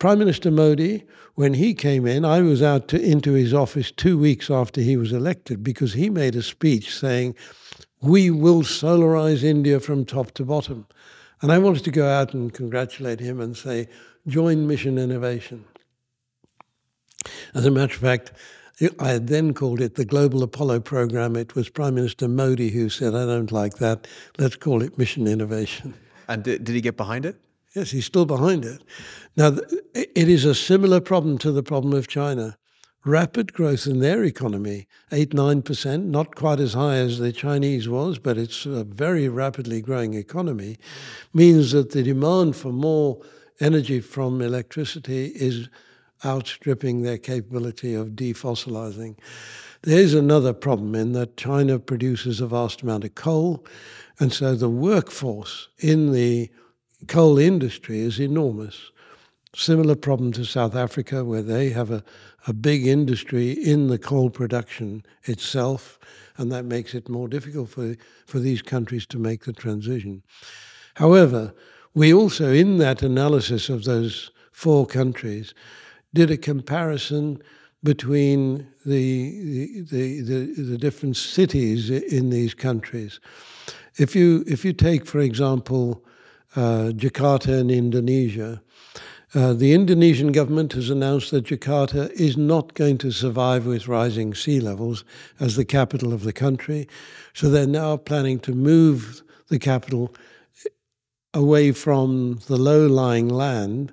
Prime 0.00 0.18
Minister 0.18 0.50
Modi, 0.50 1.04
when 1.34 1.54
he 1.54 1.74
came 1.74 2.06
in, 2.06 2.24
I 2.24 2.40
was 2.40 2.62
out 2.62 2.88
to, 2.88 3.00
into 3.00 3.32
his 3.32 3.54
office 3.54 3.92
two 3.92 4.18
weeks 4.18 4.50
after 4.50 4.80
he 4.80 4.96
was 4.96 5.12
elected 5.12 5.62
because 5.62 5.92
he 5.92 6.10
made 6.10 6.34
a 6.34 6.42
speech 6.42 6.96
saying, 6.96 7.36
"We 8.00 8.30
will 8.30 8.62
solarize 8.62 9.44
India 9.44 9.78
from 9.78 10.04
top 10.04 10.32
to 10.32 10.44
bottom," 10.44 10.86
and 11.42 11.52
I 11.52 11.58
wanted 11.58 11.84
to 11.84 11.90
go 11.90 12.08
out 12.08 12.34
and 12.34 12.52
congratulate 12.52 13.20
him 13.20 13.40
and 13.40 13.56
say, 13.56 13.88
"Join 14.26 14.66
Mission 14.66 14.98
Innovation." 14.98 15.64
As 17.54 17.66
a 17.66 17.70
matter 17.70 17.94
of 17.94 18.00
fact, 18.00 18.32
I 19.00 19.08
had 19.08 19.26
then 19.26 19.54
called 19.54 19.80
it 19.80 19.96
the 19.96 20.04
Global 20.04 20.42
Apollo 20.42 20.80
Program. 20.80 21.34
It 21.36 21.54
was 21.54 21.68
Prime 21.68 21.96
Minister 21.96 22.28
Modi 22.28 22.70
who 22.70 22.88
said, 22.88 23.14
I 23.14 23.26
don't 23.26 23.50
like 23.50 23.78
that. 23.78 24.06
Let's 24.38 24.56
call 24.56 24.82
it 24.82 24.98
Mission 24.98 25.26
Innovation. 25.26 25.94
And 26.28 26.44
did, 26.44 26.64
did 26.64 26.74
he 26.74 26.80
get 26.80 26.96
behind 26.96 27.26
it? 27.26 27.36
Yes, 27.74 27.90
he's 27.90 28.06
still 28.06 28.24
behind 28.24 28.64
it. 28.64 28.82
Now, 29.36 29.56
it 29.94 30.28
is 30.28 30.44
a 30.44 30.54
similar 30.54 31.00
problem 31.00 31.38
to 31.38 31.52
the 31.52 31.62
problem 31.62 31.92
of 31.92 32.08
China. 32.08 32.56
Rapid 33.04 33.52
growth 33.52 33.86
in 33.86 34.00
their 34.00 34.24
economy, 34.24 34.88
8 35.12 35.30
9%, 35.30 36.04
not 36.06 36.34
quite 36.34 36.58
as 36.58 36.74
high 36.74 36.96
as 36.96 37.18
the 37.18 37.32
Chinese 37.32 37.88
was, 37.88 38.18
but 38.18 38.36
it's 38.36 38.66
a 38.66 38.82
very 38.82 39.28
rapidly 39.28 39.80
growing 39.80 40.14
economy, 40.14 40.78
means 41.32 41.70
that 41.72 41.92
the 41.92 42.02
demand 42.02 42.56
for 42.56 42.72
more 42.72 43.20
energy 43.60 44.00
from 44.00 44.42
electricity 44.42 45.26
is 45.34 45.68
outstripping 46.24 47.02
their 47.02 47.18
capability 47.18 47.94
of 47.94 48.08
defossilizing. 48.08 49.16
There's 49.82 50.14
another 50.14 50.52
problem 50.52 50.96
in 50.96 51.12
that 51.12 51.36
China 51.36 51.78
produces 51.78 52.40
a 52.40 52.48
vast 52.48 52.82
amount 52.82 53.04
of 53.04 53.14
coal, 53.14 53.64
and 54.18 54.32
so 54.32 54.56
the 54.56 54.68
workforce 54.68 55.68
in 55.78 56.12
the 56.12 56.50
coal 57.06 57.38
industry 57.38 58.00
is 58.00 58.18
enormous. 58.18 58.90
Similar 59.54 59.94
problem 59.94 60.32
to 60.32 60.44
South 60.44 60.74
Africa, 60.74 61.24
where 61.24 61.42
they 61.42 61.70
have 61.70 61.92
a, 61.92 62.02
a 62.46 62.52
big 62.52 62.86
industry 62.86 63.52
in 63.52 63.88
the 63.88 63.98
coal 63.98 64.30
production 64.30 65.04
itself, 65.24 65.98
and 66.36 66.52
that 66.52 66.64
makes 66.64 66.94
it 66.94 67.08
more 67.08 67.28
difficult 67.28 67.68
for, 67.68 67.96
for 68.26 68.38
these 68.38 68.62
countries 68.62 69.06
to 69.06 69.18
make 69.18 69.44
the 69.44 69.52
transition. 69.52 70.22
However, 70.94 71.52
we 71.94 72.12
also, 72.12 72.52
in 72.52 72.78
that 72.78 73.02
analysis 73.02 73.68
of 73.68 73.84
those 73.84 74.30
four 74.52 74.86
countries, 74.86 75.54
did 76.14 76.30
a 76.30 76.36
comparison 76.36 77.42
between 77.82 78.66
the, 78.84 79.82
the, 79.90 80.20
the, 80.22 80.62
the, 80.62 80.78
different 80.78 81.16
cities 81.16 81.90
in 81.90 82.30
these 82.30 82.54
countries. 82.54 83.20
If 83.96 84.16
you, 84.16 84.44
if 84.46 84.64
you 84.64 84.72
take, 84.72 85.06
for 85.06 85.20
example, 85.20 86.04
uh, 86.56 86.92
Jakarta 86.94 87.60
in 87.60 87.70
Indonesia, 87.70 88.60
uh, 89.34 89.52
the 89.52 89.72
Indonesian 89.72 90.32
government 90.32 90.72
has 90.72 90.90
announced 90.90 91.30
that 91.30 91.46
Jakarta 91.46 92.10
is 92.12 92.36
not 92.36 92.74
going 92.74 92.98
to 92.98 93.10
survive 93.10 93.66
with 93.66 93.88
rising 93.88 94.34
sea 94.34 94.60
levels 94.60 95.04
as 95.38 95.56
the 95.56 95.64
capital 95.64 96.12
of 96.12 96.24
the 96.24 96.32
country. 96.32 96.88
So 97.34 97.50
they're 97.50 97.66
now 97.66 97.96
planning 97.96 98.40
to 98.40 98.52
move 98.52 99.22
the 99.48 99.58
capital 99.58 100.14
away 101.34 101.72
from 101.72 102.40
the 102.46 102.56
low 102.56 102.86
lying 102.86 103.28
land 103.28 103.92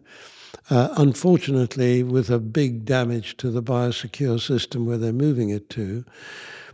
uh, 0.70 0.90
unfortunately, 0.98 2.02
with 2.02 2.30
a 2.30 2.40
big 2.40 2.86
damage 2.86 3.38
to 3.38 3.52
the 3.52 3.62
biosecure 3.62 4.40
system 4.40 4.86
where 4.86 4.98
they're 4.98 5.14
moving 5.14 5.50
it 5.50 5.70
to. 5.70 6.04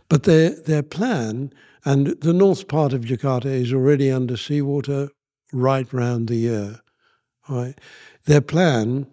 But 0.08 0.22
their, 0.22 0.50
their 0.50 0.82
plan, 0.82 1.52
and 1.84 2.08
the 2.20 2.32
north 2.32 2.68
part 2.68 2.92
of 2.92 3.02
Jakarta 3.02 3.46
is 3.46 3.72
already 3.72 4.10
under 4.10 4.36
seawater 4.36 5.10
right 5.52 5.90
round 5.92 6.28
the 6.28 6.36
year. 6.36 6.80
Right? 7.48 7.78
Their 8.24 8.40
plan 8.40 9.06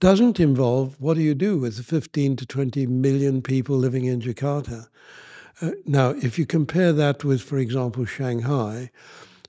doesn't 0.00 0.40
involve 0.40 1.00
what 1.00 1.14
do 1.14 1.22
you 1.22 1.34
do 1.34 1.58
with 1.58 1.76
the 1.76 1.82
15 1.82 2.36
to 2.36 2.46
20 2.46 2.86
million 2.86 3.42
people 3.42 3.76
living 3.76 4.04
in 4.04 4.20
Jakarta. 4.20 4.88
Uh, 5.60 5.70
now, 5.84 6.10
if 6.10 6.38
you 6.38 6.46
compare 6.46 6.92
that 6.92 7.24
with, 7.24 7.42
for 7.42 7.58
example, 7.58 8.04
Shanghai, 8.04 8.90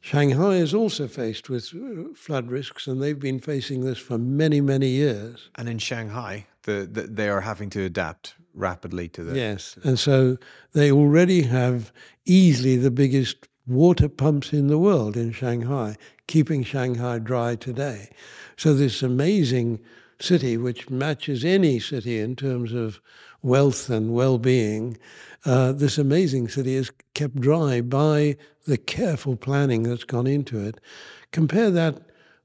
Shanghai 0.02 0.56
is 0.56 0.74
also 0.74 1.08
faced 1.08 1.50
with 1.50 1.74
uh, 1.76 2.14
flood 2.16 2.50
risks, 2.50 2.88
and 2.88 3.02
they've 3.02 3.20
been 3.20 3.40
facing 3.40 3.82
this 3.82 4.00
for 4.00 4.18
many, 4.18 4.60
many 4.62 4.88
years. 4.88 5.50
And 5.56 5.70
in 5.70 5.78
Shanghai, 5.78 6.48
the, 6.64 6.88
the, 6.92 7.04
they 7.04 7.30
are 7.30 7.42
having 7.42 7.70
to 7.72 7.84
adapt 7.84 8.36
rapidly 8.54 9.08
to 9.10 9.24
this. 9.24 9.36
Yes, 9.36 9.78
and 9.84 10.00
so 10.00 10.38
they 10.74 10.92
already 10.92 11.44
have 11.44 11.92
easily 12.26 12.76
the 12.76 12.92
biggest 12.92 13.48
water 13.68 14.10
pumps 14.10 14.52
in 14.52 14.68
the 14.68 14.80
world 14.80 15.16
in 15.16 15.32
Shanghai, 15.32 15.96
keeping 16.30 16.64
Shanghai 16.64 17.18
dry 17.18 17.56
today. 17.56 18.08
So 18.56 18.76
this 18.76 19.02
amazing 19.02 19.80
city, 20.22 20.58
which 20.58 20.88
matches 20.88 21.44
any 21.44 21.80
city 21.80 22.20
in 22.20 22.36
terms 22.36 22.72
of 22.72 23.02
wealth 23.42 23.90
and 23.90 24.14
well-being, 24.14 25.00
uh, 25.44 25.72
this 25.72 25.98
amazing 25.98 26.48
city 26.48 26.76
is 26.76 26.92
kept 27.16 27.38
dry 27.38 27.82
by 27.82 28.38
the 28.68 28.78
careful 28.78 29.36
planning 29.36 29.82
that's 29.82 30.04
gone 30.04 30.28
into 30.28 30.60
it. 30.60 30.80
Compare 31.32 31.72
that 31.72 32.00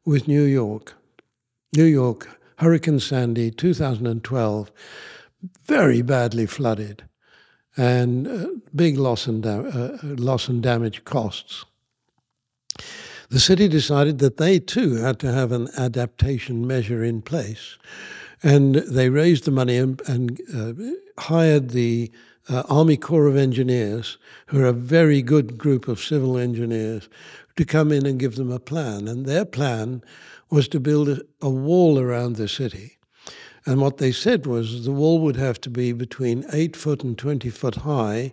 with 0.06 0.26
New 0.26 0.44
York. 0.44 0.94
New 1.76 1.84
York, 1.84 2.40
Hurricane 2.56 3.00
Sandy, 3.00 3.50
2012, 3.50 4.72
very 5.66 6.00
badly 6.00 6.46
flooded, 6.46 7.04
and 7.76 8.26
uh, 8.26 8.46
big 8.74 8.96
loss 8.96 9.26
and, 9.26 9.42
da- 9.42 9.58
uh, 9.58 9.98
loss 10.02 10.48
and 10.48 10.62
damage 10.62 11.04
costs. 11.04 11.66
The 13.34 13.40
city 13.40 13.66
decided 13.66 14.20
that 14.20 14.36
they 14.36 14.60
too 14.60 14.94
had 14.94 15.18
to 15.18 15.32
have 15.32 15.50
an 15.50 15.66
adaptation 15.76 16.68
measure 16.68 17.02
in 17.02 17.20
place. 17.20 17.76
And 18.44 18.76
they 18.76 19.08
raised 19.08 19.42
the 19.42 19.50
money 19.50 19.76
and, 19.76 20.00
and 20.06 20.40
uh, 20.54 21.20
hired 21.20 21.70
the 21.70 22.12
uh, 22.48 22.62
Army 22.68 22.96
Corps 22.96 23.26
of 23.26 23.36
Engineers, 23.36 24.18
who 24.46 24.60
are 24.60 24.66
a 24.66 24.72
very 24.72 25.20
good 25.20 25.58
group 25.58 25.88
of 25.88 25.98
civil 25.98 26.38
engineers, 26.38 27.08
to 27.56 27.64
come 27.64 27.90
in 27.90 28.06
and 28.06 28.20
give 28.20 28.36
them 28.36 28.52
a 28.52 28.60
plan. 28.60 29.08
And 29.08 29.26
their 29.26 29.44
plan 29.44 30.04
was 30.48 30.68
to 30.68 30.78
build 30.78 31.08
a, 31.08 31.20
a 31.42 31.50
wall 31.50 31.98
around 31.98 32.36
the 32.36 32.46
city. 32.46 32.98
And 33.66 33.80
what 33.80 33.96
they 33.96 34.12
said 34.12 34.46
was 34.46 34.84
the 34.84 34.92
wall 34.92 35.18
would 35.22 35.36
have 35.36 35.60
to 35.62 35.70
be 35.70 35.90
between 35.90 36.46
8 36.52 36.76
foot 36.76 37.02
and 37.02 37.18
20 37.18 37.50
foot 37.50 37.74
high, 37.74 38.32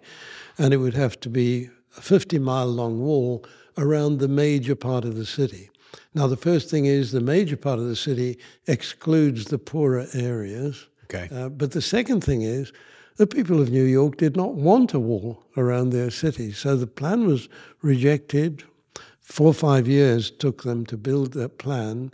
and 0.59 0.75
it 0.75 0.77
would 0.77 0.93
have 0.93 1.19
to 1.21 1.29
be 1.29 1.71
a 1.97 2.01
50 2.01 2.37
mile 2.37 2.67
long 2.67 3.01
wall 3.01 3.43
around 3.77 4.19
the 4.19 4.27
major 4.27 4.75
part 4.75 5.05
of 5.05 5.15
the 5.15 5.25
city. 5.25 5.69
Now, 6.13 6.27
the 6.27 6.37
first 6.37 6.69
thing 6.69 6.85
is 6.85 7.11
the 7.11 7.21
major 7.21 7.57
part 7.57 7.79
of 7.79 7.85
the 7.85 7.95
city 7.95 8.37
excludes 8.67 9.45
the 9.45 9.57
poorer 9.57 10.07
areas. 10.13 10.87
Okay. 11.05 11.29
Uh, 11.33 11.49
but 11.49 11.71
the 11.71 11.81
second 11.81 12.23
thing 12.23 12.41
is 12.41 12.71
the 13.17 13.27
people 13.27 13.61
of 13.61 13.69
New 13.69 13.83
York 13.83 14.17
did 14.17 14.35
not 14.35 14.55
want 14.55 14.93
a 14.93 14.99
wall 14.99 15.43
around 15.57 15.89
their 15.89 16.09
city. 16.09 16.51
So 16.51 16.75
the 16.75 16.87
plan 16.87 17.27
was 17.27 17.49
rejected. 17.81 18.63
Four 19.19 19.47
or 19.47 19.53
five 19.53 19.87
years 19.87 20.31
took 20.31 20.63
them 20.63 20.85
to 20.87 20.97
build 20.97 21.33
that 21.33 21.57
plan. 21.57 22.11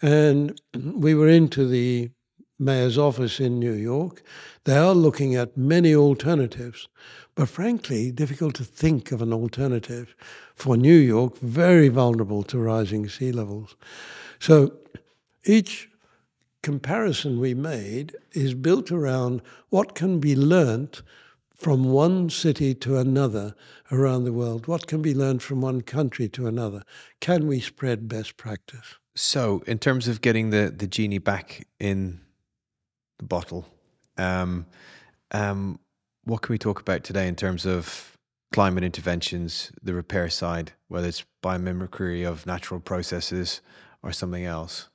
And 0.00 0.60
we 0.74 1.14
were 1.14 1.28
into 1.28 1.66
the 1.66 2.10
mayor's 2.58 2.98
office 2.98 3.40
in 3.40 3.58
New 3.58 3.72
York. 3.72 4.22
They 4.64 4.76
are 4.76 4.94
looking 4.94 5.34
at 5.34 5.56
many 5.56 5.94
alternatives, 5.94 6.88
but 7.34 7.48
frankly, 7.48 8.10
difficult 8.10 8.54
to 8.56 8.64
think 8.64 9.12
of 9.12 9.22
an 9.22 9.32
alternative 9.32 10.14
for 10.58 10.76
New 10.76 10.96
York, 10.96 11.38
very 11.38 11.88
vulnerable 11.88 12.42
to 12.44 12.58
rising 12.58 13.08
sea 13.08 13.32
levels. 13.32 13.76
So 14.40 14.72
each 15.44 15.88
comparison 16.62 17.38
we 17.38 17.54
made 17.54 18.16
is 18.32 18.54
built 18.54 18.90
around 18.90 19.40
what 19.68 19.94
can 19.94 20.18
be 20.18 20.34
learnt 20.34 21.02
from 21.54 21.84
one 21.84 22.30
city 22.30 22.72
to 22.72 22.96
another 22.98 23.54
around 23.90 24.24
the 24.24 24.32
world? 24.32 24.68
What 24.68 24.86
can 24.86 25.02
be 25.02 25.14
learned 25.14 25.42
from 25.42 25.60
one 25.60 25.80
country 25.80 26.28
to 26.30 26.46
another? 26.46 26.82
Can 27.20 27.46
we 27.48 27.60
spread 27.60 28.08
best 28.08 28.36
practice? 28.36 28.96
So, 29.16 29.64
in 29.66 29.78
terms 29.78 30.06
of 30.06 30.20
getting 30.20 30.50
the, 30.50 30.72
the 30.76 30.86
genie 30.86 31.18
back 31.18 31.66
in 31.80 32.20
the 33.18 33.24
bottle, 33.24 33.66
um, 34.16 34.66
um, 35.32 35.80
what 36.24 36.42
can 36.42 36.52
we 36.52 36.58
talk 36.58 36.80
about 36.80 37.02
today 37.02 37.26
in 37.26 37.34
terms 37.34 37.66
of 37.66 38.17
climate 38.52 38.84
interventions, 38.84 39.72
the 39.82 39.94
repair 39.94 40.28
side, 40.30 40.72
whether 40.88 41.08
it's 41.08 41.24
biomimicry 41.42 42.26
of 42.26 42.46
natural 42.46 42.80
processes 42.80 43.60
or 44.02 44.12
something 44.12 44.44
else? 44.44 44.88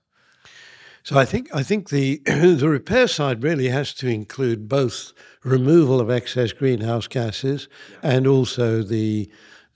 So 1.04 1.20
I 1.20 1.26
think 1.26 1.54
I 1.54 1.64
think 1.64 1.90
the 1.90 2.22
the 2.26 2.70
repair 2.70 3.08
side 3.08 3.44
really 3.44 3.68
has 3.68 3.94
to 3.96 4.08
include 4.08 4.70
both 4.70 5.12
removal 5.44 6.00
of 6.00 6.10
excess 6.10 6.54
greenhouse 6.54 7.08
gases 7.08 7.68
and 8.02 8.26
also 8.26 8.82
the 8.82 9.30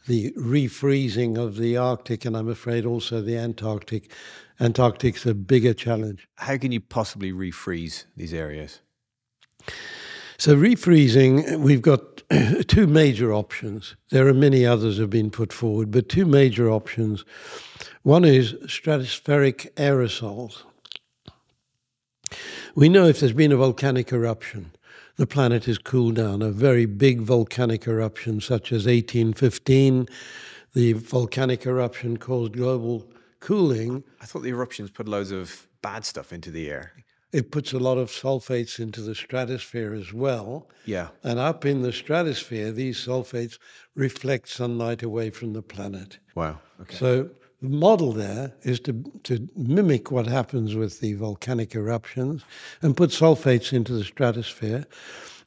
the 0.08 0.32
refreezing 0.38 1.38
of 1.38 1.58
the 1.58 1.76
Arctic 1.76 2.24
and 2.24 2.36
I'm 2.38 2.48
afraid 2.48 2.86
also 2.86 3.22
the 3.22 3.38
Antarctic. 3.38 4.10
Antarctic's 4.60 5.26
a 5.26 5.36
bigger 5.36 5.74
challenge. 5.74 6.28
How 6.36 6.58
can 6.58 6.72
you 6.72 6.80
possibly 6.80 7.34
refreeze 7.34 8.06
these 8.16 8.34
areas? 8.34 8.80
So 10.38 10.56
refreezing, 10.56 11.60
we've 11.60 11.82
got 11.82 12.17
two 12.68 12.88
major 12.88 13.34
options. 13.34 13.96
There 14.10 14.28
are 14.28 14.34
many 14.34 14.66
others 14.66 14.98
have 14.98 15.10
been 15.10 15.32
put 15.32 15.54
forward, 15.54 15.92
but 15.92 16.10
two 16.10 16.26
major 16.26 16.70
options. 16.70 17.24
One 18.04 18.26
is 18.26 18.54
stratospheric 18.66 19.74
aerosols. 19.76 20.64
We 22.76 22.90
know 22.90 23.08
if 23.08 23.20
there's 23.20 23.34
been 23.34 23.52
a 23.52 23.58
volcanic 23.58 24.12
eruption, 24.12 24.72
the 25.16 25.26
planet 25.26 25.66
has 25.66 25.78
cooled 25.78 26.16
down. 26.16 26.42
A 26.42 26.52
very 26.52 26.86
big 26.86 27.22
volcanic 27.22 27.88
eruption, 27.88 28.40
such 28.40 28.72
as 28.72 28.86
1815, 28.86 30.08
the 30.74 30.94
volcanic 30.94 31.66
eruption 31.66 32.18
caused 32.18 32.54
global 32.54 33.10
cooling. 33.40 34.04
I 34.22 34.26
thought 34.26 34.44
the 34.44 34.50
eruptions 34.50 34.92
put 34.92 35.08
loads 35.08 35.32
of 35.32 35.68
bad 35.82 36.06
stuff 36.06 36.32
into 36.32 36.52
the 36.52 36.70
air. 36.70 36.92
It 37.34 37.52
puts 37.52 37.74
a 37.74 37.80
lot 37.80 37.98
of 37.98 38.10
sulfates 38.10 38.80
into 38.80 39.02
the 39.02 39.14
stratosphere 39.14 39.94
as 39.94 40.14
well. 40.14 40.70
Yeah. 40.86 41.10
And 41.24 41.40
up 41.40 41.66
in 41.66 41.82
the 41.82 41.92
stratosphere, 41.92 42.72
these 42.72 43.06
sulfates 43.06 43.58
reflect 43.96 44.48
sunlight 44.48 45.04
away 45.04 45.30
from 45.30 45.54
the 45.54 45.62
planet. 45.62 46.20
Wow. 46.36 46.60
Okay. 46.82 46.96
So 46.96 47.30
the 47.62 47.70
model 47.70 48.14
there 48.14 48.54
is 48.62 48.80
to, 48.82 48.94
to 49.24 49.50
mimic 49.56 50.10
what 50.10 50.28
happens 50.28 50.76
with 50.76 51.02
the 51.02 51.14
volcanic 51.16 51.76
eruptions 51.76 52.44
and 52.82 52.96
put 52.96 53.10
sulfates 53.10 53.74
into 53.74 53.94
the 53.94 54.06
stratosphere. 54.06 54.86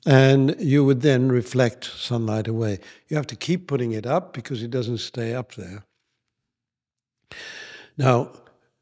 And 0.06 0.56
you 0.58 0.84
would 0.84 1.02
then 1.02 1.28
reflect 1.30 1.84
sunlight 1.84 2.48
away. 2.48 2.78
You 3.08 3.16
have 3.16 3.26
to 3.28 3.36
keep 3.36 3.68
putting 3.68 3.92
it 3.92 4.06
up 4.06 4.32
because 4.32 4.62
it 4.62 4.70
doesn't 4.70 4.98
stay 4.98 5.34
up 5.34 5.54
there. 5.54 5.84
Now, 7.96 8.30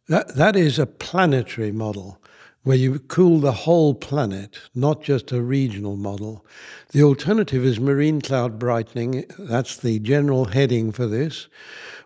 that, 0.08 0.36
that 0.36 0.56
is 0.56 0.78
a 0.78 0.86
planetary 0.86 1.72
model 1.72 2.20
where 2.68 2.76
you 2.76 2.98
cool 2.98 3.40
the 3.40 3.50
whole 3.50 3.94
planet, 3.94 4.58
not 4.74 5.02
just 5.02 5.32
a 5.32 5.40
regional 5.40 5.96
model. 5.96 6.44
The 6.90 7.02
alternative 7.02 7.64
is 7.64 7.80
marine 7.80 8.20
cloud 8.20 8.58
brightening. 8.58 9.24
That's 9.38 9.78
the 9.78 9.98
general 10.00 10.44
heading 10.44 10.92
for 10.92 11.06
this, 11.06 11.48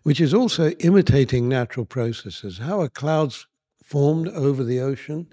which 0.05 0.21
is 0.21 0.33
also 0.33 0.71
imitating 0.79 1.49
natural 1.49 1.85
processes. 1.85 2.59
How 2.59 2.81
are 2.81 2.89
clouds 2.89 3.49
formed 3.83 4.29
over 4.29 4.63
the 4.63 4.79
ocean? 4.79 5.27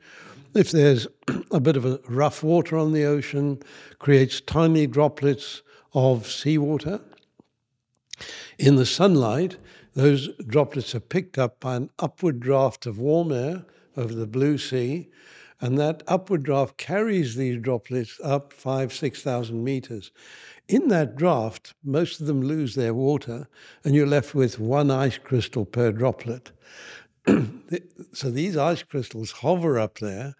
If 0.56 0.72
there's 0.72 1.06
a 1.52 1.60
bit 1.60 1.78
of 1.78 1.86
a 1.86 2.00
rough 2.10 2.42
water 2.42 2.76
on 2.76 2.92
the 2.92 3.06
ocean, 3.06 3.62
creates 4.00 4.42
tiny 4.42 4.88
droplets 4.88 5.62
of 5.94 6.26
seawater. 6.26 7.02
In 8.58 8.78
the 8.78 8.86
sunlight, 8.88 9.58
those 9.94 10.30
droplets 10.48 10.96
are 10.96 11.00
picked 11.00 11.38
up 11.38 11.60
by 11.60 11.76
an 11.76 11.92
upward 12.00 12.40
draft 12.40 12.88
of 12.88 12.98
warm 12.98 13.32
air 13.32 13.64
over 14.00 14.14
the 14.14 14.26
blue 14.26 14.58
sea, 14.58 15.10
and 15.62 15.78
that 15.78 16.04
upward 16.08 16.44
draft 16.44 16.78
carries 16.78 17.36
these 17.36 17.62
droplets 17.62 18.20
up 18.24 18.54
five, 18.54 18.94
6,000 18.94 19.62
meters. 19.62 20.12
In 20.70 20.88
that 20.88 21.18
draft, 21.18 21.74
most 21.84 22.22
of 22.22 22.28
them 22.28 22.42
lose 22.42 22.76
their 22.76 22.94
water, 22.94 23.48
and 23.84 23.94
you're 23.94 24.08
left 24.08 24.34
with 24.34 24.58
one 24.58 24.90
ice 24.90 25.18
crystal 25.18 25.66
per 25.66 25.92
droplet. 25.92 26.52
so 28.14 28.32
these 28.32 28.56
ice 28.56 28.84
crystals 28.84 29.32
hover 29.32 29.78
up 29.78 30.00
there, 30.00 30.36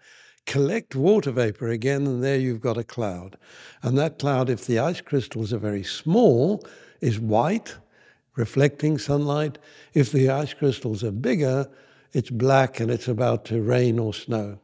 collect 0.46 0.94
water 0.94 1.30
vapor 1.30 1.68
again, 1.68 2.06
and 2.06 2.24
there 2.24 2.38
you've 2.38 2.62
got 2.62 2.78
a 2.78 2.84
cloud. 2.84 3.36
And 3.82 3.98
that 3.98 4.18
cloud, 4.18 4.48
if 4.48 4.66
the 4.66 4.78
ice 4.78 5.02
crystals 5.02 5.52
are 5.52 5.58
very 5.58 5.84
small, 5.84 6.64
is 7.02 7.20
white, 7.20 7.76
reflecting 8.36 8.96
sunlight. 8.96 9.58
If 9.92 10.12
the 10.12 10.30
ice 10.30 10.54
crystals 10.54 11.04
are 11.04 11.12
bigger, 11.12 11.68
it's 12.12 12.30
black 12.30 12.80
and 12.80 12.90
it's 12.90 13.08
about 13.08 13.44
to 13.46 13.62
rain 13.62 13.98
or 13.98 14.14
snow. 14.14 14.58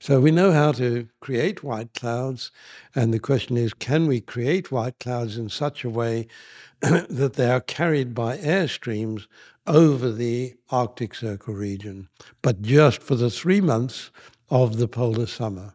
So 0.00 0.20
we 0.20 0.30
know 0.30 0.52
how 0.52 0.72
to 0.72 1.08
create 1.20 1.64
white 1.64 1.92
clouds, 1.92 2.52
and 2.94 3.12
the 3.12 3.18
question 3.18 3.56
is 3.56 3.74
can 3.74 4.06
we 4.06 4.20
create 4.20 4.70
white 4.70 5.00
clouds 5.00 5.36
in 5.36 5.48
such 5.48 5.82
a 5.82 5.90
way 5.90 6.28
that 6.80 7.34
they 7.34 7.50
are 7.50 7.60
carried 7.60 8.14
by 8.14 8.38
air 8.38 8.68
streams 8.68 9.26
over 9.66 10.12
the 10.12 10.54
Arctic 10.70 11.14
Circle 11.14 11.54
region, 11.54 12.08
but 12.42 12.62
just 12.62 13.02
for 13.02 13.16
the 13.16 13.30
three 13.30 13.60
months 13.60 14.10
of 14.50 14.78
the 14.78 14.88
polar 14.88 15.26
summer? 15.26 15.74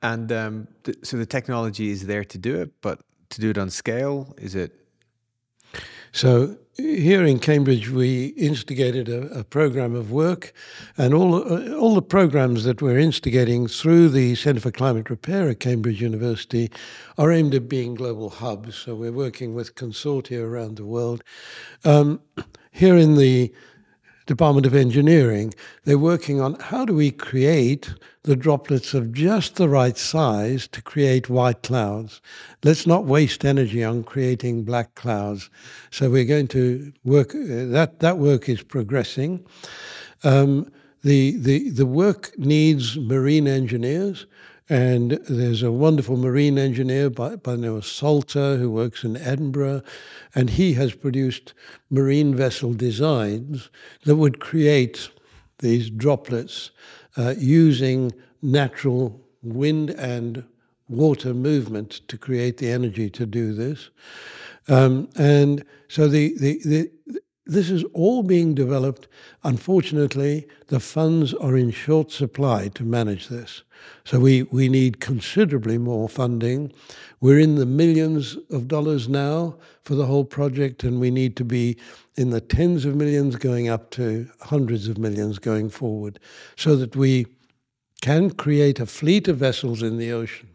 And 0.00 0.30
um, 0.30 0.68
th- 0.84 0.98
so 1.02 1.16
the 1.16 1.26
technology 1.26 1.90
is 1.90 2.06
there 2.06 2.24
to 2.24 2.38
do 2.38 2.60
it, 2.60 2.70
but 2.80 3.00
to 3.30 3.40
do 3.40 3.50
it 3.50 3.58
on 3.58 3.70
scale, 3.70 4.34
is 4.38 4.54
it 4.54 4.85
so 6.16 6.56
here 6.78 7.26
in 7.26 7.38
Cambridge, 7.38 7.90
we 7.90 8.28
instigated 8.28 9.06
a, 9.10 9.40
a 9.40 9.44
program 9.44 9.94
of 9.94 10.10
work, 10.10 10.54
and 10.96 11.12
all 11.12 11.34
uh, 11.34 11.74
all 11.74 11.94
the 11.94 12.00
programs 12.00 12.64
that 12.64 12.80
we're 12.80 12.98
instigating 12.98 13.68
through 13.68 14.08
the 14.08 14.34
Centre 14.34 14.62
for 14.62 14.70
Climate 14.70 15.10
Repair 15.10 15.50
at 15.50 15.60
Cambridge 15.60 16.00
University 16.00 16.70
are 17.18 17.30
aimed 17.30 17.54
at 17.54 17.68
being 17.68 17.94
global 17.94 18.30
hubs. 18.30 18.76
So 18.76 18.94
we're 18.94 19.12
working 19.12 19.54
with 19.54 19.74
consortia 19.74 20.42
around 20.42 20.76
the 20.76 20.86
world. 20.86 21.22
Um, 21.84 22.22
here 22.70 22.96
in 22.96 23.16
the 23.16 23.52
Department 24.26 24.66
of 24.66 24.74
Engineering, 24.74 25.54
they're 25.84 25.98
working 25.98 26.40
on 26.40 26.54
how 26.54 26.84
do 26.84 26.94
we 26.94 27.10
create 27.10 27.94
the 28.24 28.36
droplets 28.36 28.92
of 28.92 29.12
just 29.12 29.54
the 29.54 29.68
right 29.68 29.96
size 29.96 30.66
to 30.68 30.82
create 30.82 31.30
white 31.30 31.62
clouds. 31.62 32.20
Let's 32.64 32.86
not 32.86 33.04
waste 33.04 33.44
energy 33.44 33.84
on 33.84 34.02
creating 34.02 34.64
black 34.64 34.96
clouds. 34.96 35.48
So 35.90 36.10
we're 36.10 36.24
going 36.24 36.48
to 36.48 36.92
work, 37.04 37.34
uh, 37.34 37.70
that, 37.70 38.00
that 38.00 38.18
work 38.18 38.48
is 38.48 38.62
progressing. 38.62 39.46
Um, 40.24 40.72
the, 41.04 41.36
the, 41.38 41.70
the 41.70 41.86
work 41.86 42.36
needs 42.36 42.98
marine 42.98 43.46
engineers. 43.46 44.26
And 44.68 45.12
there's 45.28 45.62
a 45.62 45.70
wonderful 45.70 46.16
marine 46.16 46.58
engineer 46.58 47.08
by, 47.08 47.36
by 47.36 47.52
the 47.52 47.58
name 47.58 47.74
of 47.74 47.86
Salter 47.86 48.56
who 48.56 48.70
works 48.70 49.04
in 49.04 49.16
Edinburgh, 49.16 49.82
and 50.34 50.50
he 50.50 50.72
has 50.74 50.92
produced 50.94 51.54
marine 51.88 52.34
vessel 52.34 52.72
designs 52.72 53.70
that 54.04 54.16
would 54.16 54.40
create 54.40 55.08
these 55.58 55.88
droplets 55.88 56.72
uh, 57.16 57.34
using 57.38 58.12
natural 58.42 59.20
wind 59.42 59.90
and 59.90 60.44
water 60.88 61.32
movement 61.32 62.00
to 62.08 62.18
create 62.18 62.58
the 62.58 62.70
energy 62.70 63.08
to 63.10 63.26
do 63.26 63.52
this. 63.52 63.90
Um, 64.68 65.08
and 65.16 65.64
so 65.88 66.08
the, 66.08 66.36
the, 66.38 66.60
the, 66.64 67.20
this 67.46 67.70
is 67.70 67.84
all 67.94 68.22
being 68.22 68.54
developed. 68.54 69.06
Unfortunately, 69.44 70.46
the 70.66 70.80
funds 70.80 71.32
are 71.34 71.56
in 71.56 71.70
short 71.70 72.10
supply 72.10 72.68
to 72.68 72.84
manage 72.84 73.28
this. 73.28 73.62
So 74.04 74.18
we, 74.18 74.42
we 74.44 74.68
need 74.68 75.00
considerably 75.00 75.78
more 75.78 76.08
funding. 76.08 76.72
We're 77.20 77.38
in 77.38 77.54
the 77.54 77.66
millions 77.66 78.36
of 78.50 78.66
dollars 78.66 79.08
now 79.08 79.56
for 79.82 79.94
the 79.94 80.06
whole 80.06 80.24
project, 80.24 80.82
and 80.82 81.00
we 81.00 81.10
need 81.10 81.36
to 81.36 81.44
be 81.44 81.76
in 82.16 82.30
the 82.30 82.40
tens 82.40 82.84
of 82.84 82.96
millions 82.96 83.36
going 83.36 83.68
up 83.68 83.90
to 83.90 84.28
hundreds 84.40 84.88
of 84.88 84.98
millions 84.98 85.38
going 85.38 85.70
forward 85.70 86.18
so 86.56 86.74
that 86.76 86.96
we 86.96 87.26
can 88.02 88.30
create 88.30 88.80
a 88.80 88.86
fleet 88.86 89.28
of 89.28 89.36
vessels 89.36 89.82
in 89.82 89.98
the 89.98 90.10
ocean 90.12 90.48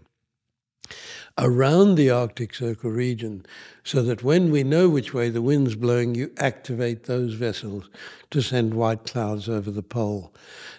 around 1.38 1.96
the 1.96 2.10
Arctic 2.10 2.54
Circle 2.54 2.92
region 2.92 3.46
so 3.84 4.02
that 4.04 4.24
when 4.24 4.52
we 4.52 4.64
know 4.64 4.90
which 4.90 5.14
way 5.14 5.30
the 5.30 5.42
wind's 5.42 5.76
blowing, 5.76 6.16
you 6.16 6.32
activate 6.38 7.04
those 7.04 7.34
vessels 7.34 7.90
to 8.30 8.42
send 8.42 8.74
white 8.74 9.06
clouds 9.06 9.50
over 9.50 9.72
the 9.72 9.84
pole. 9.84 10.34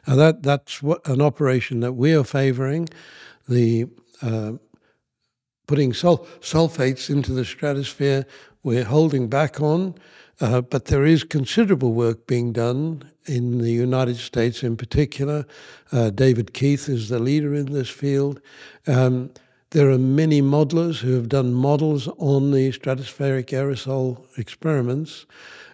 Now 0.06 0.16
that, 0.16 0.42
that's 0.42 0.82
what, 0.82 1.06
an 1.06 1.20
operation 1.20 1.80
that 1.80 1.92
we 1.92 2.14
are 2.14 2.24
favoring. 2.24 2.88
The 3.48 3.86
uh, 4.20 4.52
putting 5.66 5.92
sul- 5.92 6.26
sulfates 6.40 7.10
into 7.10 7.32
the 7.32 7.44
stratosphere, 7.44 8.26
we're 8.62 8.84
holding 8.84 9.28
back 9.28 9.60
on, 9.60 9.94
uh, 10.40 10.60
but 10.60 10.86
there 10.86 11.04
is 11.04 11.24
considerable 11.24 11.92
work 11.92 12.26
being 12.26 12.52
done 12.52 13.10
in 13.26 13.58
the 13.58 13.70
United 13.70 14.16
States 14.16 14.62
in 14.62 14.76
particular. 14.76 15.46
Uh, 15.92 16.10
David 16.10 16.52
Keith 16.52 16.88
is 16.88 17.08
the 17.08 17.18
leader 17.18 17.54
in 17.54 17.72
this 17.72 17.88
field. 17.88 18.40
Um, 18.86 19.30
there 19.72 19.90
are 19.90 19.98
many 19.98 20.42
modelers 20.42 21.00
who 21.00 21.14
have 21.14 21.30
done 21.30 21.54
models 21.54 22.06
on 22.18 22.50
the 22.50 22.70
stratospheric 22.72 23.46
aerosol 23.46 24.22
experiments, 24.36 25.26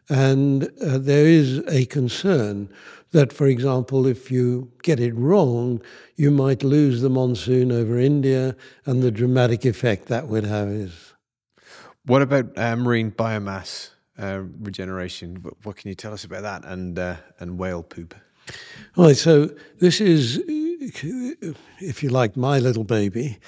and 0.08 0.70
uh, 0.80 0.98
there 0.98 1.26
is 1.26 1.58
a 1.68 1.84
concern 1.86 2.68
that, 3.10 3.32
for 3.32 3.48
example, 3.48 4.06
if 4.06 4.30
you 4.30 4.70
get 4.82 5.00
it 5.00 5.14
wrong, 5.14 5.82
you 6.14 6.30
might 6.30 6.62
lose 6.62 7.00
the 7.00 7.10
monsoon 7.10 7.72
over 7.72 7.98
India, 7.98 8.54
and 8.86 9.02
the 9.02 9.10
dramatic 9.10 9.64
effect 9.64 10.06
that 10.06 10.28
would 10.28 10.44
have 10.44 10.68
is. 10.68 11.14
What 12.06 12.22
about 12.22 12.56
uh, 12.56 12.76
marine 12.76 13.10
biomass 13.10 13.90
uh, 14.16 14.42
regeneration? 14.60 15.44
What 15.64 15.76
can 15.76 15.88
you 15.88 15.94
tell 15.96 16.12
us 16.12 16.24
about 16.24 16.42
that 16.42 16.64
and 16.64 16.98
uh, 16.98 17.16
and 17.40 17.58
whale 17.58 17.82
poop? 17.82 18.14
Right, 18.96 19.16
so 19.16 19.50
this 19.78 20.00
is, 20.00 20.42
if 20.46 22.02
you 22.02 22.08
like, 22.08 22.36
my 22.36 22.58
little 22.58 22.84
baby. 22.84 23.38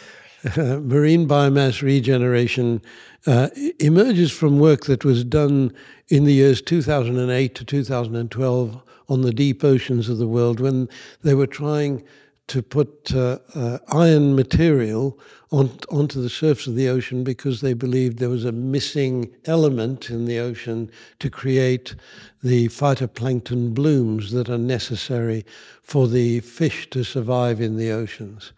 marine 0.56 1.28
biomass 1.28 1.82
regeneration 1.82 2.80
uh, 3.26 3.48
emerges 3.78 4.32
from 4.32 4.58
work 4.58 4.86
that 4.86 5.04
was 5.04 5.22
done 5.24 5.72
in 6.08 6.24
the 6.24 6.32
years 6.32 6.62
2008 6.62 7.54
to 7.54 7.64
2012 7.64 8.82
on 9.08 9.22
the 9.22 9.32
deep 9.32 9.62
oceans 9.64 10.08
of 10.08 10.18
the 10.18 10.26
world 10.26 10.60
when 10.60 10.88
they 11.22 11.34
were 11.34 11.46
trying 11.46 12.02
to 12.46 12.62
put 12.62 13.14
uh, 13.14 13.38
uh, 13.54 13.78
iron 13.92 14.34
material 14.34 15.18
on, 15.52 15.70
onto 15.90 16.20
the 16.20 16.30
surface 16.30 16.66
of 16.66 16.74
the 16.74 16.88
ocean 16.88 17.22
because 17.22 17.60
they 17.60 17.74
believed 17.74 18.18
there 18.18 18.28
was 18.28 18.44
a 18.44 18.52
missing 18.52 19.32
element 19.44 20.10
in 20.10 20.24
the 20.24 20.38
ocean 20.38 20.90
to 21.18 21.30
create 21.30 21.94
the 22.42 22.66
phytoplankton 22.68 23.74
blooms 23.74 24.32
that 24.32 24.48
are 24.48 24.58
necessary 24.58 25.44
for 25.82 26.08
the 26.08 26.40
fish 26.40 26.88
to 26.90 27.04
survive 27.04 27.60
in 27.60 27.76
the 27.76 27.90
oceans. 27.90 28.52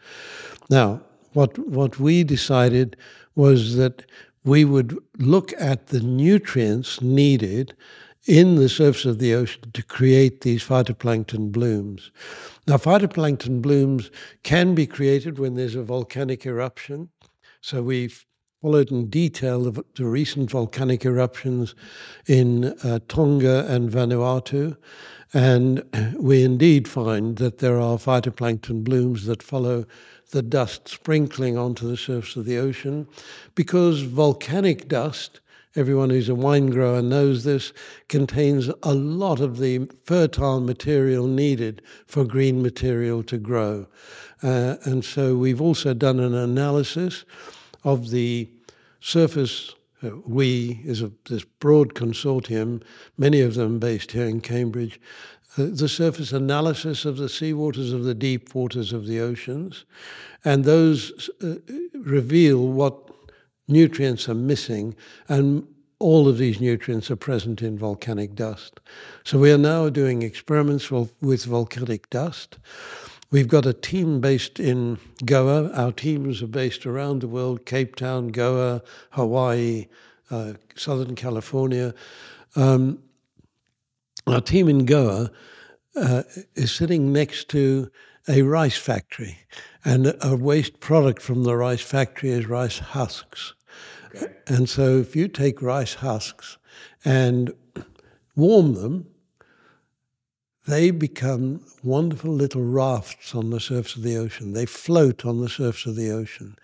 Now, 0.70 1.02
what 1.34 1.58
what 1.58 1.98
we 1.98 2.24
decided 2.24 2.96
was 3.34 3.76
that 3.76 4.04
we 4.44 4.64
would 4.64 4.98
look 5.18 5.52
at 5.58 5.88
the 5.88 6.00
nutrients 6.00 7.00
needed 7.00 7.74
in 8.26 8.54
the 8.54 8.68
surface 8.68 9.04
of 9.04 9.18
the 9.18 9.34
ocean 9.34 9.70
to 9.72 9.82
create 9.82 10.42
these 10.42 10.62
phytoplankton 10.62 11.50
blooms. 11.50 12.10
Now, 12.66 12.76
phytoplankton 12.76 13.60
blooms 13.60 14.10
can 14.44 14.74
be 14.74 14.86
created 14.86 15.38
when 15.38 15.54
there's 15.54 15.74
a 15.74 15.82
volcanic 15.82 16.46
eruption. 16.46 17.08
So 17.60 17.82
we've 17.82 18.24
followed 18.60 18.92
in 18.92 19.10
detail 19.10 19.60
the, 19.60 19.84
the 19.96 20.04
recent 20.04 20.50
volcanic 20.50 21.04
eruptions 21.04 21.74
in 22.28 22.66
uh, 22.84 23.00
Tonga 23.08 23.66
and 23.68 23.90
Vanuatu. 23.90 24.76
And 25.34 25.82
we 26.16 26.44
indeed 26.44 26.86
find 26.86 27.38
that 27.38 27.58
there 27.58 27.80
are 27.80 27.96
phytoplankton 27.96 28.84
blooms 28.84 29.26
that 29.26 29.42
follow 29.42 29.84
the 30.32 30.42
dust 30.42 30.88
sprinkling 30.88 31.56
onto 31.56 31.86
the 31.86 31.96
surface 31.96 32.36
of 32.36 32.44
the 32.44 32.58
ocean 32.58 33.06
because 33.54 34.02
volcanic 34.02 34.88
dust, 34.88 35.40
everyone 35.76 36.10
who's 36.10 36.28
a 36.28 36.34
wine 36.34 36.70
grower 36.70 37.00
knows 37.00 37.44
this, 37.44 37.72
contains 38.08 38.68
a 38.82 38.94
lot 38.94 39.40
of 39.40 39.58
the 39.58 39.88
fertile 40.04 40.60
material 40.60 41.26
needed 41.26 41.80
for 42.06 42.24
green 42.24 42.62
material 42.62 43.22
to 43.22 43.38
grow. 43.38 43.86
Uh, 44.42 44.76
and 44.84 45.04
so 45.04 45.36
we've 45.36 45.60
also 45.60 45.94
done 45.94 46.18
an 46.18 46.34
analysis 46.34 47.24
of 47.84 48.10
the 48.10 48.50
surface 49.00 49.74
uh, 50.04 50.10
we 50.26 50.80
is 50.84 51.00
a, 51.00 51.12
this 51.28 51.44
broad 51.44 51.94
consortium, 51.94 52.82
many 53.18 53.40
of 53.40 53.54
them 53.54 53.78
based 53.78 54.12
here 54.12 54.26
in 54.26 54.40
Cambridge, 54.40 55.00
the 55.56 55.88
surface 55.88 56.32
analysis 56.32 57.04
of 57.04 57.16
the 57.16 57.26
seawaters 57.26 57.92
of 57.92 58.04
the 58.04 58.14
deep 58.14 58.54
waters 58.54 58.92
of 58.92 59.06
the 59.06 59.20
oceans, 59.20 59.84
and 60.44 60.64
those 60.64 61.30
uh, 61.42 61.56
reveal 61.94 62.68
what 62.68 63.10
nutrients 63.68 64.28
are 64.28 64.34
missing, 64.34 64.94
and 65.28 65.66
all 65.98 66.26
of 66.26 66.38
these 66.38 66.60
nutrients 66.60 67.10
are 67.10 67.16
present 67.16 67.62
in 67.62 67.78
volcanic 67.78 68.34
dust. 68.34 68.80
So 69.24 69.38
we 69.38 69.52
are 69.52 69.58
now 69.58 69.88
doing 69.88 70.22
experiments 70.22 70.90
with 70.90 71.44
volcanic 71.44 72.10
dust. 72.10 72.58
We've 73.30 73.48
got 73.48 73.66
a 73.66 73.72
team 73.72 74.20
based 74.20 74.58
in 74.58 74.98
Goa. 75.24 75.70
Our 75.72 75.92
teams 75.92 76.42
are 76.42 76.48
based 76.48 76.84
around 76.86 77.20
the 77.20 77.28
world 77.28 77.64
Cape 77.64 77.96
Town, 77.96 78.28
Goa, 78.28 78.82
Hawaii, 79.10 79.86
uh, 80.30 80.54
Southern 80.74 81.14
California. 81.14 81.94
Um, 82.56 82.98
our 84.26 84.40
team 84.40 84.68
in 84.68 84.84
Goa 84.84 85.30
uh, 85.96 86.22
is 86.54 86.72
sitting 86.72 87.12
next 87.12 87.48
to 87.50 87.90
a 88.28 88.42
rice 88.42 88.76
factory, 88.76 89.38
and 89.84 90.14
a 90.20 90.36
waste 90.36 90.80
product 90.80 91.20
from 91.20 91.42
the 91.42 91.56
rice 91.56 91.80
factory 91.80 92.30
is 92.30 92.46
rice 92.46 92.78
husks. 92.78 93.54
Okay. 94.14 94.32
And 94.46 94.68
so, 94.68 94.98
if 94.98 95.16
you 95.16 95.26
take 95.26 95.60
rice 95.60 95.94
husks 95.94 96.58
and 97.04 97.52
warm 98.36 98.74
them, 98.74 99.06
they 100.66 100.92
become 100.92 101.64
wonderful 101.82 102.32
little 102.32 102.62
rafts 102.62 103.34
on 103.34 103.50
the 103.50 103.58
surface 103.58 103.96
of 103.96 104.02
the 104.02 104.16
ocean. 104.16 104.52
They 104.52 104.66
float 104.66 105.24
on 105.24 105.40
the 105.40 105.48
surface 105.48 105.86
of 105.86 105.96
the 105.96 106.10
ocean. 106.10 106.56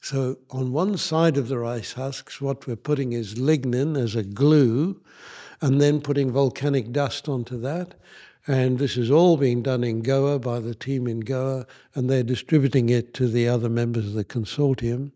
So, 0.00 0.38
on 0.50 0.72
one 0.72 0.96
side 0.98 1.36
of 1.36 1.48
the 1.48 1.58
rice 1.58 1.92
husks, 1.92 2.40
what 2.40 2.66
we're 2.66 2.76
putting 2.76 3.12
is 3.12 3.34
lignin 3.34 3.96
as 3.96 4.16
a 4.16 4.22
glue, 4.22 5.00
and 5.60 5.80
then 5.80 6.00
putting 6.00 6.30
volcanic 6.30 6.92
dust 6.92 7.28
onto 7.28 7.58
that. 7.60 7.94
And 8.48 8.78
this 8.78 8.96
is 8.96 9.10
all 9.10 9.36
being 9.36 9.62
done 9.62 9.82
in 9.82 10.02
Goa 10.02 10.38
by 10.38 10.60
the 10.60 10.74
team 10.74 11.08
in 11.08 11.20
Goa, 11.20 11.66
and 11.94 12.08
they're 12.08 12.22
distributing 12.22 12.88
it 12.90 13.12
to 13.14 13.26
the 13.26 13.48
other 13.48 13.68
members 13.68 14.06
of 14.06 14.12
the 14.12 14.24
consortium 14.24 15.10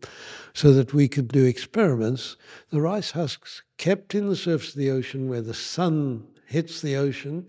so 0.53 0.73
that 0.73 0.93
we 0.93 1.07
could 1.07 1.29
do 1.29 1.45
experiments. 1.45 2.35
The 2.71 2.81
rice 2.81 3.11
husks 3.11 3.63
kept 3.77 4.13
in 4.15 4.27
the 4.27 4.35
surface 4.35 4.69
of 4.69 4.75
the 4.75 4.91
ocean 4.91 5.29
where 5.29 5.41
the 5.41 5.53
sun 5.53 6.27
hits 6.45 6.81
the 6.81 6.97
ocean. 6.97 7.47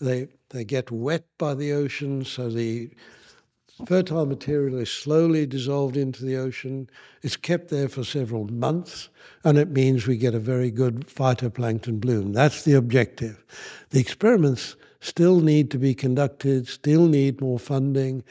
They, 0.00 0.28
they 0.50 0.64
get 0.64 0.92
wet 0.92 1.24
by 1.38 1.54
the 1.54 1.72
ocean, 1.72 2.24
so 2.24 2.48
the 2.48 2.90
fertile 3.84 4.26
material 4.26 4.78
is 4.78 4.90
slowly 4.90 5.46
dissolved 5.46 5.96
into 5.96 6.24
the 6.24 6.36
ocean. 6.36 6.88
It's 7.22 7.36
kept 7.36 7.68
there 7.68 7.88
for 7.88 8.04
several 8.04 8.46
months, 8.46 9.08
and 9.44 9.58
it 9.58 9.70
means 9.70 10.06
we 10.06 10.16
get 10.16 10.34
a 10.34 10.38
very 10.38 10.70
good 10.70 11.06
phytoplankton 11.06 12.00
bloom. 12.00 12.32
That's 12.32 12.62
the 12.62 12.74
objective. 12.74 13.44
The 13.90 14.00
experiments 14.00 14.76
still 15.00 15.40
need 15.40 15.70
to 15.70 15.78
be 15.78 15.94
conducted, 15.94 16.68
still 16.68 17.06
need 17.06 17.40
more 17.40 17.58
funding. 17.58 18.24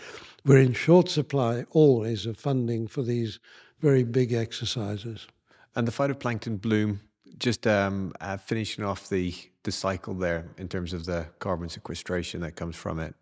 We're 0.46 0.60
in 0.60 0.74
short 0.74 1.10
supply 1.10 1.66
always 1.72 2.26
of 2.26 2.38
funding 2.38 2.88
for 2.88 3.04
these 3.04 3.40
very 3.80 4.04
big 4.04 4.34
exercises. 4.34 5.28
And 5.76 5.88
the 5.88 5.92
phytoplankton 5.92 6.62
bloom, 6.62 7.02
just 7.38 7.68
um, 7.68 8.14
uh, 8.22 8.38
finishing 8.38 8.84
off 8.84 9.10
the, 9.10 9.34
the 9.64 9.72
cycle 9.72 10.14
there 10.14 10.46
in 10.58 10.70
terms 10.70 10.94
of 10.94 11.06
the 11.06 11.28
carbon 11.40 11.70
sequestration 11.70 12.42
that 12.42 12.56
comes 12.56 12.76
from 12.76 13.00
it. 13.00 13.14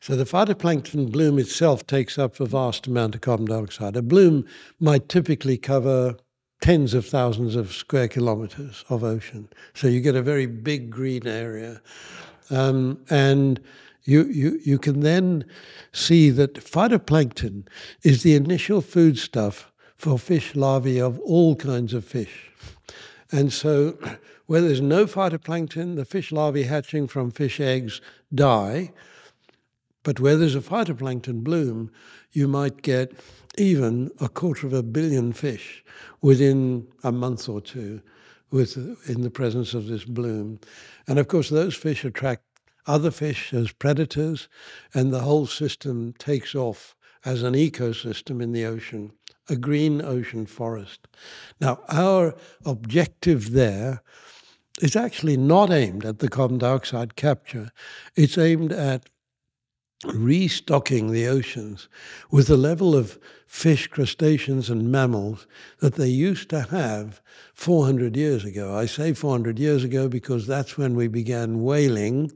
So 0.00 0.16
the 0.16 0.24
phytoplankton 0.24 1.10
bloom 1.10 1.38
itself 1.38 1.86
takes 1.86 2.18
up 2.18 2.38
a 2.40 2.46
vast 2.46 2.86
amount 2.86 3.14
of 3.14 3.20
carbon 3.20 3.46
dioxide. 3.46 3.96
A 3.96 4.02
bloom 4.02 4.46
might 4.78 5.08
typically 5.08 5.58
cover 5.58 6.16
tens 6.60 6.94
of 6.94 7.06
thousands 7.06 7.56
of 7.56 7.72
square 7.72 8.08
kilometers 8.08 8.84
of 8.88 9.04
ocean. 9.04 9.48
So 9.74 9.88
you 9.88 10.00
get 10.00 10.16
a 10.16 10.22
very 10.22 10.46
big 10.46 10.90
green 10.90 11.26
area. 11.26 11.80
Um, 12.50 13.04
and 13.10 13.60
you, 14.04 14.24
you, 14.24 14.60
you 14.64 14.78
can 14.78 15.00
then 15.00 15.44
see 15.92 16.30
that 16.30 16.54
phytoplankton 16.54 17.66
is 18.02 18.22
the 18.22 18.34
initial 18.34 18.80
foodstuff 18.80 19.70
for 19.96 20.18
fish 20.18 20.54
larvae 20.54 21.00
of 21.00 21.18
all 21.20 21.56
kinds 21.56 21.92
of 21.92 22.04
fish. 22.04 22.50
And 23.30 23.52
so, 23.52 23.98
where 24.46 24.62
there's 24.62 24.80
no 24.80 25.04
phytoplankton, 25.04 25.96
the 25.96 26.04
fish 26.04 26.32
larvae 26.32 26.62
hatching 26.62 27.06
from 27.06 27.30
fish 27.30 27.60
eggs 27.60 28.00
die. 28.34 28.92
But 30.02 30.20
where 30.20 30.36
there's 30.36 30.54
a 30.54 30.60
phytoplankton 30.60 31.42
bloom, 31.42 31.90
you 32.32 32.48
might 32.48 32.82
get 32.82 33.12
even 33.56 34.10
a 34.20 34.28
quarter 34.28 34.66
of 34.66 34.72
a 34.72 34.82
billion 34.82 35.32
fish 35.32 35.84
within 36.22 36.86
a 37.02 37.12
month 37.12 37.48
or 37.48 37.60
two 37.60 38.00
with, 38.50 38.76
in 39.08 39.22
the 39.22 39.30
presence 39.30 39.74
of 39.74 39.86
this 39.86 40.04
bloom. 40.04 40.60
And 41.06 41.18
of 41.18 41.28
course, 41.28 41.50
those 41.50 41.74
fish 41.74 42.04
attract 42.04 42.44
other 42.86 43.10
fish 43.10 43.52
as 43.52 43.70
predators, 43.70 44.48
and 44.94 45.12
the 45.12 45.20
whole 45.20 45.46
system 45.46 46.14
takes 46.18 46.54
off 46.54 46.96
as 47.24 47.42
an 47.42 47.54
ecosystem 47.54 48.42
in 48.42 48.52
the 48.52 48.64
ocean, 48.64 49.12
a 49.48 49.56
green 49.56 50.00
ocean 50.00 50.46
forest. 50.46 51.06
Now, 51.60 51.80
our 51.88 52.34
objective 52.64 53.52
there 53.52 54.02
is 54.80 54.96
actually 54.96 55.36
not 55.36 55.70
aimed 55.70 56.04
at 56.04 56.20
the 56.20 56.28
carbon 56.28 56.58
dioxide 56.58 57.16
capture, 57.16 57.70
it's 58.16 58.38
aimed 58.38 58.72
at 58.72 59.08
restocking 60.06 61.10
the 61.10 61.26
oceans 61.26 61.88
with 62.30 62.46
the 62.46 62.56
level 62.56 62.94
of 62.94 63.18
fish, 63.46 63.88
crustaceans, 63.88 64.70
and 64.70 64.92
mammals 64.92 65.46
that 65.80 65.94
they 65.94 66.08
used 66.08 66.48
to 66.50 66.62
have 66.62 67.20
400 67.54 68.16
years 68.16 68.44
ago. 68.44 68.76
I 68.76 68.86
say 68.86 69.12
400 69.12 69.58
years 69.58 69.82
ago 69.82 70.08
because 70.08 70.46
that's 70.46 70.78
when 70.78 70.94
we 70.94 71.08
began 71.08 71.62
whaling. 71.62 72.30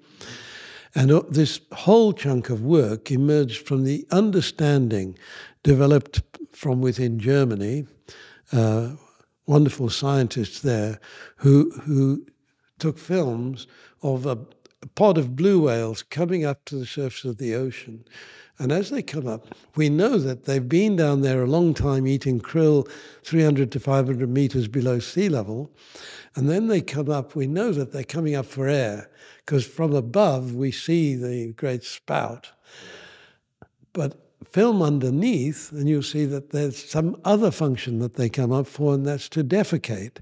And 0.94 1.10
this 1.30 1.60
whole 1.72 2.12
chunk 2.12 2.50
of 2.50 2.62
work 2.62 3.10
emerged 3.10 3.66
from 3.66 3.84
the 3.84 4.06
understanding 4.10 5.16
developed 5.62 6.22
from 6.50 6.80
within 6.80 7.18
Germany, 7.18 7.86
uh, 8.52 8.90
wonderful 9.46 9.88
scientists 9.88 10.60
there 10.60 10.98
who, 11.36 11.70
who 11.84 12.26
took 12.78 12.98
films 12.98 13.66
of 14.02 14.26
a 14.26 14.38
a 14.82 14.86
pod 14.86 15.16
of 15.16 15.36
blue 15.36 15.60
whales 15.60 16.02
coming 16.02 16.44
up 16.44 16.64
to 16.66 16.76
the 16.76 16.86
surface 16.86 17.24
of 17.24 17.38
the 17.38 17.54
ocean. 17.54 18.04
And 18.58 18.70
as 18.70 18.90
they 18.90 19.02
come 19.02 19.26
up, 19.26 19.54
we 19.76 19.88
know 19.88 20.18
that 20.18 20.44
they've 20.44 20.68
been 20.68 20.96
down 20.96 21.22
there 21.22 21.42
a 21.42 21.48
long 21.48 21.72
time 21.72 22.06
eating 22.06 22.40
krill 22.40 22.88
300 23.24 23.72
to 23.72 23.80
500 23.80 24.28
meters 24.28 24.68
below 24.68 24.98
sea 24.98 25.28
level. 25.28 25.70
And 26.34 26.48
then 26.48 26.68
they 26.68 26.80
come 26.80 27.10
up, 27.10 27.34
we 27.34 27.46
know 27.46 27.72
that 27.72 27.92
they're 27.92 28.04
coming 28.04 28.34
up 28.34 28.46
for 28.46 28.68
air 28.68 29.10
because 29.44 29.66
from 29.66 29.94
above 29.94 30.54
we 30.54 30.70
see 30.70 31.14
the 31.14 31.52
great 31.54 31.84
spout. 31.84 32.50
But 33.92 34.18
film 34.50 34.82
underneath, 34.82 35.72
and 35.72 35.88
you'll 35.88 36.02
see 36.02 36.24
that 36.26 36.50
there's 36.50 36.90
some 36.90 37.16
other 37.24 37.50
function 37.50 37.98
that 38.00 38.14
they 38.14 38.28
come 38.28 38.52
up 38.52 38.66
for, 38.66 38.94
and 38.94 39.06
that's 39.06 39.28
to 39.30 39.44
defecate. 39.44 40.18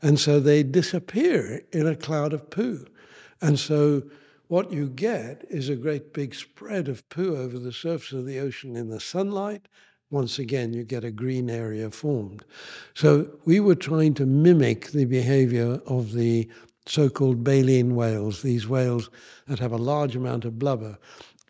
And 0.00 0.18
so 0.18 0.40
they 0.40 0.62
disappear 0.62 1.62
in 1.72 1.86
a 1.86 1.96
cloud 1.96 2.32
of 2.32 2.50
poo. 2.50 2.86
And 3.40 3.58
so 3.58 4.02
what 4.48 4.72
you 4.72 4.88
get 4.88 5.44
is 5.50 5.68
a 5.68 5.76
great 5.76 6.12
big 6.12 6.34
spread 6.34 6.88
of 6.88 7.08
poo 7.08 7.36
over 7.36 7.58
the 7.58 7.72
surface 7.72 8.12
of 8.12 8.26
the 8.26 8.38
ocean 8.38 8.76
in 8.76 8.88
the 8.88 9.00
sunlight. 9.00 9.68
Once 10.10 10.38
again, 10.38 10.72
you 10.72 10.84
get 10.84 11.04
a 11.04 11.10
green 11.10 11.50
area 11.50 11.90
formed. 11.90 12.44
So 12.94 13.30
we 13.44 13.60
were 13.60 13.74
trying 13.74 14.14
to 14.14 14.26
mimic 14.26 14.90
the 14.92 15.04
behavior 15.04 15.80
of 15.86 16.12
the 16.14 16.48
so 16.86 17.10
called 17.10 17.44
baleen 17.44 17.94
whales, 17.94 18.40
these 18.40 18.66
whales 18.66 19.10
that 19.46 19.58
have 19.58 19.72
a 19.72 19.76
large 19.76 20.16
amount 20.16 20.46
of 20.46 20.58
blubber. 20.58 20.96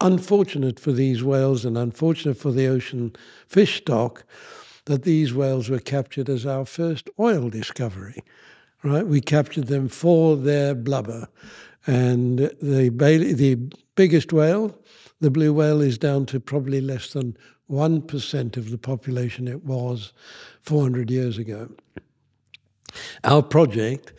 Unfortunate 0.01 0.81
for 0.81 0.91
these 0.91 1.23
whales 1.23 1.65
and 1.65 1.79
unfortunate 1.79 2.37
for 2.37 2.51
the 2.51 2.67
ocean 2.67 3.15
fish 3.47 3.79
stock 3.79 4.25
that 4.87 5.05
these 5.05 5.33
whales 5.33 5.69
were 5.69 5.79
captured 5.79 6.29
as 6.29 6.45
our 6.45 6.65
first 6.65 7.09
oil 7.21 7.49
discovery. 7.49 8.23
Right? 8.83 9.07
We 9.07 9.21
captured 9.21 9.67
them 9.67 9.89
for 9.89 10.37
their 10.37 10.75
blubber. 10.75 11.29
And 11.89 12.39
the, 12.39 12.91
the 12.91 13.55
biggest 13.97 14.31
whale, 14.31 14.79
the 15.21 15.31
blue 15.31 15.55
whale, 15.55 15.81
is 15.81 15.97
down 15.97 16.27
to 16.27 16.39
probably 16.39 16.83
less 16.83 17.15
than 17.15 17.35
1% 17.71 18.57
of 18.59 18.71
the 18.71 18.77
population 18.77 19.49
it 19.49 19.65
was 19.65 20.13
400 20.61 21.11
years 21.11 21.39
ago. 21.39 21.71
Our 23.25 23.43
project 23.43 24.13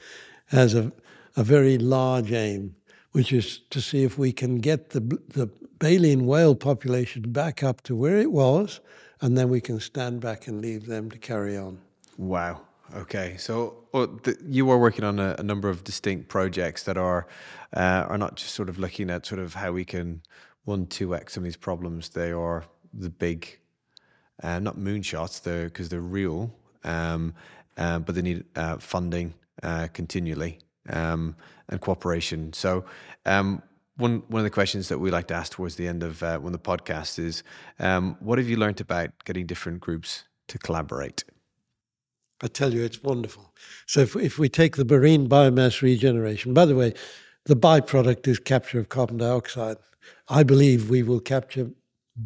has 0.48 0.74
a, 0.74 0.92
a 1.38 1.44
very 1.44 1.78
large 1.78 2.32
aim, 2.32 2.76
which 3.12 3.32
is 3.32 3.60
to 3.70 3.82
see 3.82 4.04
if 4.04 4.18
we 4.18 4.32
can 4.32 4.58
get 4.58 4.90
the, 4.90 5.02
the 5.28 5.48
baleen 5.78 6.26
whale 6.26 6.56
population 6.56 7.32
back 7.32 7.62
up 7.62 7.82
to 7.84 7.96
where 7.96 8.18
it 8.18 8.32
was, 8.32 8.80
and 9.22 9.38
then 9.38 9.48
we 9.48 9.62
can 9.62 9.80
stand 9.80 10.22
back 10.22 10.48
and 10.48 10.60
leave 10.60 10.88
them 10.88 11.12
to 11.12 11.20
carry 11.20 11.56
on. 11.56 11.78
Wow. 12.18 12.62
Okay, 12.96 13.36
so 13.38 13.86
well, 13.92 14.08
the, 14.24 14.36
you 14.48 14.70
are 14.72 14.78
working 14.78 15.06
on 15.06 15.20
a, 15.20 15.36
a, 15.38 15.44
number 15.44 15.70
of 15.70 15.84
distinct 15.84 16.28
projects 16.28 16.84
that 16.84 16.98
are 16.98 17.28
uh, 17.76 18.06
are 18.08 18.18
not 18.18 18.36
just 18.36 18.56
sort 18.56 18.68
of 18.68 18.80
looking 18.80 19.12
at 19.12 19.28
sort 19.28 19.40
of 19.40 19.54
how 19.54 19.72
we 19.72 19.86
can 19.86 20.24
one 20.66 20.88
two 20.88 21.16
x 21.16 21.34
some 21.34 21.42
of 21.42 21.46
these 21.46 21.56
problems. 21.56 22.10
They 22.10 22.32
are 22.32 22.66
the 22.92 23.12
big, 23.12 23.60
uh, 24.42 24.58
not 24.58 24.78
moonshots, 24.78 25.44
they're 25.44 25.66
because 25.66 25.90
they're 25.90 26.02
real, 26.02 26.52
um, 26.84 27.36
uh, 27.78 28.00
but 28.00 28.16
they 28.16 28.24
need 28.24 28.46
uh, 28.56 28.78
funding 28.78 29.36
uh, 29.62 29.88
continually 29.94 30.60
um, 30.90 31.36
and 31.70 31.80
cooperation. 31.82 32.54
So. 32.54 32.86
Um, 33.26 33.62
one, 33.98 34.24
one 34.30 34.40
of 34.40 34.46
the 34.46 34.50
questions 34.50 34.88
that 34.88 34.98
we 34.98 35.12
like 35.12 35.28
to 35.28 35.34
ask 35.34 35.52
towards 35.52 35.76
the 35.76 35.86
end 35.86 36.04
of 36.04 36.22
one 36.22 36.46
of 36.46 36.52
the 36.54 36.58
podcasts 36.58 37.20
is, 37.20 37.44
um, 37.80 38.16
what 38.22 38.38
have 38.38 38.48
you 38.48 38.56
learned 38.56 38.80
about 38.80 39.10
getting 39.26 39.46
different 39.46 39.82
groups 39.82 40.24
to 40.48 40.58
collaborate? 40.58 41.26
I 42.42 42.48
tell 42.48 42.74
you, 42.74 42.84
it's 42.84 43.04
wonderful. 43.04 43.54
So 43.86 44.02
if, 44.02 44.16
if 44.16 44.40
we 44.40 44.50
take 44.50 44.78
the 44.78 44.86
marine 44.86 45.28
biomass 45.28 45.82
regeneration, 45.82 46.54
by 46.54 46.66
the 46.66 46.76
way, 46.76 46.94
the 47.46 47.56
byproduct 47.56 48.28
is 48.28 48.40
capture 48.40 48.80
of 48.80 48.90
carbon 48.90 49.18
dioxide. 49.18 49.78
I 50.30 50.44
believe 50.44 50.90
we 50.90 51.04
will 51.04 51.20
capture 51.20 51.72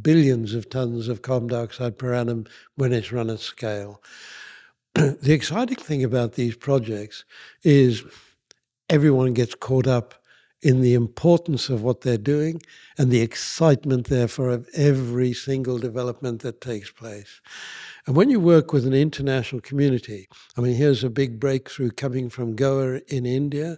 billions 0.01 0.53
of 0.53 0.69
tons 0.69 1.07
of 1.07 1.21
carbon 1.21 1.47
dioxide 1.49 1.97
per 1.97 2.13
annum 2.13 2.45
when 2.75 2.93
it's 2.93 3.11
run 3.11 3.29
at 3.29 3.39
scale. 3.39 4.01
the 4.95 5.33
exciting 5.33 5.77
thing 5.77 6.03
about 6.03 6.33
these 6.33 6.55
projects 6.55 7.25
is 7.63 8.03
everyone 8.89 9.33
gets 9.33 9.55
caught 9.55 9.87
up 9.87 10.22
in 10.63 10.79
the 10.79 10.93
importance 10.93 11.69
of 11.69 11.83
what 11.83 12.01
they're 12.01 12.17
doing 12.17 12.61
and 12.97 13.11
the 13.11 13.21
excitement, 13.21 14.07
therefore, 14.07 14.49
of 14.49 14.67
every 14.73 15.33
single 15.33 15.77
development 15.77 16.41
that 16.41 16.61
takes 16.61 16.89
place. 16.89 17.41
And 18.07 18.15
when 18.15 18.29
you 18.29 18.39
work 18.39 18.71
with 18.71 18.87
an 18.87 18.93
international 18.93 19.59
community, 19.59 20.29
I 20.57 20.61
mean, 20.61 20.75
here's 20.75 21.03
a 21.03 21.09
big 21.09 21.37
breakthrough 21.37 21.91
coming 21.91 22.29
from 22.29 22.55
Goa 22.55 23.01
in 23.09 23.25
India, 23.25 23.77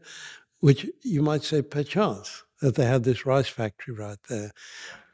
which 0.59 0.85
you 1.01 1.23
might 1.23 1.43
say 1.43 1.63
perchance 1.63 2.43
that 2.61 2.75
they 2.75 2.85
had 2.85 3.03
this 3.03 3.25
rice 3.25 3.49
factory 3.49 3.95
right 3.95 4.21
there. 4.29 4.51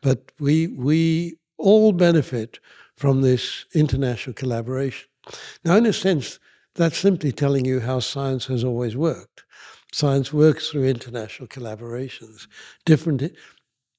But 0.01 0.33
we, 0.39 0.67
we 0.67 1.37
all 1.57 1.93
benefit 1.93 2.59
from 2.97 3.21
this 3.21 3.65
international 3.73 4.33
collaboration. 4.33 5.07
Now, 5.63 5.77
in 5.77 5.85
a 5.85 5.93
sense, 5.93 6.37
that's 6.75 6.97
simply 6.97 7.31
telling 7.31 7.63
you 7.63 7.79
how 7.79 7.99
science 7.99 8.45
has 8.47 8.63
always 8.63 8.97
worked. 8.97 9.43
Science 9.91 10.31
works 10.31 10.69
through 10.69 10.85
international 10.85 11.47
collaborations. 11.47 12.47
Different 12.85 13.33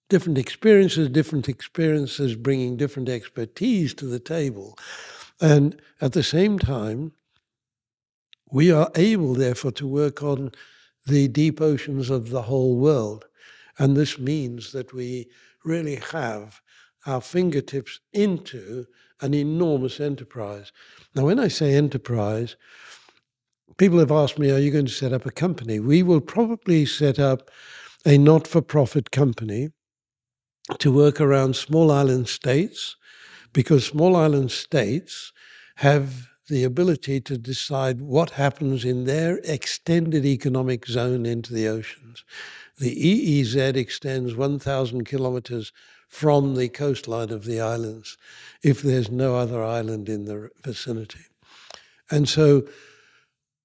different 0.08 0.36
experiences, 0.36 1.08
different 1.08 1.48
experiences 1.48 2.34
bringing 2.34 2.76
different 2.76 3.08
expertise 3.08 3.94
to 3.94 4.04
the 4.04 4.20
table. 4.20 4.76
And 5.40 5.80
at 6.02 6.12
the 6.12 6.22
same 6.22 6.58
time, 6.58 7.12
we 8.50 8.70
are 8.70 8.90
able, 8.94 9.32
therefore, 9.32 9.72
to 9.72 9.86
work 9.86 10.22
on 10.22 10.52
the 11.06 11.28
deep 11.28 11.62
oceans 11.62 12.10
of 12.10 12.28
the 12.28 12.42
whole 12.42 12.76
world. 12.76 13.24
And 13.78 13.96
this 13.96 14.18
means 14.18 14.72
that 14.72 14.92
we 14.92 15.28
really 15.64 15.96
have 15.96 16.60
our 17.06 17.22
fingertips 17.22 18.00
into 18.12 18.86
an 19.22 19.32
enormous 19.32 19.98
enterprise. 19.98 20.72
Now, 21.14 21.24
when 21.24 21.38
I 21.38 21.48
say 21.48 21.74
enterprise, 21.74 22.56
people 23.76 23.98
have 23.98 24.10
asked 24.10 24.38
me, 24.38 24.50
Are 24.50 24.58
you 24.58 24.70
going 24.70 24.86
to 24.86 24.92
set 24.92 25.12
up 25.12 25.26
a 25.26 25.30
company? 25.30 25.78
We 25.78 26.02
will 26.02 26.20
probably 26.20 26.86
set 26.86 27.18
up 27.18 27.50
a 28.04 28.18
not 28.18 28.46
for 28.46 28.62
profit 28.62 29.10
company 29.10 29.70
to 30.78 30.92
work 30.92 31.20
around 31.20 31.56
small 31.56 31.90
island 31.90 32.28
states 32.28 32.96
because 33.52 33.86
small 33.86 34.16
island 34.16 34.50
states 34.50 35.32
have 35.76 36.28
the 36.48 36.64
ability 36.64 37.20
to 37.20 37.38
decide 37.38 38.00
what 38.00 38.30
happens 38.30 38.84
in 38.84 39.04
their 39.04 39.38
extended 39.44 40.26
economic 40.26 40.86
zone 40.86 41.24
into 41.24 41.52
the 41.52 41.68
oceans. 41.68 42.24
The 42.78 42.94
EEZ 42.94 43.76
extends 43.76 44.34
1,000 44.34 45.04
kilometers 45.04 45.72
from 46.08 46.56
the 46.56 46.68
coastline 46.68 47.30
of 47.30 47.44
the 47.44 47.60
islands 47.60 48.18
if 48.62 48.82
there's 48.82 49.10
no 49.10 49.36
other 49.36 49.62
island 49.62 50.08
in 50.08 50.26
the 50.26 50.50
vicinity. 50.62 51.26
And 52.10 52.28
so 52.28 52.66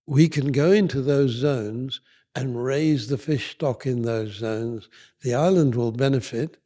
we 0.07 0.29
can 0.29 0.51
go 0.51 0.71
into 0.71 1.01
those 1.01 1.31
zones 1.31 2.01
and 2.33 2.63
raise 2.63 3.07
the 3.07 3.17
fish 3.17 3.51
stock 3.51 3.85
in 3.85 4.03
those 4.03 4.35
zones. 4.35 4.89
The 5.21 5.35
island 5.35 5.75
will 5.75 5.91
benefit, 5.91 6.57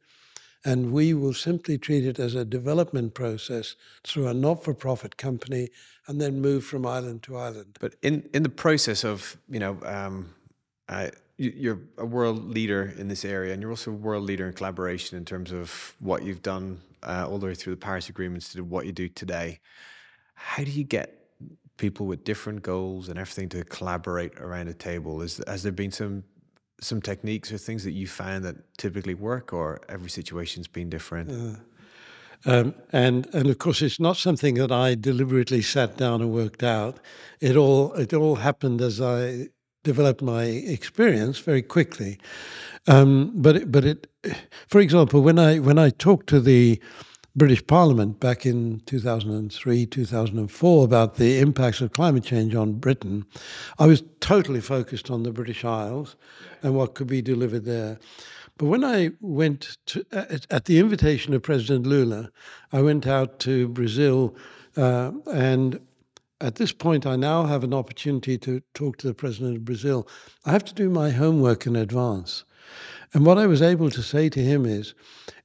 and 0.64 0.92
we 0.92 1.12
will 1.12 1.34
simply 1.34 1.76
treat 1.76 2.06
it 2.06 2.18
as 2.18 2.34
a 2.34 2.44
development 2.44 3.14
process 3.14 3.74
through 4.04 4.28
a 4.28 4.34
not 4.34 4.62
for 4.62 4.74
profit 4.74 5.16
company 5.16 5.68
and 6.06 6.20
then 6.20 6.40
move 6.40 6.64
from 6.64 6.86
island 6.86 7.22
to 7.24 7.36
island. 7.36 7.78
But 7.80 7.96
in, 8.02 8.28
in 8.32 8.42
the 8.44 8.48
process 8.48 9.04
of, 9.04 9.36
you 9.48 9.58
know, 9.58 9.76
um, 9.84 10.34
uh, 10.88 11.08
you're 11.36 11.80
a 11.98 12.06
world 12.06 12.50
leader 12.50 12.94
in 12.96 13.08
this 13.08 13.24
area, 13.24 13.52
and 13.52 13.60
you're 13.60 13.72
also 13.72 13.90
a 13.90 13.94
world 13.94 14.24
leader 14.24 14.46
in 14.46 14.52
collaboration 14.52 15.16
in 15.18 15.24
terms 15.24 15.50
of 15.52 15.96
what 15.98 16.22
you've 16.22 16.42
done 16.42 16.80
uh, 17.02 17.26
all 17.28 17.38
the 17.38 17.46
way 17.46 17.54
through 17.54 17.74
the 17.74 17.80
Paris 17.80 18.08
agreements 18.08 18.52
to 18.52 18.62
what 18.62 18.86
you 18.86 18.92
do 18.92 19.08
today. 19.08 19.58
How 20.34 20.62
do 20.62 20.70
you 20.70 20.84
get 20.84 21.21
people 21.82 22.06
with 22.06 22.22
different 22.22 22.62
goals 22.62 23.08
and 23.08 23.18
everything 23.18 23.48
to 23.48 23.64
collaborate 23.64 24.32
around 24.38 24.68
a 24.68 24.74
table? 24.90 25.20
Is 25.26 25.42
has 25.46 25.62
there 25.64 25.76
been 25.82 25.90
some 25.90 26.22
some 26.80 27.00
techniques 27.02 27.52
or 27.52 27.58
things 27.58 27.82
that 27.84 27.94
you 28.00 28.06
found 28.06 28.44
that 28.44 28.56
typically 28.78 29.14
work, 29.14 29.52
or 29.52 29.80
every 29.88 30.10
situation's 30.10 30.68
been 30.68 30.88
different? 30.88 31.28
Uh, 31.30 31.56
um, 32.52 32.74
and 32.92 33.18
and 33.34 33.46
of 33.50 33.58
course, 33.58 33.82
it's 33.86 34.00
not 34.00 34.16
something 34.16 34.54
that 34.62 34.70
I 34.70 34.94
deliberately 34.94 35.62
sat 35.62 35.96
down 35.96 36.22
and 36.22 36.30
worked 36.30 36.62
out. 36.62 36.94
It 37.40 37.56
all 37.56 37.92
it 37.94 38.12
all 38.12 38.36
happened 38.36 38.80
as 38.80 39.00
I 39.00 39.48
developed 39.84 40.22
my 40.22 40.44
experience 40.76 41.38
very 41.40 41.62
quickly. 41.62 42.18
Um, 42.86 43.32
but 43.34 43.56
it, 43.56 43.72
but 43.72 43.84
it, 43.84 44.06
for 44.68 44.80
example, 44.80 45.20
when 45.20 45.38
I 45.38 45.58
when 45.58 45.78
I 45.78 45.90
talked 45.90 46.28
to 46.28 46.40
the 46.40 46.80
British 47.34 47.66
Parliament 47.66 48.20
back 48.20 48.44
in 48.44 48.82
2003, 48.84 49.86
2004 49.86 50.84
about 50.84 51.16
the 51.16 51.38
impacts 51.38 51.80
of 51.80 51.92
climate 51.92 52.24
change 52.24 52.54
on 52.54 52.74
Britain, 52.74 53.24
I 53.78 53.86
was 53.86 54.02
totally 54.20 54.60
focused 54.60 55.10
on 55.10 55.22
the 55.22 55.32
British 55.32 55.64
Isles 55.64 56.16
and 56.62 56.74
what 56.74 56.94
could 56.94 57.06
be 57.06 57.22
delivered 57.22 57.64
there. 57.64 57.98
But 58.58 58.66
when 58.66 58.84
I 58.84 59.12
went 59.20 59.78
to, 59.86 60.04
at, 60.12 60.66
the 60.66 60.78
invitation 60.78 61.32
of 61.32 61.42
President 61.42 61.86
Lula, 61.86 62.30
I 62.70 62.82
went 62.82 63.06
out 63.06 63.38
to 63.40 63.66
Brazil 63.68 64.36
uh, 64.76 65.12
and 65.32 65.80
at 66.42 66.56
this 66.56 66.72
point, 66.72 67.06
I 67.06 67.14
now 67.14 67.44
have 67.44 67.62
an 67.62 67.72
opportunity 67.72 68.36
to 68.38 68.60
talk 68.74 68.96
to 68.98 69.06
the 69.06 69.14
president 69.14 69.56
of 69.56 69.64
Brazil. 69.64 70.08
I 70.44 70.50
have 70.50 70.64
to 70.64 70.74
do 70.74 70.90
my 70.90 71.10
homework 71.10 71.66
in 71.66 71.76
advance. 71.76 72.42
And 73.14 73.24
what 73.24 73.38
I 73.38 73.46
was 73.46 73.62
able 73.62 73.90
to 73.90 74.02
say 74.02 74.28
to 74.28 74.40
him 74.40 74.66
is 74.66 74.94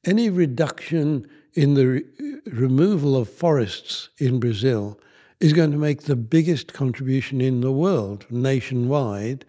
any 0.05 0.29
reduction 0.31 1.27
in 1.57 1.73
the 1.73 1.87
re- 1.87 2.03
removal 2.45 3.17
of 3.17 3.27
forests 3.27 4.09
in 4.19 4.39
Brazil 4.39 4.99
is 5.39 5.53
going 5.53 5.71
to 5.71 5.77
make 5.77 6.03
the 6.03 6.15
biggest 6.15 6.71
contribution 6.71 7.41
in 7.41 7.61
the 7.61 7.71
world, 7.71 8.25
nationwide, 8.29 9.43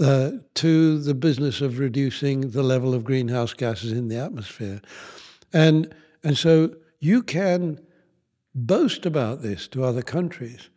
uh, 0.00 0.32
to 0.54 0.98
the 0.98 1.14
business 1.14 1.60
of 1.60 1.78
reducing 1.78 2.50
the 2.50 2.64
level 2.64 2.94
of 2.94 3.04
greenhouse 3.04 3.54
gases 3.54 3.92
in 3.92 4.08
the 4.08 4.16
atmosphere. 4.16 4.80
And, 5.52 5.94
and 6.24 6.36
so 6.36 6.74
you 6.98 7.22
can 7.22 7.80
boast 8.54 9.06
about 9.06 9.42
this 9.42 9.68
to 9.68 9.84
other 9.84 10.02
countries 10.02 10.68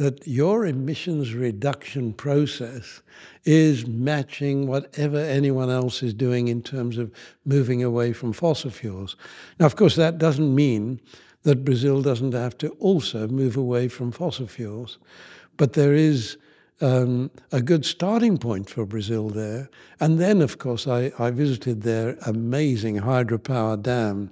that 0.00 0.26
your 0.26 0.64
emissions 0.64 1.34
reduction 1.34 2.10
process 2.14 3.02
is 3.44 3.86
matching 3.86 4.66
whatever 4.66 5.18
anyone 5.18 5.68
else 5.68 6.02
is 6.02 6.14
doing 6.14 6.48
in 6.48 6.62
terms 6.62 6.96
of 6.96 7.12
moving 7.44 7.84
away 7.84 8.14
from 8.14 8.32
fossil 8.32 8.70
fuels. 8.70 9.14
Now, 9.58 9.66
of 9.66 9.76
course, 9.76 9.96
that 9.96 10.16
doesn't 10.16 10.54
mean 10.54 11.02
that 11.42 11.66
Brazil 11.66 12.00
doesn't 12.00 12.32
have 12.32 12.56
to 12.58 12.70
also 12.78 13.28
move 13.28 13.58
away 13.58 13.88
from 13.88 14.10
fossil 14.10 14.46
fuels, 14.46 14.96
but 15.58 15.74
there 15.74 15.92
is 15.92 16.38
um, 16.80 17.30
a 17.52 17.60
good 17.60 17.84
starting 17.84 18.38
point 18.38 18.70
for 18.70 18.86
Brazil 18.86 19.28
there. 19.28 19.68
And 20.00 20.18
then, 20.18 20.40
of 20.40 20.56
course, 20.56 20.88
I, 20.88 21.12
I 21.18 21.30
visited 21.30 21.82
their 21.82 22.16
amazing 22.24 23.00
hydropower 23.00 23.82
dam. 23.82 24.30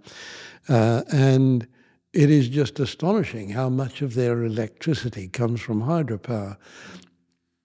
Uh, 0.66 1.02
and 1.12 1.66
it 2.12 2.30
is 2.30 2.48
just 2.48 2.80
astonishing 2.80 3.50
how 3.50 3.68
much 3.68 4.00
of 4.02 4.14
their 4.14 4.44
electricity 4.44 5.28
comes 5.28 5.60
from 5.60 5.82
hydropower. 5.82 6.56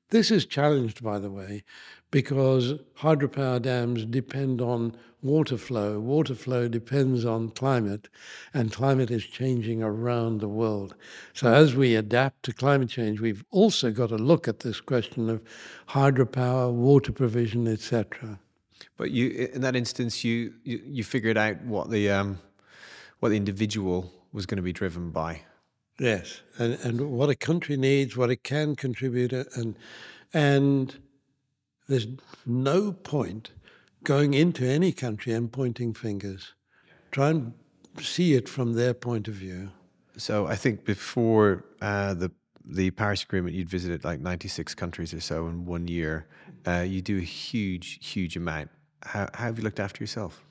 This 0.09 0.29
is 0.29 0.45
challenged, 0.45 1.03
by 1.03 1.17
the 1.17 1.31
way, 1.31 1.63
because 2.11 2.73
hydropower 2.99 3.61
dams 3.61 4.05
depend 4.05 4.61
on 4.61 4.95
water 5.23 5.57
flow. 5.57 5.99
Water 5.99 6.35
flow 6.35 6.67
depends 6.67 7.25
on 7.25 7.49
climate, 7.49 8.09
and 8.53 8.71
climate 8.71 9.09
is 9.09 9.25
changing 9.25 9.81
around 9.81 10.39
the 10.39 10.49
world. 10.49 10.93
So, 11.33 11.51
as 11.51 11.73
we 11.73 11.95
adapt 11.95 12.43
to 12.43 12.53
climate 12.53 12.89
change, 12.89 13.21
we've 13.21 13.43
also 13.49 13.91
got 13.91 14.09
to 14.09 14.17
look 14.17 14.47
at 14.47 14.59
this 14.59 14.81
question 14.81 15.29
of 15.29 15.41
hydropower, 15.89 16.71
water 16.71 17.11
provision, 17.11 17.67
etc. 17.67 18.39
But 18.97 19.09
you, 19.09 19.49
in 19.53 19.61
that 19.61 19.75
instance, 19.75 20.23
you 20.23 20.53
you, 20.63 20.81
you 20.85 21.03
figured 21.03 21.37
out 21.37 21.59
what 21.63 21.89
the 21.89 22.11
um, 22.11 22.37
what 23.19 23.29
the 23.29 23.37
individual 23.37 24.11
was 24.34 24.45
going 24.45 24.57
to 24.57 24.63
be 24.63 24.73
driven 24.73 25.11
by. 25.11 25.41
Yes, 25.99 26.41
and 26.57 26.73
and 26.84 27.11
what 27.11 27.29
a 27.29 27.36
country 27.36 27.77
needs, 27.77 28.17
what 28.17 28.31
it 28.31 28.43
can 28.43 28.75
contribute, 28.75 29.31
and 29.31 29.75
and 30.34 30.97
there's 31.88 32.07
no 32.45 32.91
point 32.91 33.51
going 34.03 34.34
into 34.34 34.65
any 34.65 34.91
country 34.91 35.34
and 35.34 35.51
pointing 35.51 35.93
fingers. 35.93 36.53
Try 37.11 37.29
and 37.29 37.53
see 38.01 38.34
it 38.34 38.49
from 38.49 38.73
their 38.73 38.93
point 38.93 39.27
of 39.27 39.36
view. 39.36 39.69
So 40.17 40.47
I 40.47 40.55
think 40.55 40.84
before 40.84 41.63
uh, 41.81 42.15
the 42.15 42.31
the 42.65 42.91
Paris 42.91 43.23
Agreement, 43.23 43.55
you'd 43.55 43.69
visited 43.69 44.03
like 44.03 44.19
96 44.19 44.73
countries 44.75 45.13
or 45.13 45.19
so 45.19 45.47
in 45.47 45.65
one 45.65 45.88
year. 45.88 46.27
Uh, 46.65 46.86
you 46.88 47.01
do 47.01 47.17
a 47.17 47.21
huge, 47.21 47.99
huge 48.01 48.38
amount. 48.38 48.69
How, 49.01 49.27
how 49.34 49.45
have 49.45 49.57
you 49.57 49.65
looked 49.65 49.81
after 49.81 50.01
yourself? 50.01 50.41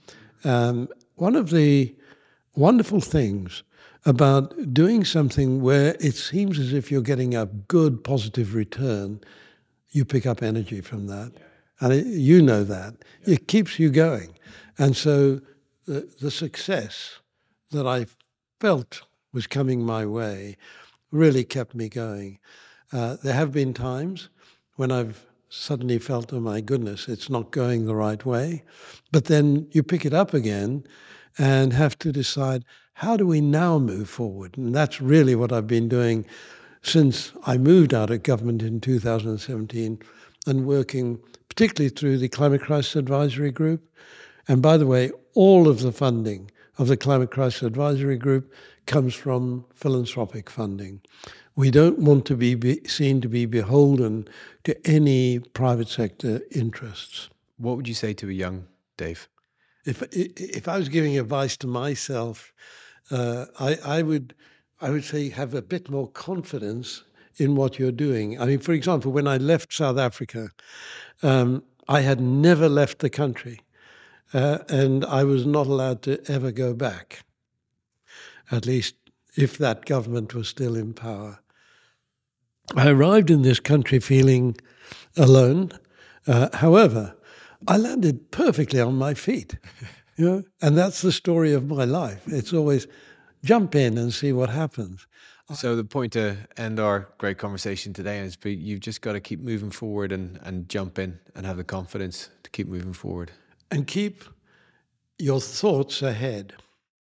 Um, 0.44 0.88
one 1.14 1.36
of 1.36 1.48
the 1.50 1.94
wonderful 2.54 3.00
things 3.00 3.62
about 4.04 4.72
doing 4.72 5.04
something 5.04 5.62
where 5.62 5.96
it 6.00 6.14
seems 6.14 6.58
as 6.58 6.72
if 6.72 6.90
you're 6.90 7.02
getting 7.02 7.34
a 7.34 7.46
good 7.46 8.02
positive 8.02 8.54
return, 8.54 9.20
you 9.90 10.04
pick 10.04 10.26
up 10.26 10.42
energy 10.42 10.80
from 10.80 11.06
that. 11.06 11.32
And 11.80 11.92
it, 11.92 12.06
you 12.06 12.42
know 12.42 12.64
that. 12.64 12.94
It 13.24 13.48
keeps 13.48 13.78
you 13.78 13.90
going. 13.90 14.34
And 14.78 14.96
so 14.96 15.40
the, 15.86 16.08
the 16.20 16.30
success 16.30 17.20
that 17.70 17.86
I 17.86 18.06
felt 18.60 19.02
was 19.32 19.46
coming 19.46 19.84
my 19.84 20.04
way 20.06 20.56
really 21.10 21.44
kept 21.44 21.74
me 21.74 21.88
going. 21.88 22.38
Uh, 22.92 23.16
there 23.22 23.34
have 23.34 23.52
been 23.52 23.72
times 23.72 24.28
when 24.76 24.90
I've 24.90 25.26
suddenly 25.48 25.98
felt, 25.98 26.32
oh 26.32 26.40
my 26.40 26.60
goodness, 26.60 27.08
it's 27.08 27.28
not 27.28 27.50
going 27.50 27.84
the 27.84 27.94
right 27.94 28.24
way. 28.24 28.64
But 29.10 29.26
then 29.26 29.68
you 29.70 29.82
pick 29.82 30.04
it 30.04 30.14
up 30.14 30.34
again 30.34 30.84
and 31.38 31.72
have 31.72 31.98
to 32.00 32.12
decide 32.12 32.64
how 32.94 33.16
do 33.16 33.26
we 33.26 33.40
now 33.40 33.78
move 33.78 34.08
forward? 34.08 34.56
And 34.56 34.74
that's 34.74 35.00
really 35.00 35.34
what 35.34 35.52
I've 35.52 35.66
been 35.66 35.88
doing 35.88 36.26
since 36.82 37.32
I 37.44 37.56
moved 37.58 37.94
out 37.94 38.10
of 38.10 38.22
government 38.22 38.62
in 38.62 38.80
2017 38.80 39.98
and 40.46 40.66
working 40.66 41.18
particularly 41.48 41.88
through 41.88 42.18
the 42.18 42.28
Climate 42.28 42.62
Crisis 42.62 42.96
Advisory 42.96 43.50
Group. 43.50 43.88
And 44.48 44.62
by 44.62 44.76
the 44.76 44.86
way, 44.86 45.10
all 45.34 45.68
of 45.68 45.80
the 45.80 45.92
funding 45.92 46.50
of 46.78 46.88
the 46.88 46.96
Climate 46.96 47.30
Crisis 47.30 47.62
Advisory 47.62 48.16
Group 48.16 48.52
comes 48.86 49.14
from 49.14 49.64
philanthropic 49.74 50.50
funding. 50.50 51.00
We 51.54 51.70
don't 51.70 51.98
want 51.98 52.24
to 52.26 52.36
be, 52.36 52.54
be 52.54 52.82
seen 52.86 53.20
to 53.20 53.28
be 53.28 53.44
beholden 53.46 54.26
to 54.64 54.86
any 54.86 55.38
private 55.38 55.88
sector 55.88 56.40
interests. 56.50 57.28
What 57.58 57.76
would 57.76 57.86
you 57.86 57.94
say 57.94 58.14
to 58.14 58.28
a 58.28 58.32
young 58.32 58.66
Dave? 58.96 59.28
If 59.84 60.02
if 60.12 60.68
I 60.68 60.78
was 60.78 60.88
giving 60.88 61.18
advice 61.18 61.56
to 61.58 61.66
myself, 61.66 62.52
uh, 63.10 63.46
I, 63.58 63.78
I 63.84 64.02
would 64.02 64.34
I 64.80 64.90
would 64.90 65.04
say 65.04 65.28
have 65.30 65.54
a 65.54 65.62
bit 65.62 65.90
more 65.90 66.08
confidence 66.08 67.04
in 67.36 67.54
what 67.54 67.78
you're 67.78 67.92
doing. 67.92 68.40
I 68.40 68.46
mean, 68.46 68.58
for 68.58 68.72
example, 68.72 69.10
when 69.12 69.26
I 69.26 69.38
left 69.38 69.72
South 69.72 69.98
Africa, 69.98 70.50
um, 71.22 71.62
I 71.88 72.00
had 72.00 72.20
never 72.20 72.68
left 72.68 72.98
the 72.98 73.10
country, 73.10 73.60
uh, 74.34 74.58
and 74.68 75.04
I 75.04 75.24
was 75.24 75.46
not 75.46 75.66
allowed 75.66 76.02
to 76.02 76.20
ever 76.30 76.52
go 76.52 76.74
back. 76.74 77.24
At 78.50 78.66
least, 78.66 78.94
if 79.36 79.58
that 79.58 79.86
government 79.86 80.34
was 80.34 80.48
still 80.48 80.76
in 80.76 80.92
power. 80.92 81.38
I 82.76 82.88
arrived 82.88 83.30
in 83.30 83.42
this 83.42 83.60
country 83.60 83.98
feeling 83.98 84.56
alone. 85.16 85.72
Uh, 86.26 86.48
however, 86.54 87.14
I 87.66 87.76
landed 87.76 88.30
perfectly 88.30 88.80
on 88.80 88.96
my 88.96 89.14
feet. 89.14 89.56
You 90.16 90.26
know? 90.26 90.42
And 90.60 90.76
that's 90.76 91.00
the 91.00 91.10
story 91.10 91.54
of 91.54 91.66
my 91.66 91.84
life. 91.84 92.22
It's 92.26 92.52
always 92.52 92.86
jump 93.42 93.74
in 93.74 93.96
and 93.96 94.12
see 94.12 94.30
what 94.30 94.50
happens. 94.50 95.06
So 95.54 95.74
the 95.74 95.84
point 95.84 96.12
to 96.12 96.36
end 96.56 96.78
our 96.78 97.08
great 97.18 97.38
conversation 97.38 97.92
today 97.92 98.18
is 98.18 98.36
be 98.36 98.54
you've 98.54 98.80
just 98.80 99.00
got 99.00 99.12
to 99.12 99.20
keep 99.20 99.40
moving 99.40 99.70
forward 99.70 100.12
and, 100.12 100.38
and 100.42 100.68
jump 100.68 100.98
in 100.98 101.18
and 101.34 101.44
have 101.44 101.56
the 101.56 101.64
confidence 101.64 102.30
to 102.42 102.50
keep 102.50 102.68
moving 102.68 102.92
forward. 102.92 103.32
And 103.70 103.86
keep 103.86 104.24
your 105.18 105.40
thoughts 105.40 106.02
ahead. 106.02 106.54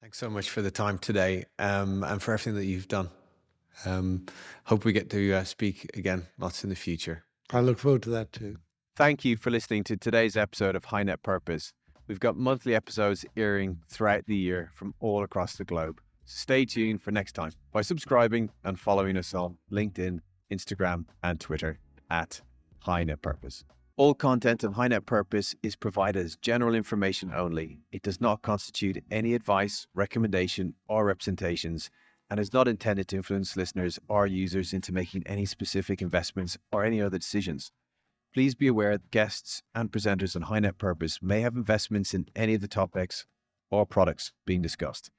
Thanks 0.00 0.18
so 0.18 0.28
much 0.28 0.50
for 0.50 0.62
the 0.62 0.70
time 0.70 0.98
today 0.98 1.44
um, 1.58 2.04
and 2.04 2.22
for 2.22 2.32
everything 2.32 2.54
that 2.54 2.66
you've 2.66 2.88
done. 2.88 3.08
Um, 3.84 4.26
hope 4.64 4.84
we 4.84 4.92
get 4.92 5.10
to 5.10 5.32
uh, 5.32 5.44
speak 5.44 5.90
again 5.96 6.26
lots 6.38 6.64
in 6.64 6.70
the 6.70 6.76
future. 6.76 7.24
I 7.52 7.60
look 7.60 7.78
forward 7.78 8.02
to 8.02 8.10
that 8.10 8.32
too. 8.32 8.58
Thank 8.96 9.26
you 9.26 9.36
for 9.36 9.50
listening 9.50 9.84
to 9.84 9.98
today's 9.98 10.38
episode 10.38 10.74
of 10.74 10.86
High 10.86 11.02
Net 11.02 11.22
Purpose. 11.22 11.74
We've 12.08 12.18
got 12.18 12.34
monthly 12.34 12.74
episodes 12.74 13.26
airing 13.36 13.82
throughout 13.90 14.24
the 14.24 14.34
year 14.34 14.70
from 14.74 14.94
all 15.00 15.22
across 15.22 15.56
the 15.56 15.66
globe. 15.66 16.00
Stay 16.24 16.64
tuned 16.64 17.02
for 17.02 17.10
next 17.10 17.32
time 17.32 17.52
by 17.72 17.82
subscribing 17.82 18.48
and 18.64 18.80
following 18.80 19.18
us 19.18 19.34
on 19.34 19.58
LinkedIn, 19.70 20.20
Instagram, 20.50 21.04
and 21.22 21.38
Twitter 21.38 21.78
at 22.08 22.40
High 22.78 23.04
Net 23.04 23.20
Purpose. 23.20 23.64
All 23.98 24.14
content 24.14 24.64
of 24.64 24.72
High 24.72 24.88
Net 24.88 25.04
Purpose 25.04 25.54
is 25.62 25.76
provided 25.76 26.24
as 26.24 26.36
general 26.36 26.74
information 26.74 27.30
only. 27.36 27.80
It 27.92 28.00
does 28.00 28.18
not 28.18 28.40
constitute 28.40 29.04
any 29.10 29.34
advice, 29.34 29.86
recommendation, 29.92 30.72
or 30.88 31.04
representations 31.04 31.90
and 32.30 32.40
is 32.40 32.54
not 32.54 32.66
intended 32.66 33.08
to 33.08 33.16
influence 33.16 33.58
listeners 33.58 33.98
or 34.08 34.26
users 34.26 34.72
into 34.72 34.90
making 34.90 35.22
any 35.26 35.44
specific 35.44 36.00
investments 36.00 36.56
or 36.72 36.82
any 36.82 37.02
other 37.02 37.18
decisions. 37.18 37.72
Please 38.36 38.54
be 38.54 38.66
aware 38.66 38.98
that 38.98 39.10
guests 39.10 39.62
and 39.74 39.90
presenters 39.90 40.36
on 40.36 40.42
High 40.42 40.58
Net 40.58 40.76
Purpose 40.76 41.20
may 41.22 41.40
have 41.40 41.56
investments 41.56 42.12
in 42.12 42.28
any 42.36 42.52
of 42.52 42.60
the 42.60 42.68
topics 42.68 43.24
or 43.70 43.86
products 43.86 44.34
being 44.44 44.60
discussed. 44.60 45.10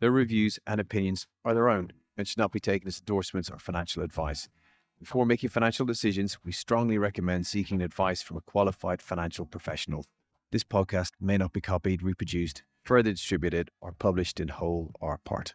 Their 0.00 0.10
reviews 0.10 0.58
and 0.66 0.80
opinions 0.80 1.26
are 1.44 1.52
their 1.52 1.68
own 1.68 1.92
and 2.16 2.26
should 2.26 2.38
not 2.38 2.50
be 2.50 2.60
taken 2.60 2.88
as 2.88 3.00
endorsements 3.00 3.50
or 3.50 3.58
financial 3.58 4.02
advice. 4.02 4.48
Before 4.98 5.26
making 5.26 5.50
financial 5.50 5.84
decisions, 5.84 6.38
we 6.46 6.52
strongly 6.52 6.96
recommend 6.96 7.46
seeking 7.46 7.82
advice 7.82 8.22
from 8.22 8.38
a 8.38 8.40
qualified 8.40 9.02
financial 9.02 9.44
professional. 9.44 10.06
This 10.50 10.64
podcast 10.64 11.10
may 11.20 11.36
not 11.36 11.52
be 11.52 11.60
copied, 11.60 12.02
reproduced, 12.02 12.62
further 12.86 13.10
distributed, 13.10 13.68
or 13.82 13.92
published 13.92 14.40
in 14.40 14.48
whole 14.48 14.92
or 14.98 15.18
part. 15.18 15.52